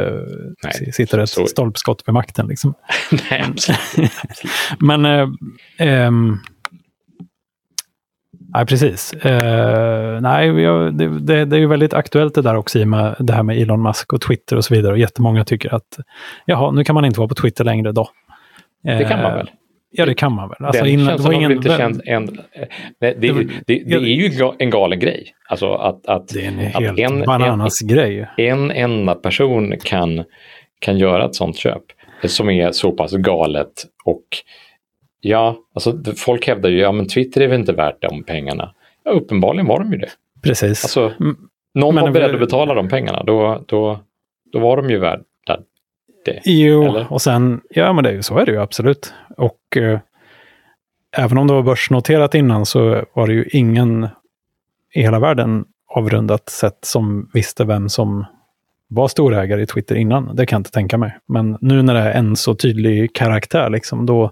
Nej, 0.64 0.92
sitter 0.94 1.18
ett 1.18 1.50
stolpskott 1.50 2.04
vid 2.06 2.14
makten. 2.14 2.48
Liksom. 2.48 2.74
Nej, 3.30 3.46
absolut. 3.48 4.12
men 4.80 5.06
eh, 5.06 5.28
ehm, 5.78 6.38
Nej, 8.54 8.66
precis. 8.66 9.14
Uh, 9.26 10.22
nej, 10.22 10.48
jag, 10.48 10.94
det, 10.98 11.20
det, 11.20 11.46
det, 11.46 11.56
är 11.56 11.60
ju 11.60 11.68
väldigt 11.68 11.94
aktuellt 11.94 12.36
det 12.36 12.42
där 12.42 12.56
också 12.56 12.80
i 12.80 12.86
med 12.86 13.16
det 13.20 13.34
här 13.34 13.44
med 13.44 13.58
Elon 13.58 13.84
Musk 13.84 14.14
och 14.14 14.22
Twitter 14.22 14.56
och 14.56 14.66
så 14.66 14.76
vidare. 14.76 14.92
Och 14.92 15.00
jättemånga 15.00 15.46
tycker 15.46 15.76
att 15.76 16.00
jaha, 16.46 16.72
nu 16.72 16.84
kan 16.84 16.96
man 16.96 17.06
inte 17.06 17.20
vara 17.20 17.28
på 17.28 17.36
Twitter 17.36 17.64
längre 17.64 17.92
då. 17.92 18.10
Det 18.84 19.10
kan 19.10 19.22
man 19.22 19.34
väl? 19.34 19.50
Ja, 19.92 20.06
det 20.06 20.14
kan 20.14 20.32
man 20.32 20.50
väl. 20.50 20.66
Alltså, 20.66 20.84
Den 20.84 20.94
innan, 20.94 21.18
det 21.18 21.34
ingen, 21.34 21.52
inte 21.52 21.78
känd 21.78 22.02
en, 22.06 22.26
det, 22.26 22.42
det, 23.00 23.34
det, 23.68 23.84
det, 23.86 23.96
är 23.96 24.00
ju 24.00 24.52
en 24.60 24.70
galen 24.70 25.00
grej. 25.00 25.34
Alltså 25.50 25.74
att, 25.74 26.08
att, 26.08 26.28
det 26.28 26.46
är 26.46 26.48
en 26.48 26.60
helt 26.60 27.00
en, 27.00 27.26
bananas 27.26 27.82
en, 27.82 27.88
grej. 27.88 28.28
En 28.38 28.72
enda 28.72 29.16
person 29.16 29.74
kan, 29.84 30.24
kan 30.80 30.98
göra 30.98 31.26
ett 31.26 31.36
sånt 31.36 31.58
köp 31.58 31.84
som 32.26 32.50
är 32.50 32.72
så 32.72 32.92
pass 32.92 33.12
galet 33.12 33.86
och 34.06 34.24
Ja, 35.28 35.58
alltså 35.74 35.98
folk 36.18 36.48
hävdar 36.48 36.70
ju, 36.70 36.80
ja 36.80 36.92
men 36.92 37.08
Twitter 37.08 37.42
är 37.42 37.48
väl 37.48 37.60
inte 37.60 37.74
värt 37.74 38.02
de 38.02 38.24
pengarna. 38.24 38.74
Ja, 39.04 39.12
uppenbarligen 39.12 39.68
var 39.68 39.80
de 39.80 39.92
ju 39.92 39.98
det. 39.98 40.10
Precis. 40.44 40.84
Alltså, 40.84 41.14
någon 41.74 41.96
men, 41.96 42.04
var 42.04 42.12
beredd 42.12 42.34
att 42.34 42.40
betala 42.40 42.74
de 42.74 42.90
pengarna, 42.90 43.24
då, 43.24 43.64
då, 43.68 44.00
då 44.52 44.60
var 44.60 44.78
de 44.78 44.90
ju 44.90 44.98
värda 44.98 45.24
det. 46.26 46.42
Jo, 46.46 46.84
eller? 46.84 47.14
och 47.14 47.22
sen, 47.22 47.62
ja 47.70 47.94
men 47.94 48.04
det 48.04 48.10
är 48.10 48.14
ju 48.14 48.24
så 48.24 48.38
är 48.38 48.46
det 48.46 48.52
ju 48.52 48.62
absolut. 48.62 49.14
Och 49.38 49.78
eh, 49.78 50.00
även 51.18 51.38
om 51.38 51.48
det 51.48 51.54
var 51.54 51.64
börsnoterat 51.64 52.36
innan 52.36 52.66
så 52.66 53.06
var 53.14 53.28
det 53.28 53.34
ju 53.34 53.46
ingen 53.52 54.08
i 54.94 55.02
hela 55.02 55.20
världen 55.20 55.66
avrundat 55.88 56.50
sett 56.50 56.86
som 56.86 57.30
visste 57.34 57.66
vem 57.66 57.90
som 57.90 58.26
var 58.88 59.08
storägare 59.08 59.62
i 59.62 59.66
Twitter 59.66 59.96
innan. 59.96 60.36
Det 60.36 60.46
kan 60.46 60.58
jag 60.58 60.60
inte 60.60 60.72
tänka 60.72 60.98
mig. 60.98 61.18
Men 61.28 61.58
nu 61.62 61.82
när 61.82 61.94
det 61.94 62.00
är 62.00 62.12
en 62.12 62.36
så 62.36 62.56
tydlig 62.56 63.14
karaktär, 63.14 63.70
liksom, 63.70 64.06
då, 64.06 64.32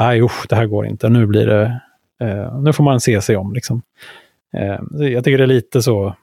nej 0.00 0.22
usch, 0.22 0.46
det 0.48 0.56
här 0.56 0.66
går 0.66 0.86
inte. 0.86 1.08
Nu 1.08 1.26
blir 1.26 1.46
det, 1.46 1.80
eh, 2.20 2.60
nu 2.60 2.72
får 2.72 2.84
man 2.84 3.00
se 3.00 3.20
sig 3.20 3.36
om. 3.36 3.52
Liksom. 3.52 3.82
Eh, 4.56 5.08
jag 5.08 5.24
tycker 5.24 5.38
det 5.38 5.44
är 5.44 5.48
lite 5.48 5.82
så 5.82 6.14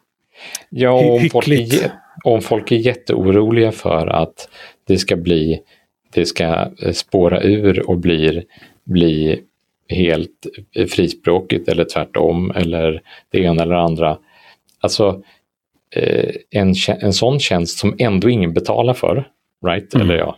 Ja, 0.69 0.91
om 0.91 1.29
folk, 1.29 1.47
är, 1.47 1.91
om 2.23 2.41
folk 2.41 2.71
är 2.71 2.75
jätteoroliga 2.75 3.71
för 3.71 4.07
att 4.07 4.49
det 4.87 4.97
ska 4.97 5.15
bli, 5.15 5.59
det 6.13 6.25
ska 6.25 6.67
spåra 6.93 7.41
ur 7.41 7.89
och 7.89 7.97
blir, 7.97 8.43
bli 8.83 9.41
helt 9.89 10.47
frispråkigt 10.89 11.69
eller 11.69 11.85
tvärtom 11.85 12.51
eller 12.51 13.01
det 13.29 13.39
ena 13.39 13.63
eller 13.63 13.75
andra. 13.75 14.17
Alltså 14.79 15.23
eh, 15.95 16.35
en, 16.49 16.73
en 16.87 17.13
sån 17.13 17.39
tjänst 17.39 17.79
som 17.79 17.95
ändå 17.99 18.29
ingen 18.29 18.53
betalar 18.53 18.93
för, 18.93 19.27
right? 19.65 19.93
Mm. 19.93 20.07
Eller 20.07 20.17
ja, 20.17 20.37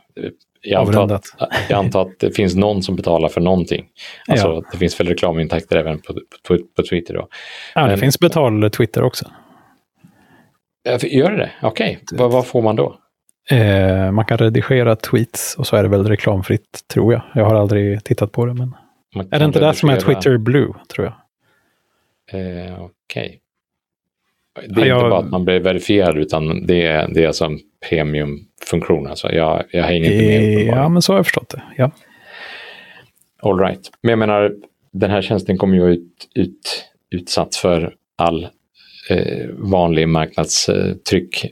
jag 0.61 0.87
antar, 0.87 1.15
att, 1.15 1.25
jag 1.69 1.79
antar, 1.79 2.01
att, 2.01 2.19
det 2.19 2.31
finns 2.31 2.55
någon 2.55 2.83
som 2.83 2.95
betalar 2.95 3.29
för 3.29 3.41
någonting. 3.41 3.85
Alltså 4.27 4.47
ja. 4.47 4.63
det 4.71 4.77
finns 4.77 4.99
väl 4.99 5.07
reklamintäkter 5.07 5.77
även 5.77 5.99
på, 5.99 6.13
på, 6.47 6.57
på 6.75 6.83
Twitter 6.89 7.13
då. 7.13 7.27
Ja, 7.75 7.81
det 7.81 7.87
Men, 7.87 7.97
finns 7.97 8.19
betal-Twitter 8.19 9.03
också. 9.03 9.25
Gör 11.01 11.31
det 11.31 11.51
Okej, 11.61 11.99
okay. 12.03 12.17
vad, 12.19 12.31
vad, 12.31 12.47
får 12.47 12.61
man 12.61 12.75
då? 12.75 12.99
Eh, 13.49 14.11
man 14.11 14.25
kan 14.25 14.37
redigera 14.37 14.95
tweets 14.95 15.55
och 15.57 15.67
så 15.67 15.75
är 15.75 15.83
det 15.83 15.89
väl 15.89 16.07
reklamfritt, 16.07 16.79
tror 16.93 17.13
jag. 17.13 17.21
Jag 17.33 17.45
har 17.45 17.55
aldrig 17.55 18.03
tittat 18.03 18.31
på 18.31 18.45
det. 18.45 18.53
Men... 18.53 18.75
Är 19.31 19.39
det 19.39 19.45
inte 19.45 19.59
det 19.59 19.73
som 19.73 19.89
är 19.89 19.99
Twitter 19.99 20.37
Blue, 20.37 20.73
tror 20.87 21.05
jag? 21.05 21.15
Eh, 22.39 22.81
Okej. 22.81 23.39
Okay. 24.59 24.67
Det 24.67 24.81
är 24.81 24.85
ja, 24.85 24.95
inte 24.95 25.09
bara 25.09 25.19
att 25.19 25.29
man 25.29 25.45
blir 25.45 25.59
verifierad, 25.59 26.17
utan 26.17 26.65
det 26.65 26.85
är, 26.85 27.07
det 27.07 27.23
är 27.23 27.27
alltså 27.27 27.45
en 27.45 27.59
premiumfunktion. 28.69 29.07
Alltså 29.07 29.31
jag, 29.31 29.63
jag 29.71 29.83
hänger 29.83 30.11
inte 30.11 30.65
med. 30.65 30.77
Ja, 30.77 30.89
men 30.89 31.01
så 31.01 31.13
har 31.13 31.17
jag 31.17 31.25
förstått 31.25 31.49
det. 31.49 31.61
Ja. 31.77 31.91
All 33.41 33.59
right. 33.59 33.91
Men 34.01 34.09
jag 34.09 34.19
menar, 34.19 34.51
den 34.93 35.11
här 35.11 35.21
tjänsten 35.21 35.57
kommer 35.57 35.75
ju 35.75 35.93
ut, 35.93 36.27
ut, 36.35 36.85
utsatt 37.11 37.55
för 37.55 37.93
all 38.17 38.47
eh, 39.09 39.47
vanlig 39.57 40.07
marknadstryck 40.07 41.45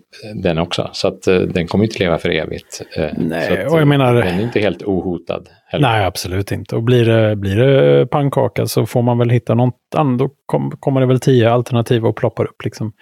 den 0.44 0.58
också. 0.58 0.90
Så 0.94 1.08
att 1.08 1.28
eh, 1.28 1.40
den 1.40 1.68
kommer 1.68 1.86
inte 1.86 2.00
leva 2.00 2.18
för 2.18 2.30
evigt. 2.30 2.82
Eh, 2.98 3.12
nej, 3.18 3.66
att, 3.66 3.72
och 3.72 3.80
jag 3.80 3.88
menar... 3.88 4.14
Den 4.14 4.40
är 4.40 4.44
inte 4.44 4.60
helt 4.60 4.84
ohotad. 4.84 5.50
Heller. 5.70 5.88
Nej, 5.88 6.06
absolut 6.06 6.52
inte. 6.52 6.76
Och 6.76 6.84
blir 6.84 7.06
det, 7.06 7.36
blir 7.36 7.56
det 7.56 8.08
pannkaka 8.08 8.66
så 8.66 8.86
får 8.86 9.02
man 9.02 9.18
väl 9.18 9.30
hitta 9.30 9.54
något 9.54 9.76
annat. 9.96 10.20
Då 10.20 10.30
kom, 10.46 10.72
kommer 10.80 11.02
det 11.02 11.08
väl 11.08 11.20
tio 11.20 11.52
alternativ 11.52 12.06
och 12.06 12.16
ploppar 12.16 12.44
upp. 12.44 12.64
Liksom. 12.64 12.94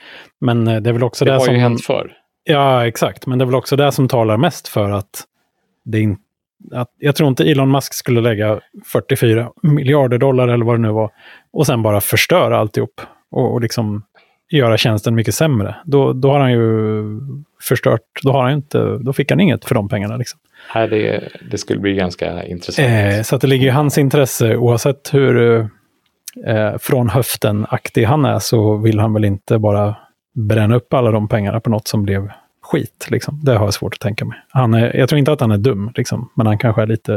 Men 0.42 0.66
det 0.66 0.90
är 0.90 0.94
väl 0.94 1.04
också 1.04 1.26
det, 1.26 1.32
det 1.32 1.40
som... 1.40 1.46
Det 1.46 1.52
har 1.52 1.56
ju 1.56 1.62
hänt 1.62 1.86
förr. 1.86 2.12
Ja, 2.46 2.88
exakt. 2.88 3.26
Men 3.26 3.40
det 3.40 3.44
är 3.44 3.46
väl 3.46 3.56
också 3.56 3.76
det 3.76 3.92
som 3.92 4.08
talar 4.08 4.38
mest 4.38 4.68
för 4.68 4.92
att 4.92 5.24
det 5.86 6.00
inte 6.00 6.22
att, 6.72 6.90
jag 7.00 7.16
tror 7.16 7.30
inte 7.30 7.44
Elon 7.44 7.72
Musk 7.72 7.94
skulle 7.94 8.22
lägga 8.22 8.60
44 8.86 9.52
miljarder 9.64 10.18
dollar 10.18 10.48
eller 10.48 10.66
vad 10.66 10.76
det 10.76 10.82
nu 10.82 10.92
var 10.92 11.12
och 11.54 11.66
sen 11.66 11.82
bara 11.82 12.02
förstöra 12.02 12.58
alltihop. 12.58 13.02
Och, 13.32 13.54
och 13.54 13.62
liksom 13.62 14.04
göra 14.52 14.78
tjänsten 14.78 15.16
mycket 15.16 15.36
sämre. 15.36 15.76
Då, 15.86 16.14
då 16.14 16.32
har 16.32 16.40
han 16.40 16.52
ju 16.52 17.04
förstört, 17.62 18.02
då, 18.24 18.32
har 18.32 18.44
han 18.44 18.54
inte, 18.54 18.98
då 18.98 19.14
fick 19.14 19.32
han 19.32 19.40
inget 19.40 19.66
för 19.66 19.76
de 19.76 19.90
pengarna. 19.90 20.18
Liksom. 20.18 20.40
Nej, 20.76 20.88
det, 20.88 21.30
det 21.52 21.58
skulle 21.58 21.80
bli 21.80 21.94
ganska 21.94 22.46
intressant. 22.46 22.88
Eh, 22.88 23.22
så 23.22 23.38
det 23.38 23.48
ligger 23.48 23.68
i 23.68 23.70
hans 23.70 23.98
intresse, 23.98 24.56
oavsett 24.56 25.14
hur 25.14 25.60
eh, 26.48 26.78
från 26.80 27.10
höften-aktig 27.10 28.04
han 28.04 28.26
är, 28.26 28.40
så 28.40 28.78
vill 28.78 29.00
han 29.00 29.14
väl 29.14 29.26
inte 29.26 29.60
bara 29.60 29.96
bränna 30.36 30.76
upp 30.76 30.94
alla 30.94 31.12
de 31.12 31.28
pengarna 31.28 31.60
på 31.60 31.70
något 31.70 31.88
som 31.88 32.04
blev 32.04 32.32
skit. 32.62 33.08
Liksom. 33.10 33.40
Det 33.44 33.58
har 33.58 33.66
jag 33.66 33.74
svårt 33.74 33.94
att 33.94 34.00
tänka 34.00 34.26
mig. 34.26 34.38
Han 34.50 34.74
är, 34.74 34.96
jag 34.96 35.10
tror 35.10 35.20
inte 35.20 35.32
att 35.32 35.42
han 35.42 35.52
är 35.52 35.58
dum, 35.58 35.92
liksom, 35.96 36.30
men 36.36 36.48
han 36.48 36.58
kanske 36.58 36.82
är 36.82 36.88
lite 36.88 37.14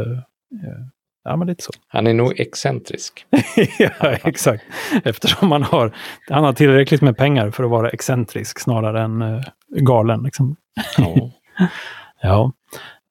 eh, 0.64 0.86
Ja, 1.28 1.36
men 1.36 1.48
lite 1.48 1.64
så. 1.64 1.70
Han 1.88 2.06
är 2.06 2.14
nog 2.14 2.40
excentrisk. 2.40 3.26
ja, 3.78 4.10
exakt. 4.10 4.64
Eftersom 5.04 5.52
han 5.52 5.62
har, 5.62 5.92
han 6.28 6.44
har 6.44 6.52
tillräckligt 6.52 7.02
med 7.02 7.16
pengar 7.16 7.50
för 7.50 7.64
att 7.64 7.70
vara 7.70 7.90
excentrisk 7.90 8.60
snarare 8.60 9.02
än 9.02 9.22
uh, 9.22 9.42
galen. 9.70 10.22
Liksom. 10.22 10.56
Ja. 10.98 11.30
ja. 12.22 12.52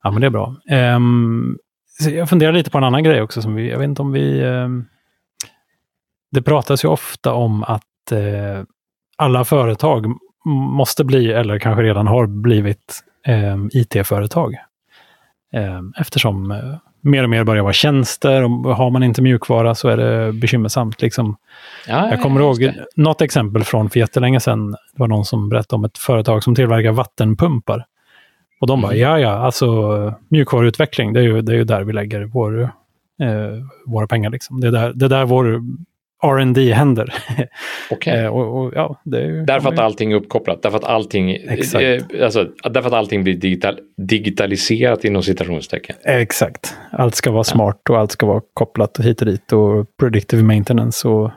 ja, 0.04 0.12
men 0.12 0.22
det 0.22 0.28
är 0.28 0.32
bra. 0.32 0.56
Um, 0.96 1.58
jag 2.00 2.30
funderar 2.30 2.52
lite 2.52 2.70
på 2.70 2.78
en 2.78 2.84
annan 2.84 3.04
grej 3.04 3.22
också. 3.22 3.42
Som 3.42 3.56
vi, 3.56 3.70
jag 3.70 3.78
vet 3.78 3.86
inte 3.86 4.02
om 4.02 4.12
vi... 4.12 4.42
Um, 4.42 4.86
det 6.32 6.42
pratas 6.42 6.84
ju 6.84 6.88
ofta 6.88 7.34
om 7.34 7.64
att 7.64 8.12
uh, 8.12 8.64
alla 9.18 9.46
företag 9.46 10.06
måste 10.46 11.04
bli, 11.04 11.32
eller 11.32 11.60
kanske 11.60 11.84
redan 11.84 12.08
har 12.08 12.28
blivit, 12.28 13.04
um, 13.54 13.70
IT-företag. 13.74 14.56
Eftersom 15.98 16.52
uh, 16.52 16.78
mer 17.08 17.24
och 17.24 17.30
mer 17.30 17.44
börjar 17.44 17.64
vara 17.64 17.74
tjänster. 17.74 18.44
Och 18.44 18.76
har 18.76 18.90
man 18.90 19.04
inte 19.04 19.22
mjukvara 19.22 19.76
så 19.76 19.90
är 19.90 19.98
det 19.98 20.34
bekymmersamt. 20.34 21.02
Liksom. 21.02 21.38
Ja, 21.88 22.10
jag 22.10 22.22
kommer 22.22 22.42
ihåg 22.42 22.60
det. 22.60 22.86
något 22.96 23.22
exempel 23.22 23.64
från 23.64 23.90
för 23.90 24.00
jättelänge 24.00 24.40
sedan. 24.40 24.72
Det 24.72 24.78
var 25.00 25.08
någon 25.08 25.26
som 25.26 25.50
berättade 25.50 25.76
om 25.76 25.86
ett 25.86 25.98
företag 25.98 26.44
som 26.44 26.56
tillverkar 26.56 26.92
vattenpumpar. 26.92 27.86
Och 28.62 28.68
de 28.68 28.82
bara, 28.82 28.92
mm. 28.92 29.02
ja 29.02 29.20
ja, 29.20 29.30
alltså 29.30 30.14
mjukvaruutveckling, 30.28 31.14
det 31.14 31.20
är 31.20 31.24
ju, 31.24 31.42
det 31.42 31.52
är 31.52 31.56
ju 31.56 31.64
där 31.64 31.84
vi 31.84 31.94
lägger 31.94 32.26
vår, 32.26 32.62
eh, 32.62 32.70
våra 33.86 34.08
pengar. 34.08 34.30
Liksom. 34.30 34.62
Det, 34.62 34.68
är 34.68 34.72
där, 34.72 34.94
det 34.94 35.06
är 35.06 35.10
där 35.10 35.26
vår 35.26 35.62
R&D 36.24 36.74
händer. 36.74 37.14
Okay. 37.90 38.18
eh, 38.18 38.28
och, 38.28 38.62
och, 38.62 38.74
ja, 38.76 39.02
det 39.04 39.22
är, 39.22 39.46
därför 39.46 39.70
att 39.70 39.80
allting 39.80 40.12
är 40.12 40.16
uppkopplat, 40.16 40.62
därför 40.62 40.78
att 40.78 40.84
allting, 40.84 41.32
eh, 41.32 42.04
alltså, 42.24 42.48
därför 42.64 42.88
att 42.88 42.94
allting 42.94 43.24
blir 43.24 43.34
digital, 43.36 43.80
digitaliserat 43.98 45.06
inom 45.06 45.24
citationstecken. 45.24 45.96
Exakt. 46.04 46.78
Allt 46.92 47.16
ska 47.16 47.32
vara 47.32 47.44
smart 47.44 47.90
och 47.90 47.98
allt 47.98 48.12
ska 48.12 48.26
vara 48.26 48.42
kopplat 48.54 49.00
hit 49.00 49.22
och 49.22 49.28
dit 49.28 49.54
och 49.54 49.86
predictive 50.00 50.44
maintenance 50.44 51.08
och 51.08 51.32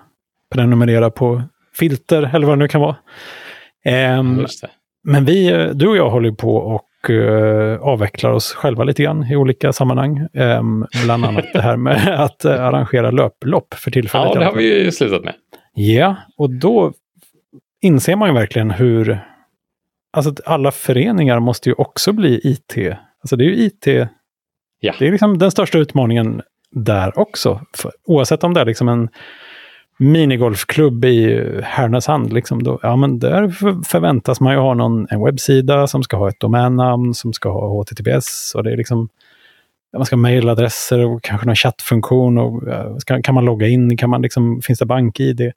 prenumerera 0.55 1.11
på 1.11 1.43
filter 1.79 2.31
eller 2.35 2.47
vad 2.47 2.59
det 2.59 2.63
nu 2.63 2.69
kan 2.69 2.81
vara. 2.81 2.97
Eh, 3.85 4.23
men 5.05 5.25
vi, 5.25 5.71
du 5.75 5.89
och 5.89 5.97
jag 5.97 6.11
håller 6.11 6.33
på 6.33 6.57
och 6.57 6.83
och 7.03 7.11
uh, 7.11 7.81
avvecklar 7.81 8.31
oss 8.31 8.53
själva 8.53 8.85
lite 8.85 9.03
grann 9.03 9.25
i 9.33 9.37
olika 9.37 9.73
sammanhang. 9.73 10.27
Um, 10.33 10.87
bland 11.05 11.25
annat 11.25 11.45
det 11.53 11.63
här 11.63 11.77
med 11.77 12.21
att 12.21 12.45
uh, 12.45 12.53
arrangera 12.53 13.11
löplopp 13.11 13.75
för 13.75 13.91
tillfället. 13.91 14.31
Ja, 14.35 14.41
det 14.41 14.47
har 14.47 14.55
vi 14.55 14.85
ju 14.85 14.93
slutat 14.93 15.25
med. 15.25 15.35
Ja, 15.75 16.17
och 16.37 16.51
då 16.51 16.93
inser 17.83 18.17
man 18.17 18.29
ju 18.29 18.35
verkligen 18.35 18.71
hur... 18.71 19.21
Alltså 20.13 20.35
alla 20.45 20.71
föreningar 20.71 21.41
måste 21.41 21.69
ju 21.69 21.75
också 21.75 22.13
bli 22.13 22.41
IT. 22.45 22.77
Alltså 23.23 23.37
det 23.37 23.45
är 23.45 23.49
ju 23.49 23.57
IT... 23.57 23.87
Ja. 24.81 24.95
Det 24.99 25.07
är 25.07 25.13
liksom 25.13 25.39
den 25.39 25.51
största 25.51 25.79
utmaningen 25.79 26.43
där 26.71 27.19
också. 27.19 27.61
För, 27.77 27.93
oavsett 28.05 28.45
om 28.45 28.55
det 28.55 28.61
är 28.61 28.65
liksom 28.65 28.89
en 28.89 29.09
minigolfklubb 30.01 31.05
i 31.05 31.45
Härnösand, 31.63 32.33
liksom 32.33 32.63
då, 32.63 32.79
ja, 32.83 32.97
men 32.97 33.19
där 33.19 33.49
förväntas 33.85 34.41
man 34.41 34.53
ju 34.53 34.59
ha 34.59 34.75
någon, 34.75 35.07
en 35.11 35.25
webbsida 35.25 35.87
som 35.87 36.03
ska 36.03 36.17
ha 36.17 36.29
ett 36.29 36.41
domännamn, 36.41 37.15
som 37.15 37.33
ska 37.33 37.51
ha 37.51 37.69
HTTPS 37.69 38.55
och 38.55 38.65
det 38.65 38.73
är 38.73 38.77
liksom 38.77 39.09
man 39.97 40.07
ska 40.07 40.17
ha 40.17 40.21
mejladresser 40.21 41.07
och 41.07 41.23
kanske 41.23 41.47
någon 41.47 41.57
chattfunktion. 41.57 42.39
Och, 42.39 42.63
ska, 43.01 43.23
kan 43.23 43.35
man 43.35 43.45
logga 43.45 43.67
in? 43.67 43.97
Kan 43.97 44.11
man 44.11 44.23
liksom, 44.23 44.63
finns 44.63 44.79
det 44.79 44.87
bank-id? 44.87 45.53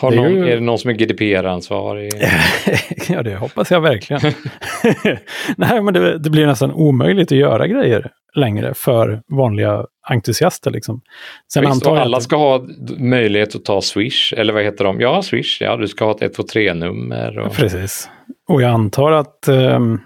Har 0.00 0.10
någon, 0.10 0.34
ju... 0.34 0.50
Är 0.50 0.54
det 0.54 0.60
någon 0.60 0.78
som 0.78 0.90
är 0.90 0.94
GDPR-ansvarig? 0.94 2.12
ja, 3.08 3.22
det 3.22 3.36
hoppas 3.36 3.70
jag 3.70 3.80
verkligen. 3.80 4.22
Nej, 5.56 5.82
men 5.82 5.94
det, 5.94 6.18
det, 6.18 6.30
blir 6.30 6.46
nästan 6.46 6.72
omöjligt 6.72 7.32
att 7.32 7.38
göra 7.38 7.66
grejer 7.66 8.10
längre 8.34 8.74
för 8.74 9.22
vanliga 9.28 9.86
entusiaster. 10.08 10.70
Liksom. 10.70 11.00
Sen 11.52 11.60
Visst, 11.60 11.72
antar 11.72 11.96
alla 11.96 12.16
att... 12.16 12.22
ska 12.22 12.36
ha 12.36 12.66
möjlighet 12.98 13.54
att 13.54 13.64
ta 13.64 13.80
Swish, 13.80 14.32
eller 14.36 14.52
vad 14.52 14.62
heter 14.62 14.84
de? 14.84 15.00
Ja, 15.00 15.22
Swish, 15.22 15.62
ja, 15.62 15.76
du 15.76 15.88
ska 15.88 16.04
ha 16.04 16.16
ett 16.20 16.38
123-nummer. 16.38 17.38
Och... 17.38 17.52
Precis. 17.52 18.08
Och 18.48 18.62
jag 18.62 18.70
antar 18.70 19.12
att 19.12 19.48
um, 19.48 20.00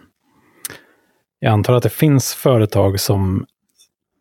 jag 1.39 1.53
antar 1.53 1.75
att 1.75 1.83
det 1.83 1.93
finns 1.93 2.35
företag 2.35 3.01
som, 3.01 3.47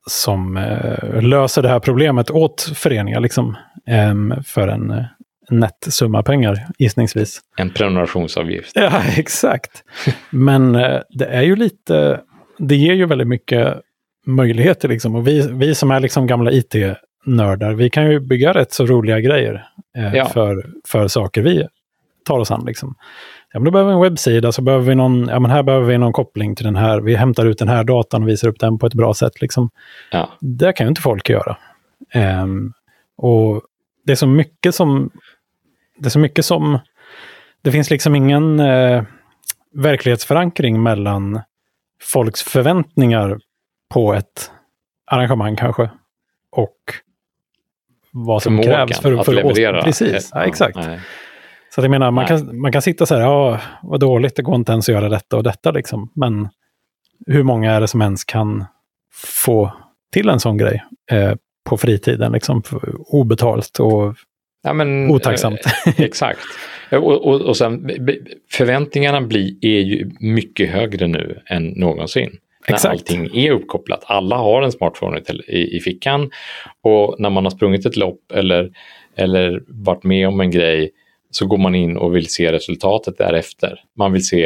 som 0.09 0.57
uh, 0.57 1.21
löser 1.21 1.61
det 1.61 1.69
här 1.69 1.79
problemet 1.79 2.31
åt 2.31 2.61
föreningar, 2.75 3.19
liksom, 3.19 3.57
um, 4.11 4.33
för 4.45 4.67
en 4.67 5.05
uh, 5.51 5.57
nettsumma 5.57 6.23
pengar, 6.23 6.67
gissningsvis. 6.77 7.41
En 7.57 7.69
prenumerationsavgift. 7.69 8.71
Ja, 8.75 9.01
exakt. 9.17 9.83
Men 10.29 10.75
uh, 10.75 11.01
det 11.09 11.25
är 11.25 11.41
ju 11.41 11.55
lite, 11.55 12.21
det 12.57 12.75
ger 12.75 12.93
ju 12.93 13.05
väldigt 13.05 13.27
mycket 13.27 13.77
möjligheter. 14.25 14.89
Liksom. 14.89 15.15
Och 15.15 15.27
vi, 15.27 15.47
vi 15.51 15.75
som 15.75 15.91
är 15.91 15.99
liksom 15.99 16.27
gamla 16.27 16.51
IT-nördar, 16.51 17.73
vi 17.73 17.89
kan 17.89 18.11
ju 18.11 18.19
bygga 18.19 18.53
rätt 18.53 18.73
så 18.73 18.85
roliga 18.85 19.19
grejer 19.19 19.67
eh, 19.97 20.15
ja. 20.15 20.25
för, 20.25 20.69
för 20.87 21.07
saker 21.07 21.41
vi 21.41 21.67
tar 22.25 22.39
oss 22.39 22.51
an. 22.51 22.63
Liksom. 22.65 22.95
ja, 23.53 23.59
men 23.59 23.65
då 23.65 23.71
behöver 23.71 23.91
vi 23.91 23.95
en 23.95 24.01
webbsida, 24.01 24.51
så 24.51 24.61
behöver 24.61 24.85
vi 24.85 24.95
någon, 24.95 25.27
ja 25.27 25.39
men 25.39 25.51
här 25.51 25.63
behöver 25.63 25.87
vi 25.87 25.97
någon 25.97 26.13
koppling 26.13 26.55
till 26.55 26.65
den 26.65 26.75
här, 26.75 27.01
vi 27.01 27.15
hämtar 27.15 27.45
ut 27.45 27.57
den 27.57 27.67
här 27.67 27.83
datan 27.83 28.23
och 28.23 28.29
visar 28.29 28.47
upp 28.47 28.59
den 28.59 28.79
på 28.79 28.87
ett 28.87 28.93
bra 28.93 29.13
sätt. 29.13 29.41
Liksom. 29.41 29.69
Ja. 30.11 30.29
Det 30.39 30.73
kan 30.73 30.85
ju 30.85 30.89
inte 30.89 31.01
folk 31.01 31.29
göra. 31.29 31.57
Um, 32.43 32.73
och 33.17 33.61
det 34.05 34.11
är 34.11 34.15
så 34.15 34.27
mycket 34.27 34.75
som, 34.75 35.09
det 35.97 36.05
är 36.05 36.09
så 36.09 36.19
mycket 36.19 36.45
som, 36.45 36.79
det 37.61 37.71
finns 37.71 37.89
liksom 37.89 38.15
ingen 38.15 38.59
uh, 38.59 39.03
verklighetsförankring 39.73 40.83
mellan 40.83 41.41
folks 42.01 42.43
förväntningar 42.43 43.39
på 43.93 44.13
ett 44.13 44.51
arrangemang 45.05 45.55
kanske 45.55 45.89
och 46.51 46.77
vad 48.11 48.43
som 48.43 48.57
Förmågan 48.57 48.87
krävs 48.87 48.99
för, 48.99 49.13
att 49.13 49.25
för 49.25 49.33
leverera. 49.33 49.79
Oss, 49.79 49.85
precis, 49.85 50.29
ja, 50.33 50.43
exakt. 50.43 50.75
nej. 50.75 50.99
Så 51.75 51.81
att 51.81 51.83
jag 51.83 51.91
menar, 51.91 52.11
man 52.11 52.25
Nej. 52.29 52.39
kan, 52.39 52.59
man 52.59 52.71
kan 52.71 52.81
sitta 52.81 53.05
så 53.05 53.15
här, 53.15 53.21
ja, 53.21 53.59
vad 53.81 53.99
dåligt, 53.99 54.35
det 54.35 54.41
går 54.41 54.55
inte 54.55 54.71
ens 54.71 54.89
att 54.89 54.95
göra 54.95 55.09
detta 55.09 55.37
och 55.37 55.43
detta 55.43 55.71
liksom. 55.71 56.09
Men 56.15 56.49
hur 57.27 57.43
många 57.43 57.71
är 57.71 57.81
det 57.81 57.87
som 57.87 58.01
ens 58.01 58.23
kan 58.23 58.65
få 59.43 59.73
till 60.11 60.29
en 60.29 60.39
sån 60.39 60.57
grej 60.57 60.83
eh, 61.11 61.33
på 61.63 61.77
fritiden, 61.77 62.31
liksom, 62.31 62.63
obetalt 63.07 63.79
och 63.79 64.15
Ja, 64.63 64.73
men, 64.73 65.11
otacksamt? 65.11 65.59
eh, 65.85 66.01
exakt. 66.01 66.39
Och, 66.91 67.27
och, 67.27 67.41
och 67.41 67.57
sen, 67.57 67.89
förväntningarna 68.51 69.21
blir, 69.21 69.53
är 69.61 69.79
ju 69.79 70.09
mycket 70.19 70.69
högre 70.69 71.07
nu 71.07 71.39
än 71.45 71.67
någonsin. 71.67 72.29
När 72.67 72.73
Exakt. 72.75 72.91
allting 72.91 73.29
är 73.37 73.51
uppkopplat. 73.51 74.03
Alla 74.05 74.35
har 74.37 74.61
en 74.61 74.71
smartphone 74.71 75.21
i, 75.47 75.77
i, 75.77 75.79
fickan. 75.79 76.29
Och 76.83 77.15
när 77.19 77.29
man 77.29 77.43
har 77.45 77.51
sprungit 77.51 77.85
ett 77.85 77.97
lopp 77.97 78.31
eller, 78.33 78.71
eller 79.15 79.63
varit 79.67 80.03
med 80.03 80.27
om 80.27 80.39
en 80.39 80.51
grej 80.51 80.91
så 81.31 81.45
går 81.45 81.57
man 81.57 81.75
in 81.75 81.97
och 81.97 82.15
vill 82.15 82.27
se 82.27 82.51
resultatet 82.51 83.17
därefter. 83.17 83.79
Man 83.97 84.13
vill 84.13 84.25
se... 84.25 84.39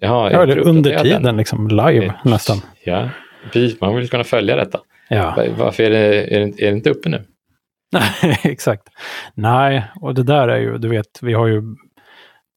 Ja, 0.00 0.30
ja, 0.30 0.42
eller 0.42 0.58
under 0.58 0.98
tiden, 1.02 1.36
liksom 1.36 1.68
live 1.68 2.14
nästan. 2.24 2.56
Ja, 2.84 3.10
precis. 3.52 3.80
Man 3.80 3.96
vill 3.96 4.08
kunna 4.08 4.24
följa 4.24 4.56
detta. 4.56 4.80
Ja, 5.08 5.34
Va- 5.36 5.44
Varför 5.58 5.82
är 5.82 5.90
det, 5.90 6.36
är 6.36 6.40
det, 6.40 6.44
är 6.66 6.70
det 6.70 6.76
inte 6.76 6.90
uppe 6.90 7.08
nu? 7.08 7.22
Nej, 7.92 8.38
exakt. 8.42 8.82
Nej, 9.34 9.84
och 10.00 10.14
det 10.14 10.22
där 10.22 10.48
är 10.48 10.58
ju, 10.58 10.78
du 10.78 10.88
vet, 10.88 11.18
vi 11.22 11.32
har 11.32 11.46
ju 11.46 11.62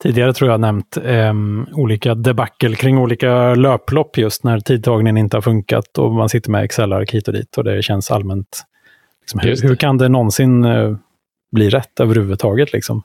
tidigare 0.03 0.33
tror 0.33 0.51
jag 0.51 0.59
nämnt 0.59 0.97
em, 0.97 1.67
olika 1.73 2.15
debacle 2.15 2.75
kring 2.75 2.97
olika 2.97 3.55
löplopp 3.55 4.17
just 4.17 4.43
när 4.43 4.59
tidtagningen 4.59 5.17
inte 5.17 5.37
har 5.37 5.41
funkat 5.41 5.97
och 5.97 6.11
man 6.11 6.29
sitter 6.29 6.51
med 6.51 6.63
Excel-ark 6.63 7.11
hit 7.11 7.27
och 7.27 7.33
dit 7.33 7.57
och 7.57 7.63
det 7.63 7.83
känns 7.83 8.11
allmänt. 8.11 8.65
Liksom, 9.21 9.39
hur, 9.39 9.61
hur 9.61 9.75
kan 9.75 9.97
det 9.97 10.09
någonsin 10.09 10.65
eh, 10.65 10.95
bli 11.51 11.69
rätt 11.69 11.99
överhuvudtaget? 11.99 12.73
Liksom? 12.73 13.03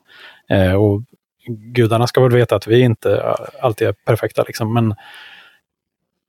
Eh, 0.48 0.74
och 0.74 1.02
gudarna 1.46 2.06
ska 2.06 2.20
väl 2.20 2.32
veta 2.32 2.56
att 2.56 2.66
vi 2.66 2.80
inte 2.80 3.16
eh, 3.16 3.34
alltid 3.62 3.88
är 3.88 3.92
perfekta, 3.92 4.44
liksom, 4.46 4.74
men 4.74 4.94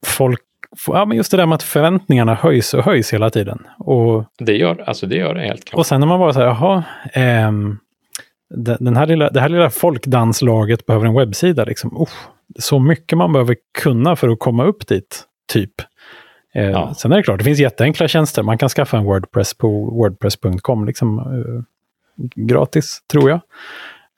folk, 0.06 0.42
ja, 0.88 1.06
men 1.06 1.18
just 1.18 1.32
det 1.32 1.38
där 1.38 1.46
med 1.46 1.56
att 1.56 1.64
förväntningarna 1.64 2.34
höjs 2.36 2.74
och 2.74 2.84
höjs 2.84 3.14
hela 3.14 3.30
tiden. 3.30 3.60
Och 3.78 4.26
Det 4.40 4.54
gör, 4.58 4.84
alltså 4.88 5.06
det 5.08 5.16
gör 5.16 5.34
det 5.36 5.42
helt 5.42 5.66
klart. 5.66 5.80
och 5.80 5.86
sen 5.86 6.00
när 6.00 6.08
man 6.08 6.20
bara 6.20 6.34
säger, 6.34 6.48
jaha, 6.48 6.84
ehm, 7.14 7.78
den 8.80 8.98
här 8.98 9.06
lilla, 9.06 9.30
det 9.30 9.42
här 9.42 9.50
lilla 9.50 9.70
folkdanslaget 9.70 10.86
behöver 10.86 11.06
en 11.08 11.14
webbsida. 11.14 11.64
Liksom. 11.66 12.02
Uff, 12.02 12.28
så 12.60 12.80
mycket 12.80 13.18
man 13.18 13.34
behöver 13.34 13.56
kunna 13.84 14.16
för 14.16 14.30
att 14.30 14.40
komma 14.40 14.64
upp 14.66 14.88
dit, 14.88 15.24
typ. 15.54 15.72
Eh, 16.56 16.70
Ja. 16.70 16.94
Sen 16.94 17.12
är 17.12 17.18
det 17.18 17.24
klart, 17.24 17.38
det 17.40 17.44
finns 17.46 17.60
jätteenkla 17.60 18.08
tjänster. 18.08 18.44
Man 18.44 18.58
kan 18.58 18.70
skaffa 18.70 18.98
en 18.98 19.04
Wordpress 19.04 19.54
på 19.58 19.68
wordpress.com. 19.86 20.86
Liksom, 20.86 21.20
eh, 21.20 21.64
gratis, 22.36 23.02
tror 23.12 23.30
jag. 23.30 23.40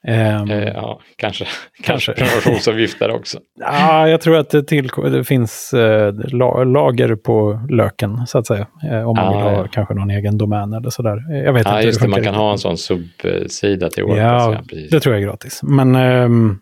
Ehm, 0.07 0.51
Eh, 0.51 0.63
ja, 0.63 0.99
kanske. 1.15 1.45
Kanske. 1.83 2.13
Prenumerationsavgifter 2.13 3.11
också. 3.11 3.39
Ja, 3.59 4.07
jag 4.09 4.21
tror 4.21 4.37
att 4.37 4.49
det, 4.49 4.63
till, 4.63 4.87
det 5.11 5.23
finns 5.23 5.73
eh, 5.73 6.13
la, 6.13 6.63
lager 6.63 7.15
på 7.15 7.59
löken, 7.69 8.27
så 8.27 8.37
att 8.37 8.47
säga. 8.47 8.67
Eh, 8.91 9.09
om 9.09 9.15
man 9.15 9.27
Ah, 9.27 9.31
vill 9.31 9.41
ha 9.41 9.51
ja. 9.51 9.67
kanske 9.71 9.93
någon 9.93 10.09
egen 10.09 10.37
domän 10.37 10.73
eller 10.73 10.89
sådär. 10.89 11.17
Eh, 11.33 11.37
Jag 11.43 11.53
vet 11.53 11.65
Ja, 11.67 11.75
inte 11.75 11.87
just 11.87 12.01
det. 12.01 12.07
Man 12.07 12.23
kan 12.23 12.35
ha 12.35 12.51
en 12.51 12.57
sån 12.57 12.77
subsida 12.77 13.89
till 13.89 14.03
Wordpress. 14.03 14.23
Ja, 14.23 14.53
Ja, 14.53 14.61
precis. 14.69 14.91
det 14.91 14.99
tror 14.99 15.15
jag 15.15 15.23
är 15.23 15.27
gratis. 15.27 15.59
Men, 15.63 15.95
ehm, 15.95 16.57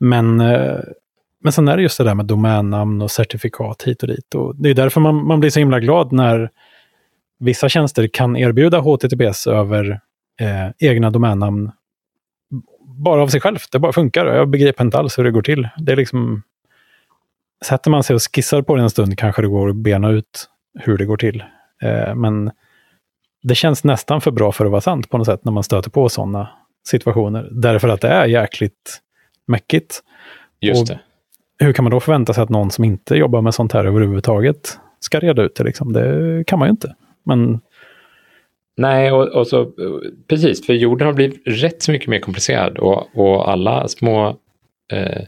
men, 0.00 0.40
eh, 0.40 0.76
men 1.42 1.52
sen 1.52 1.68
är 1.68 1.76
det 1.76 1.82
just 1.82 1.98
det 1.98 2.04
där 2.04 2.14
med 2.14 2.26
domännamn 2.26 3.02
och 3.02 3.10
certifikat 3.10 3.82
hit 3.82 4.02
och 4.02 4.08
dit. 4.08 4.34
Och 4.34 4.56
det 4.56 4.70
är 4.70 4.74
därför 4.74 5.00
man, 5.00 5.26
man 5.26 5.40
blir 5.40 5.50
så 5.50 5.58
himla 5.58 5.80
glad 5.80 6.12
när 6.12 6.50
vissa 7.40 7.68
tjänster 7.68 8.08
kan 8.12 8.36
erbjuda 8.36 8.78
HTTPS 8.78 9.46
över 9.46 10.00
eh, 10.40 10.88
egna 10.90 11.10
domännamn 11.10 11.70
bara 12.96 13.22
av 13.22 13.28
sig 13.28 13.40
självt. 13.40 13.68
Det 13.72 13.78
bara 13.78 13.92
funkar. 13.92 14.26
Jag 14.26 14.48
begriper 14.48 14.84
inte 14.84 14.98
alls 14.98 15.18
hur 15.18 15.24
det 15.24 15.30
går 15.30 15.42
till. 15.42 15.68
Det 15.78 15.92
är 15.92 15.96
liksom... 15.96 16.42
Sätter 17.64 17.90
man 17.90 18.02
sig 18.02 18.14
och 18.16 18.22
skissar 18.34 18.62
på 18.62 18.76
det 18.76 18.82
en 18.82 18.90
stund 18.90 19.18
kanske 19.18 19.42
det 19.42 19.48
går 19.48 19.68
att 19.68 19.76
bena 19.76 20.10
ut 20.10 20.48
hur 20.78 20.98
det 20.98 21.04
går 21.04 21.16
till. 21.16 21.44
Eh, 21.82 22.14
men 22.14 22.50
det 23.42 23.54
känns 23.54 23.84
nästan 23.84 24.20
för 24.20 24.30
bra 24.30 24.52
för 24.52 24.64
att 24.64 24.70
vara 24.70 24.80
sant 24.80 25.10
på 25.10 25.18
något 25.18 25.26
sätt 25.26 25.44
när 25.44 25.52
man 25.52 25.62
stöter 25.62 25.90
på 25.90 26.08
sådana 26.08 26.48
situationer. 26.88 27.48
Därför 27.52 27.88
att 27.88 28.00
det 28.00 28.08
är 28.08 28.26
jäkligt 28.26 29.00
mäckigt. 29.46 30.02
Just 30.60 30.80
och- 30.80 30.88
det. 30.88 31.00
Hur 31.64 31.72
kan 31.72 31.82
man 31.84 31.90
då 31.90 32.00
förvänta 32.00 32.34
sig 32.34 32.42
att 32.42 32.48
någon 32.48 32.70
som 32.70 32.84
inte 32.84 33.14
jobbar 33.14 33.42
med 33.42 33.54
sånt 33.54 33.72
här 33.72 33.84
överhuvudtaget 33.84 34.78
ska 35.00 35.20
reda 35.20 35.42
ut 35.42 35.54
det? 35.56 35.64
Liksom? 35.64 35.92
Det 35.92 36.44
kan 36.46 36.58
man 36.58 36.68
ju 36.68 36.70
inte. 36.70 36.94
Men 37.24 37.60
Nej, 38.76 39.12
och, 39.12 39.28
och 39.28 39.46
så, 39.46 39.72
precis, 40.28 40.66
för 40.66 40.72
jorden 40.72 41.06
har 41.06 41.14
blivit 41.14 41.42
rätt 41.44 41.82
så 41.82 41.92
mycket 41.92 42.08
mer 42.08 42.20
komplicerad 42.20 42.78
och, 42.78 43.08
och 43.14 43.50
alla 43.50 43.88
små, 43.88 44.28
eh, 44.92 45.22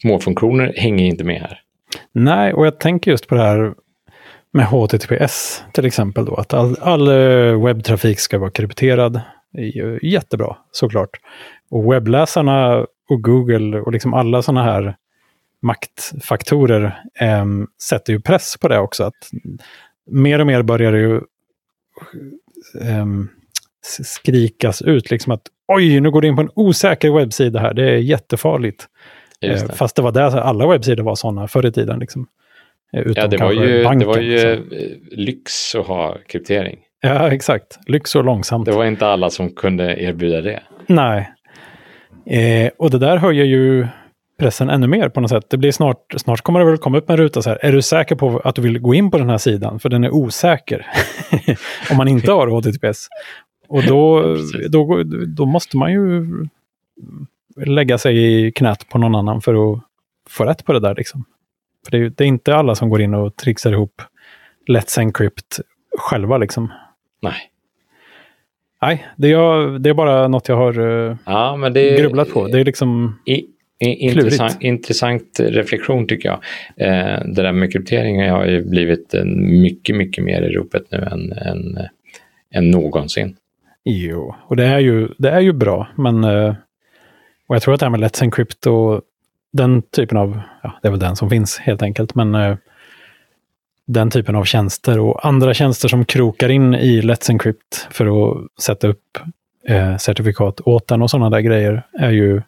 små 0.00 0.18
funktioner 0.18 0.74
hänger 0.76 1.04
inte 1.04 1.24
med 1.24 1.40
här. 1.40 1.60
nej, 2.12 2.52
och 2.52 2.66
jag 2.66 2.80
tänker 2.80 3.10
just 3.10 3.28
på 3.28 3.34
det 3.34 3.42
här 3.42 3.74
med 4.52 4.66
HTTPS 4.66 5.64
till 5.72 5.86
exempel. 5.86 6.24
Då, 6.24 6.34
att 6.34 6.54
all, 6.54 6.76
all 6.80 7.08
eh, 7.08 7.64
webbtrafik 7.64 8.18
ska 8.18 8.38
vara 8.38 8.50
krypterad. 8.50 9.20
Det 9.52 9.60
är 9.60 9.76
ju 9.76 9.98
jättebra 10.02 10.56
såklart. 10.70 11.10
Och 11.70 11.92
webbläsarna 11.92 12.86
och 13.08 13.22
Google 13.22 13.80
och 13.80 13.92
liksom 13.92 14.14
alla 14.14 14.42
sådana 14.42 14.64
här 14.64 14.96
maktfaktorer 15.62 17.02
eh, 17.20 17.44
sätter 17.82 18.12
ju 18.12 18.20
press 18.20 18.56
på 18.60 18.68
det 18.68 18.78
också. 18.78 19.04
Att 19.04 19.30
mer 20.10 20.38
och 20.38 20.46
mer 20.46 20.62
börjar 20.62 20.92
det 20.92 20.98
ju 20.98 21.20
s- 23.86 24.06
skrikas 24.14 24.82
ut 24.82 25.10
liksom 25.10 25.32
att 25.32 25.42
oj, 25.72 26.00
nu 26.00 26.10
går 26.10 26.20
du 26.20 26.28
in 26.28 26.36
på 26.36 26.42
en 26.42 26.50
osäker 26.54 27.10
webbsida 27.10 27.60
här, 27.60 27.74
det 27.74 27.90
är 27.90 27.96
jättefarligt. 27.96 28.86
Eh, 29.40 29.50
det. 29.50 29.72
Fast 29.76 29.96
det 29.96 30.02
var 30.02 30.12
där 30.12 30.36
alla 30.38 30.66
webbsidor 30.66 31.04
var 31.04 31.14
sådana 31.14 31.48
förr 31.48 31.66
i 31.66 31.72
tiden. 31.72 31.98
Liksom. 31.98 32.26
Eh, 32.96 33.00
Utom 33.00 33.14
Ja, 33.22 33.26
det 33.26 33.36
var 33.36 33.52
ju, 33.52 33.78
det 33.78 33.84
banken, 33.84 34.08
var 34.08 34.18
ju 34.18 34.32
liksom. 34.56 34.76
eh, 34.78 35.18
lyx 35.18 35.74
att 35.74 35.86
ha 35.86 36.16
kryptering. 36.28 36.78
Ja, 37.00 37.30
exakt. 37.32 37.78
Lyx 37.86 38.16
och 38.16 38.24
långsamt. 38.24 38.66
Det 38.66 38.72
var 38.72 38.84
inte 38.84 39.06
alla 39.06 39.30
som 39.30 39.50
kunde 39.50 40.02
erbjuda 40.02 40.40
det. 40.40 40.62
Nej. 40.86 41.30
Eh, 42.26 42.70
och 42.78 42.90
det 42.90 42.98
där 42.98 43.16
höjer 43.16 43.44
ju 43.44 43.86
pressen 44.38 44.70
ännu 44.70 44.86
mer 44.86 45.08
på 45.08 45.20
något 45.20 45.30
sätt. 45.30 45.50
Det 45.50 45.56
blir 45.56 45.72
snart, 45.72 46.14
snart 46.16 46.40
kommer 46.40 46.60
det 46.60 46.66
väl 46.66 46.78
komma 46.78 46.98
upp 46.98 47.10
en 47.10 47.16
ruta 47.16 47.42
så 47.42 47.50
här. 47.50 47.58
Är 47.62 47.72
du 47.72 47.82
säker 47.82 48.14
på 48.14 48.38
att 48.44 48.54
du 48.54 48.62
vill 48.62 48.78
gå 48.78 48.94
in 48.94 49.10
på 49.10 49.18
den 49.18 49.30
här 49.30 49.38
sidan? 49.38 49.80
För 49.80 49.88
den 49.88 50.04
är 50.04 50.14
osäker. 50.14 50.86
Om 51.90 51.96
man 51.96 52.08
inte 52.08 52.32
har 52.32 52.46
HTTPS. 52.46 53.08
Och 53.68 53.82
då, 53.82 54.22
då, 54.68 55.02
då 55.26 55.46
måste 55.46 55.76
man 55.76 55.92
ju 55.92 56.26
lägga 57.56 57.98
sig 57.98 58.46
i 58.46 58.52
knät 58.52 58.88
på 58.88 58.98
någon 58.98 59.14
annan 59.14 59.40
för 59.40 59.72
att 59.72 59.80
få 60.30 60.44
rätt 60.44 60.64
på 60.64 60.72
det 60.72 60.80
där. 60.80 60.94
Liksom. 60.94 61.24
För 61.84 61.90
det 61.90 61.98
är, 61.98 62.12
det 62.16 62.24
är 62.24 62.28
inte 62.28 62.56
alla 62.56 62.74
som 62.74 62.88
går 62.88 63.00
in 63.00 63.14
och 63.14 63.36
trixar 63.36 63.72
ihop 63.72 64.02
Let's 64.68 65.00
Encrypt 65.00 65.60
själva. 65.98 66.38
Liksom. 66.38 66.72
Nej. 67.22 67.50
Nej, 68.82 69.06
det 69.16 69.32
är, 69.32 69.78
det 69.78 69.90
är 69.90 69.94
bara 69.94 70.28
något 70.28 70.48
jag 70.48 70.56
har 70.56 70.78
eh, 71.08 71.16
Ja, 71.26 71.56
men 71.56 71.72
det 71.72 71.98
grubblat 71.98 72.30
på. 72.30 72.46
Det 72.46 72.60
är 72.60 72.64
liksom... 72.64 73.20
I, 73.26 73.46
intressant, 73.80 74.56
intressant 74.62 75.40
reflektion 75.40 76.06
tycker 76.06 76.28
jag. 76.28 76.40
Eh, 76.76 77.24
det 77.24 77.42
där 77.42 77.52
med 77.52 77.72
kryptering 77.72 78.30
har 78.30 78.46
ju 78.46 78.64
blivit 78.64 79.14
mycket, 79.36 79.96
mycket 79.96 80.24
mer 80.24 80.42
i 80.42 80.48
ropet 80.48 80.82
nu 80.90 80.98
än, 80.98 81.32
än, 81.32 81.78
än 82.54 82.70
någonsin. 82.70 83.36
Jo, 83.84 84.34
och 84.46 84.56
det 84.56 84.64
är 84.64 84.78
ju, 84.78 85.08
det 85.18 85.30
är 85.30 85.40
ju 85.40 85.52
bra, 85.52 85.88
men 85.96 86.24
eh, 86.24 86.54
och 87.46 87.54
jag 87.54 87.62
tror 87.62 87.74
att 87.74 87.80
det 87.80 87.86
här 87.86 87.90
med 87.90 88.00
Let's 88.00 88.22
Encrypt 88.22 88.66
och 88.66 89.02
den 89.52 89.82
typen 89.82 90.18
av, 90.18 90.40
ja, 90.62 90.78
det 90.82 90.88
är 90.88 90.90
väl 90.90 91.00
den 91.00 91.16
som 91.16 91.30
finns 91.30 91.58
helt 91.58 91.82
enkelt, 91.82 92.14
men 92.14 92.34
eh, 92.34 92.56
den 93.86 94.10
typen 94.10 94.36
av 94.36 94.44
tjänster 94.44 94.98
och 94.98 95.26
andra 95.26 95.54
tjänster 95.54 95.88
som 95.88 96.04
krokar 96.04 96.48
in 96.48 96.74
i 96.74 97.00
Let's 97.00 97.30
Encrypt 97.30 97.88
för 97.90 98.06
att 98.06 98.62
sätta 98.62 98.88
upp 98.88 99.18
eh, 99.68 99.96
certifikat 99.96 100.60
åt 100.60 100.88
den 100.88 101.02
och 101.02 101.10
sådana 101.10 101.30
där 101.30 101.40
grejer 101.40 101.86
är 101.98 102.10
ju 102.10 102.42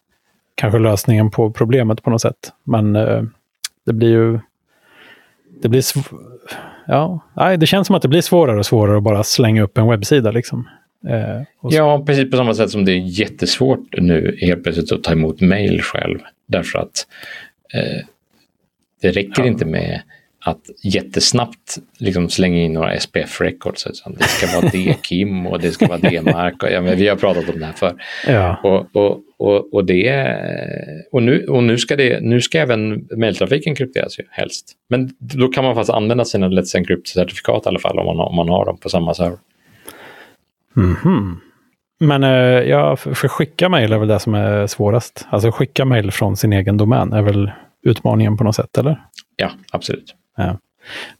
kanske 0.56 0.78
lösningen 0.78 1.30
på 1.30 1.50
problemet 1.50 2.02
på 2.02 2.10
något 2.10 2.22
sätt. 2.22 2.52
Men 2.64 2.96
eh, 2.96 3.22
det 3.86 3.92
blir 3.92 4.08
ju, 4.08 4.38
det 5.62 5.68
blir 5.68 5.82
ja, 6.86 7.20
nej, 7.36 7.56
det 7.56 7.66
känns 7.66 7.86
som 7.86 7.96
att 7.96 8.02
det 8.02 8.08
blir 8.08 8.20
svårare 8.20 8.58
och 8.58 8.66
svårare 8.66 8.96
att 8.96 9.02
bara 9.02 9.24
slänga 9.24 9.62
upp 9.62 9.78
en 9.78 9.88
webbsida 9.88 10.30
liksom. 10.30 10.68
Eh, 11.08 11.42
ja, 11.62 12.04
precis 12.06 12.30
på 12.30 12.36
samma 12.36 12.54
sätt 12.54 12.70
som 12.70 12.84
det 12.84 12.92
är 12.92 13.20
jättesvårt 13.20 13.88
nu 13.98 14.38
helt 14.40 14.62
plötsligt 14.62 14.92
att 14.92 15.02
ta 15.02 15.12
emot 15.12 15.40
mail 15.40 15.82
själv. 15.82 16.18
Därför 16.46 16.78
att 16.78 17.06
eh, 17.74 18.06
det 19.02 19.10
räcker 19.10 19.42
ja. 19.42 19.46
inte 19.46 19.64
med 19.64 20.02
att 20.46 20.70
jättesnabbt 20.82 21.78
liksom 21.98 22.28
slänga 22.28 22.58
in 22.58 22.72
några 22.72 23.00
SPF 23.00 23.40
records. 23.40 23.84
Det 24.18 24.24
ska 24.24 24.60
vara 24.60 24.70
det 24.72 25.02
Kim 25.02 25.46
och 25.46 25.60
det 25.60 25.70
ska 25.70 25.86
vara 25.86 25.98
det 25.98 26.22
Mark. 26.22 26.62
Och, 26.62 26.70
ja, 26.70 26.80
men 26.80 26.98
vi 26.98 27.08
har 27.08 27.16
pratat 27.16 27.48
om 27.48 27.60
det 27.60 27.66
här 27.66 27.72
förr. 27.72 27.94
Ja. 28.26 28.56
Och, 28.62 28.96
och, 28.96 29.20
och, 29.38 29.74
och, 29.74 29.84
det, 29.84 30.36
och, 31.12 31.22
nu, 31.22 31.46
och 31.46 31.62
nu, 31.62 31.78
ska 31.78 31.96
det, 31.96 32.20
nu 32.20 32.40
ska 32.40 32.58
även 32.58 33.08
mejltrafiken 33.16 33.74
krypteras 33.74 34.18
ju 34.18 34.24
helst. 34.30 34.72
Men 34.88 35.10
då 35.18 35.48
kan 35.48 35.64
man 35.64 35.74
faktiskt 35.74 35.94
använda 35.94 36.24
sina 36.24 36.48
Let's 36.48 36.76
Encrypt-certifikat 36.76 37.62
i 37.66 37.68
alla 37.68 37.78
fall 37.78 37.98
om 37.98 38.06
man, 38.06 38.20
om 38.20 38.36
man 38.36 38.48
har 38.48 38.64
dem 38.64 38.78
på 38.78 38.88
samma 38.88 39.14
server. 39.14 39.38
Mm 40.76 40.94
-hmm. 40.94 41.34
Men 42.00 42.24
eh, 42.24 42.68
ja, 42.68 42.96
för, 42.96 43.14
för 43.14 43.28
skicka 43.28 43.68
mejl 43.68 43.92
är 43.92 43.98
väl 43.98 44.08
det 44.08 44.18
som 44.18 44.34
är 44.34 44.66
svårast. 44.66 45.26
Alltså 45.30 45.50
skicka 45.50 45.84
mejl 45.84 46.10
från 46.10 46.36
sin 46.36 46.52
egen 46.52 46.76
domän 46.76 47.12
är 47.12 47.22
väl 47.22 47.50
utmaningen 47.82 48.36
på 48.36 48.44
något 48.44 48.56
sätt, 48.56 48.78
eller? 48.78 49.02
Ja, 49.36 49.50
absolut. 49.72 50.14
Ja. 50.36 50.58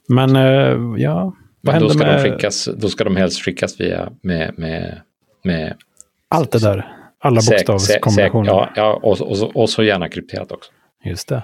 Men 0.09 0.37
uh, 0.37 1.01
ja, 1.01 1.37
vad 1.61 1.75
Men 1.75 1.83
då 1.83 1.89
ska 1.89 1.99
med... 1.99 2.25
De 2.25 2.31
skickas, 2.31 2.69
då 2.77 2.89
ska 2.89 3.05
de 3.05 3.17
helst 3.17 3.45
skickas 3.45 3.81
via 3.81 4.13
med, 4.23 4.59
med, 4.59 5.01
med 5.45 5.77
allt 6.29 6.53
det 6.53 6.59
där. 6.59 6.93
Alla 7.19 7.41
bokstavskombinationer. 7.51 8.51
Ja, 8.51 8.71
ja 8.77 9.01
och, 9.03 9.21
och, 9.21 9.57
och, 9.57 9.71
så 9.71 9.83
gärna 9.83 10.09
krypterat 10.09 10.53
också. 10.53 10.73
Just 11.05 11.29
det. 11.29 11.43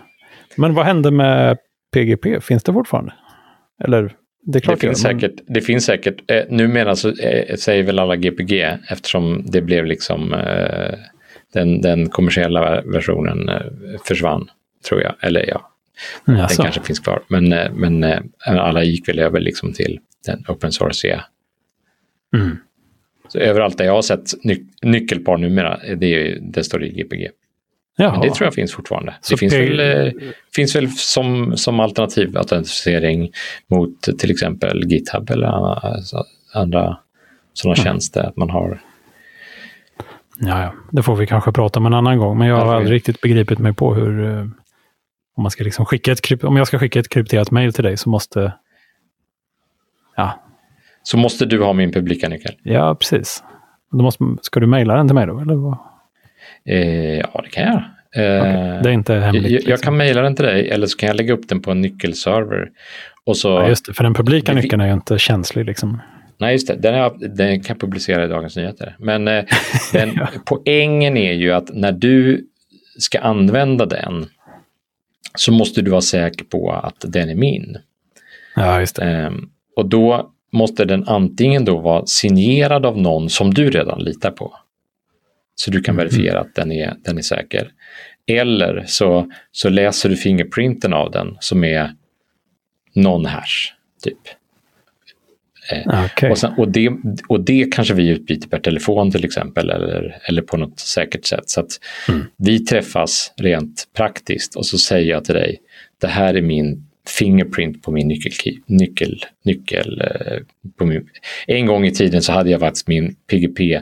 Men 0.56 0.74
vad 0.74 0.86
hände 0.86 1.10
med 1.10 1.58
PGP? 1.92 2.40
Finns 2.40 2.62
det 2.62 2.72
fortfarande? 2.72 3.12
Eller? 3.84 4.02
Det, 4.44 4.58
det 4.58 4.76
finns, 4.76 5.04
men... 5.04 5.20
säkert, 5.20 5.40
det 5.46 5.60
finns 5.60 5.84
säkert. 5.84 6.30
Eh, 6.30 6.42
numera 6.48 6.96
så 6.96 7.08
eh, 7.08 7.56
säger 7.56 7.82
väl 7.82 7.98
alla 7.98 8.16
GPG 8.16 8.78
eftersom 8.88 9.42
det 9.46 9.62
blev 9.62 9.86
liksom 9.86 10.34
eh, 10.34 10.94
den, 11.52 11.80
den 11.80 12.08
kommersiella 12.08 12.82
versionen 12.82 13.48
eh, 13.48 13.62
försvann, 14.04 14.50
tror 14.88 15.02
jag. 15.02 15.14
Eller 15.20 15.48
ja, 15.48 15.71
Mm, 16.28 16.38
den 16.38 16.48
kanske 16.48 16.82
finns 16.82 17.00
kvar. 17.00 17.22
Men, 17.28 17.52
eh, 17.52 17.72
men 17.72 18.04
eh, 18.04 18.20
alla 18.46 18.82
gick 18.84 19.08
väl 19.08 19.18
över 19.18 19.40
liksom 19.40 19.72
till 19.72 20.00
den 20.26 20.44
open 20.48 20.72
source. 20.72 21.24
Mm. 22.34 22.56
Så 23.28 23.38
överallt 23.38 23.78
där 23.78 23.84
jag 23.84 23.92
har 23.92 24.02
sett 24.02 24.44
ny 24.44 24.64
nyckelpar 24.82 25.36
numera, 25.36 25.80
det, 25.96 26.06
är, 26.06 26.38
det 26.40 26.64
står 26.64 26.84
i 26.84 26.88
GPG. 26.88 27.28
Jaha. 27.96 28.12
Men 28.12 28.20
det 28.20 28.34
tror 28.34 28.46
jag 28.46 28.54
finns 28.54 28.72
fortfarande. 28.72 29.14
Så 29.20 29.34
det 29.34 29.38
finns 29.38 29.54
väl, 29.54 29.80
eh, 29.80 30.12
finns 30.54 30.76
väl 30.76 30.90
som, 30.90 31.56
som 31.56 31.80
alternativ 31.80 32.38
autentisering 32.38 33.30
mot 33.66 34.02
till 34.18 34.30
exempel 34.30 34.92
GitHub 34.92 35.30
eller 35.30 35.46
alltså 35.46 36.24
andra 36.52 36.98
sådana 37.52 37.74
mm. 37.74 37.84
tjänster. 37.84 38.22
Att 38.22 38.36
man 38.36 38.50
har 38.50 38.80
Ja, 40.38 40.62
ja, 40.62 40.74
det 40.90 41.02
får 41.02 41.16
vi 41.16 41.26
kanske 41.26 41.52
prata 41.52 41.80
om 41.80 41.86
en 41.86 41.94
annan 41.94 42.18
gång. 42.18 42.38
Men 42.38 42.48
jag 42.48 42.56
har 42.56 42.74
aldrig 42.74 42.94
riktigt 42.94 43.20
begripit 43.20 43.58
mig 43.58 43.74
på 43.74 43.94
hur, 43.94 44.50
om, 45.36 45.42
man 45.42 45.50
ska 45.50 45.64
liksom 45.64 45.86
skicka 45.86 46.12
ett, 46.12 46.44
om 46.44 46.56
jag 46.56 46.66
ska 46.66 46.78
skicka 46.78 47.00
ett 47.00 47.08
krypterat 47.08 47.50
mail 47.50 47.72
till 47.72 47.84
dig 47.84 47.96
så 47.96 48.10
måste... 48.10 48.52
Ja. 50.16 50.42
Så 51.02 51.16
måste 51.16 51.46
du 51.46 51.62
ha 51.62 51.72
min 51.72 51.92
publika 51.92 52.28
nyckel? 52.28 52.54
Ja, 52.62 52.94
precis. 52.94 53.44
Då 53.92 54.02
måste, 54.02 54.24
ska 54.42 54.60
du 54.60 54.66
mejla 54.66 54.94
den 54.94 55.08
till 55.08 55.14
mig 55.14 55.26
då? 55.26 55.40
Eller 55.40 55.54
vad? 55.54 55.78
Eh, 56.68 57.18
ja, 57.18 57.40
det 57.44 57.50
kan 57.50 57.62
jag 57.62 57.72
göra. 57.72 57.84
Eh, 58.14 58.40
okay. 58.40 58.82
Det 58.82 58.88
är 58.88 58.92
inte 58.92 59.14
hemligt? 59.14 59.42
Jag, 59.42 59.52
jag 59.52 59.66
liksom. 59.66 59.84
kan 59.84 59.96
mejla 59.96 60.22
den 60.22 60.36
till 60.36 60.44
dig 60.44 60.70
eller 60.70 60.86
så 60.86 60.98
kan 60.98 61.06
jag 61.06 61.16
lägga 61.16 61.34
upp 61.34 61.48
den 61.48 61.62
på 61.62 61.70
en 61.70 61.80
nyckelserver. 61.80 62.70
Och 63.24 63.36
så, 63.36 63.48
ja, 63.48 63.68
just 63.68 63.86
det, 63.86 63.94
för 63.94 64.04
den 64.04 64.14
publika 64.14 64.54
nyckeln 64.54 64.80
är 64.82 64.86
ju 64.86 64.92
inte 64.92 65.18
känslig. 65.18 65.64
Liksom. 65.64 66.00
Nej, 66.38 66.52
just 66.52 66.68
det. 66.68 66.76
Den, 66.76 66.94
är, 66.94 67.28
den 67.28 67.60
kan 67.60 67.74
jag 67.74 67.80
publicera 67.80 68.24
i 68.24 68.28
Dagens 68.28 68.56
Nyheter. 68.56 68.96
Men 68.98 69.28
eh, 69.28 69.44
den, 69.92 70.12
ja. 70.16 70.28
poängen 70.44 71.16
är 71.16 71.32
ju 71.32 71.52
att 71.52 71.70
när 71.74 71.92
du 71.92 72.46
ska 72.98 73.20
använda 73.20 73.86
den 73.86 74.26
så 75.34 75.52
måste 75.52 75.82
du 75.82 75.90
vara 75.90 76.00
säker 76.00 76.44
på 76.44 76.72
att 76.72 77.04
den 77.08 77.30
är 77.30 77.34
min. 77.34 77.78
Ja, 78.56 78.80
just 78.80 78.96
det. 78.96 79.04
Ehm, 79.04 79.50
och 79.76 79.88
då 79.88 80.32
måste 80.52 80.84
den 80.84 81.08
antingen 81.08 81.64
då 81.64 81.78
vara 81.78 82.06
signerad 82.06 82.86
av 82.86 82.98
någon 82.98 83.30
som 83.30 83.54
du 83.54 83.70
redan 83.70 84.04
litar 84.04 84.30
på. 84.30 84.54
Så 85.54 85.70
du 85.70 85.82
kan 85.82 85.94
mm. 85.94 86.04
verifiera 86.04 86.40
att 86.40 86.54
den 86.54 86.72
är, 86.72 86.94
den 87.04 87.18
är 87.18 87.22
säker. 87.22 87.72
Eller 88.26 88.84
så, 88.86 89.32
så 89.52 89.68
läser 89.68 90.08
du 90.08 90.16
fingerprinten 90.16 90.92
av 90.92 91.10
den 91.10 91.36
som 91.40 91.64
är 91.64 91.94
non-hash, 92.94 93.72
typ. 94.02 94.18
Eh, 95.70 96.04
okay. 96.04 96.30
Och, 96.30 96.38
sen, 96.38 96.52
och, 96.56 96.68
det, 96.68 96.90
och 97.28 97.44
det 97.44 97.72
kanske 97.72 97.94
vi 97.94 98.08
utbyter 98.08 98.48
per 98.48 98.58
telefon 98.58 99.10
till 99.10 99.24
exempel 99.24 99.70
eller, 99.70 100.18
eller 100.28 100.42
på 100.42 100.56
något 100.56 100.80
säkert 100.80 101.24
sätt. 101.24 101.50
Så 101.50 101.60
att 101.60 101.70
mm. 102.08 102.24
vi 102.36 102.58
träffas 102.58 103.32
rent 103.36 103.88
praktiskt 103.96 104.56
och 104.56 104.66
så 104.66 104.78
säger 104.78 105.10
jag 105.10 105.24
till 105.24 105.34
dig, 105.34 105.58
det 106.00 106.06
här 106.06 106.34
är 106.34 106.42
min 106.42 106.86
fingerprint 107.08 107.82
på 107.82 107.92
min 107.92 108.08
nyckel, 108.08 108.32
nyckel, 108.66 109.24
nyckel 109.44 110.00
eh, 110.00 110.38
på 110.78 110.86
min, 110.86 111.08
en 111.46 111.66
gång 111.66 111.86
i 111.86 111.92
tiden 111.92 112.22
så 112.22 112.32
hade 112.32 112.50
jag 112.50 112.60
faktiskt 112.60 112.88
min 112.88 113.14
PGP 113.30 113.80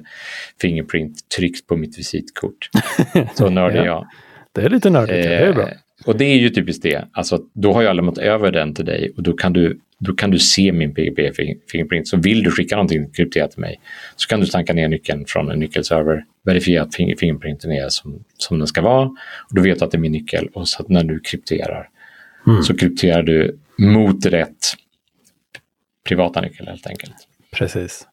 fingerprint 0.61 1.29
tryckt 1.37 1.67
på 1.67 1.77
mitt 1.77 1.99
visitkort. 1.99 2.71
Så 3.35 3.51
nördig 3.51 3.79
ja. 3.79 3.85
jag. 3.85 4.07
Det 4.53 4.61
är 4.61 4.71
lite 4.71 4.91
nördigt, 4.91 5.27
eh, 5.27 5.31
det 5.31 5.37
är 5.37 5.53
bra. 5.53 5.69
Eh, 5.69 5.77
och 6.05 6.19
det 6.19 6.25
är 6.25 6.37
ju 6.37 6.51
typiskt 6.51 6.83
det, 6.83 7.05
alltså 7.13 7.39
då 7.55 7.73
har 7.73 7.83
jag 7.83 7.97
lämnat 7.97 8.19
över 8.19 8.53
den 8.53 8.75
till 8.75 8.85
dig 8.85 9.13
och 9.17 9.23
då 9.23 9.33
kan 9.33 9.53
du 9.53 9.81
då 10.01 10.15
kan 10.15 10.31
du 10.31 10.39
se 10.39 10.73
min 10.73 10.95
PGP-fingerprint. 10.95 12.09
Så 12.09 12.17
vill 12.17 12.43
du 12.43 12.51
skicka 12.51 12.77
någonting 12.77 13.11
krypterat 13.11 13.51
till 13.51 13.61
mig 13.61 13.81
så 14.17 14.29
kan 14.29 14.41
du 14.41 14.47
tanka 14.47 14.73
ner 14.73 14.89
nyckeln 14.89 15.25
från 15.27 15.51
en 15.51 15.59
nyckelserver, 15.59 16.25
verifiera 16.45 16.83
att 16.83 16.95
fingerprinten 16.95 17.73
är 17.73 17.89
som, 17.89 18.25
som 18.39 18.59
den 18.59 18.67
ska 18.67 18.83
vara 18.83 19.05
och 19.49 19.55
du 19.55 19.63
vet 19.63 19.83
att 19.83 19.91
det 19.91 19.97
är 19.97 20.01
min 20.01 20.13
nyckel 20.13 20.49
och 20.55 20.69
så 20.69 20.85
när 20.89 21.05
du 21.05 21.21
krypterar 21.21 21.89
mm. 22.47 22.63
så 22.63 22.77
krypterar 22.77 23.23
du 23.23 23.59
mot 23.79 24.27
rätt 24.27 24.75
privata 26.09 26.41
nyckel 26.41 26.67
helt 26.67 26.87
enkelt. 26.87 27.15
Precis. 27.53 28.07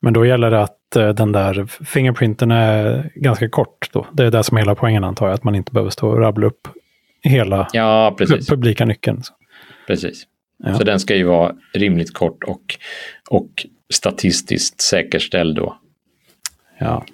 Men 0.00 0.12
då 0.12 0.26
gäller 0.26 0.50
det 0.50 0.62
att 0.62 0.96
uh, 0.96 1.08
den 1.08 1.32
där 1.32 1.84
fingerprinten 1.84 2.50
är 2.50 3.10
ganska 3.14 3.48
kort. 3.48 3.88
Då. 3.92 4.06
Det 4.12 4.24
är 4.24 4.30
det 4.30 4.44
som 4.44 4.56
är 4.56 4.60
hela 4.60 4.74
poängen 4.74 5.04
antar 5.04 5.26
jag, 5.26 5.34
att 5.34 5.44
man 5.44 5.54
inte 5.54 5.72
behöver 5.72 5.90
stå 5.90 6.08
och 6.08 6.18
rabbla 6.18 6.46
upp 6.46 6.68
hela 7.22 7.68
ja, 7.72 8.16
publika 8.48 8.84
nyckeln. 8.84 9.22
Precis. 9.86 10.26
Ja. 10.62 10.78
Så 10.78 10.84
den 10.84 11.00
ska 11.00 11.16
ju 11.16 11.24
vara 11.24 11.54
rimligt 11.74 12.14
kort 12.14 12.44
och, 12.44 12.78
och 13.30 13.66
statistiskt 13.94 14.80
säkerställd 14.80 15.56
då. 15.56 15.76
Ja, 16.78 17.04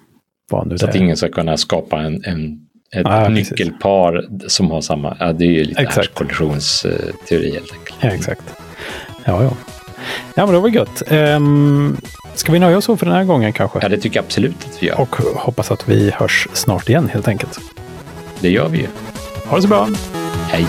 vad 0.51 0.67
nu 0.67 0.77
Så 0.77 0.85
det. 0.85 0.89
att 0.89 0.95
ingen 0.95 1.17
ska 1.17 1.29
kunna 1.29 1.57
skapa 1.57 2.01
en, 2.01 2.23
en 2.25 2.69
ett 2.91 3.01
ja, 3.05 3.29
nyckelpar 3.29 4.27
precis. 4.31 4.51
som 4.51 4.71
har 4.71 4.81
samma, 4.81 5.17
ja, 5.19 5.33
det 5.33 5.45
är 5.45 5.51
ju 5.51 5.63
lite 5.63 6.03
kollisionsteori 6.13 7.51
helt 7.51 7.73
enkelt. 7.73 7.97
Ja, 8.01 8.09
exakt. 8.09 8.55
Ja, 9.25 9.43
ja. 9.43 9.51
Ja, 10.35 10.45
men 10.45 10.55
det 10.55 10.61
var 10.61 10.69
gött. 10.69 11.11
Um, 11.11 11.97
ska 12.33 12.51
vi 12.51 12.59
nöja 12.59 12.77
oss 12.77 12.85
så 12.85 12.97
för 12.97 13.05
den 13.05 13.15
här 13.15 13.23
gången 13.23 13.53
kanske? 13.53 13.79
Ja, 13.81 13.89
det 13.89 13.97
tycker 13.97 14.17
jag 14.17 14.23
absolut 14.25 14.65
att 14.65 14.83
vi 14.83 14.87
gör. 14.87 14.99
Och 14.99 15.15
hoppas 15.15 15.71
att 15.71 15.89
vi 15.89 16.11
hörs 16.11 16.47
snart 16.53 16.89
igen 16.89 17.09
helt 17.09 17.27
enkelt. 17.27 17.59
Det 18.39 18.49
gör 18.49 18.69
vi 18.69 18.77
ju. 18.77 18.87
Ha 19.45 19.55
det 19.55 19.61
så 19.61 19.67
bra. 19.67 19.87
Hej. 20.49 20.65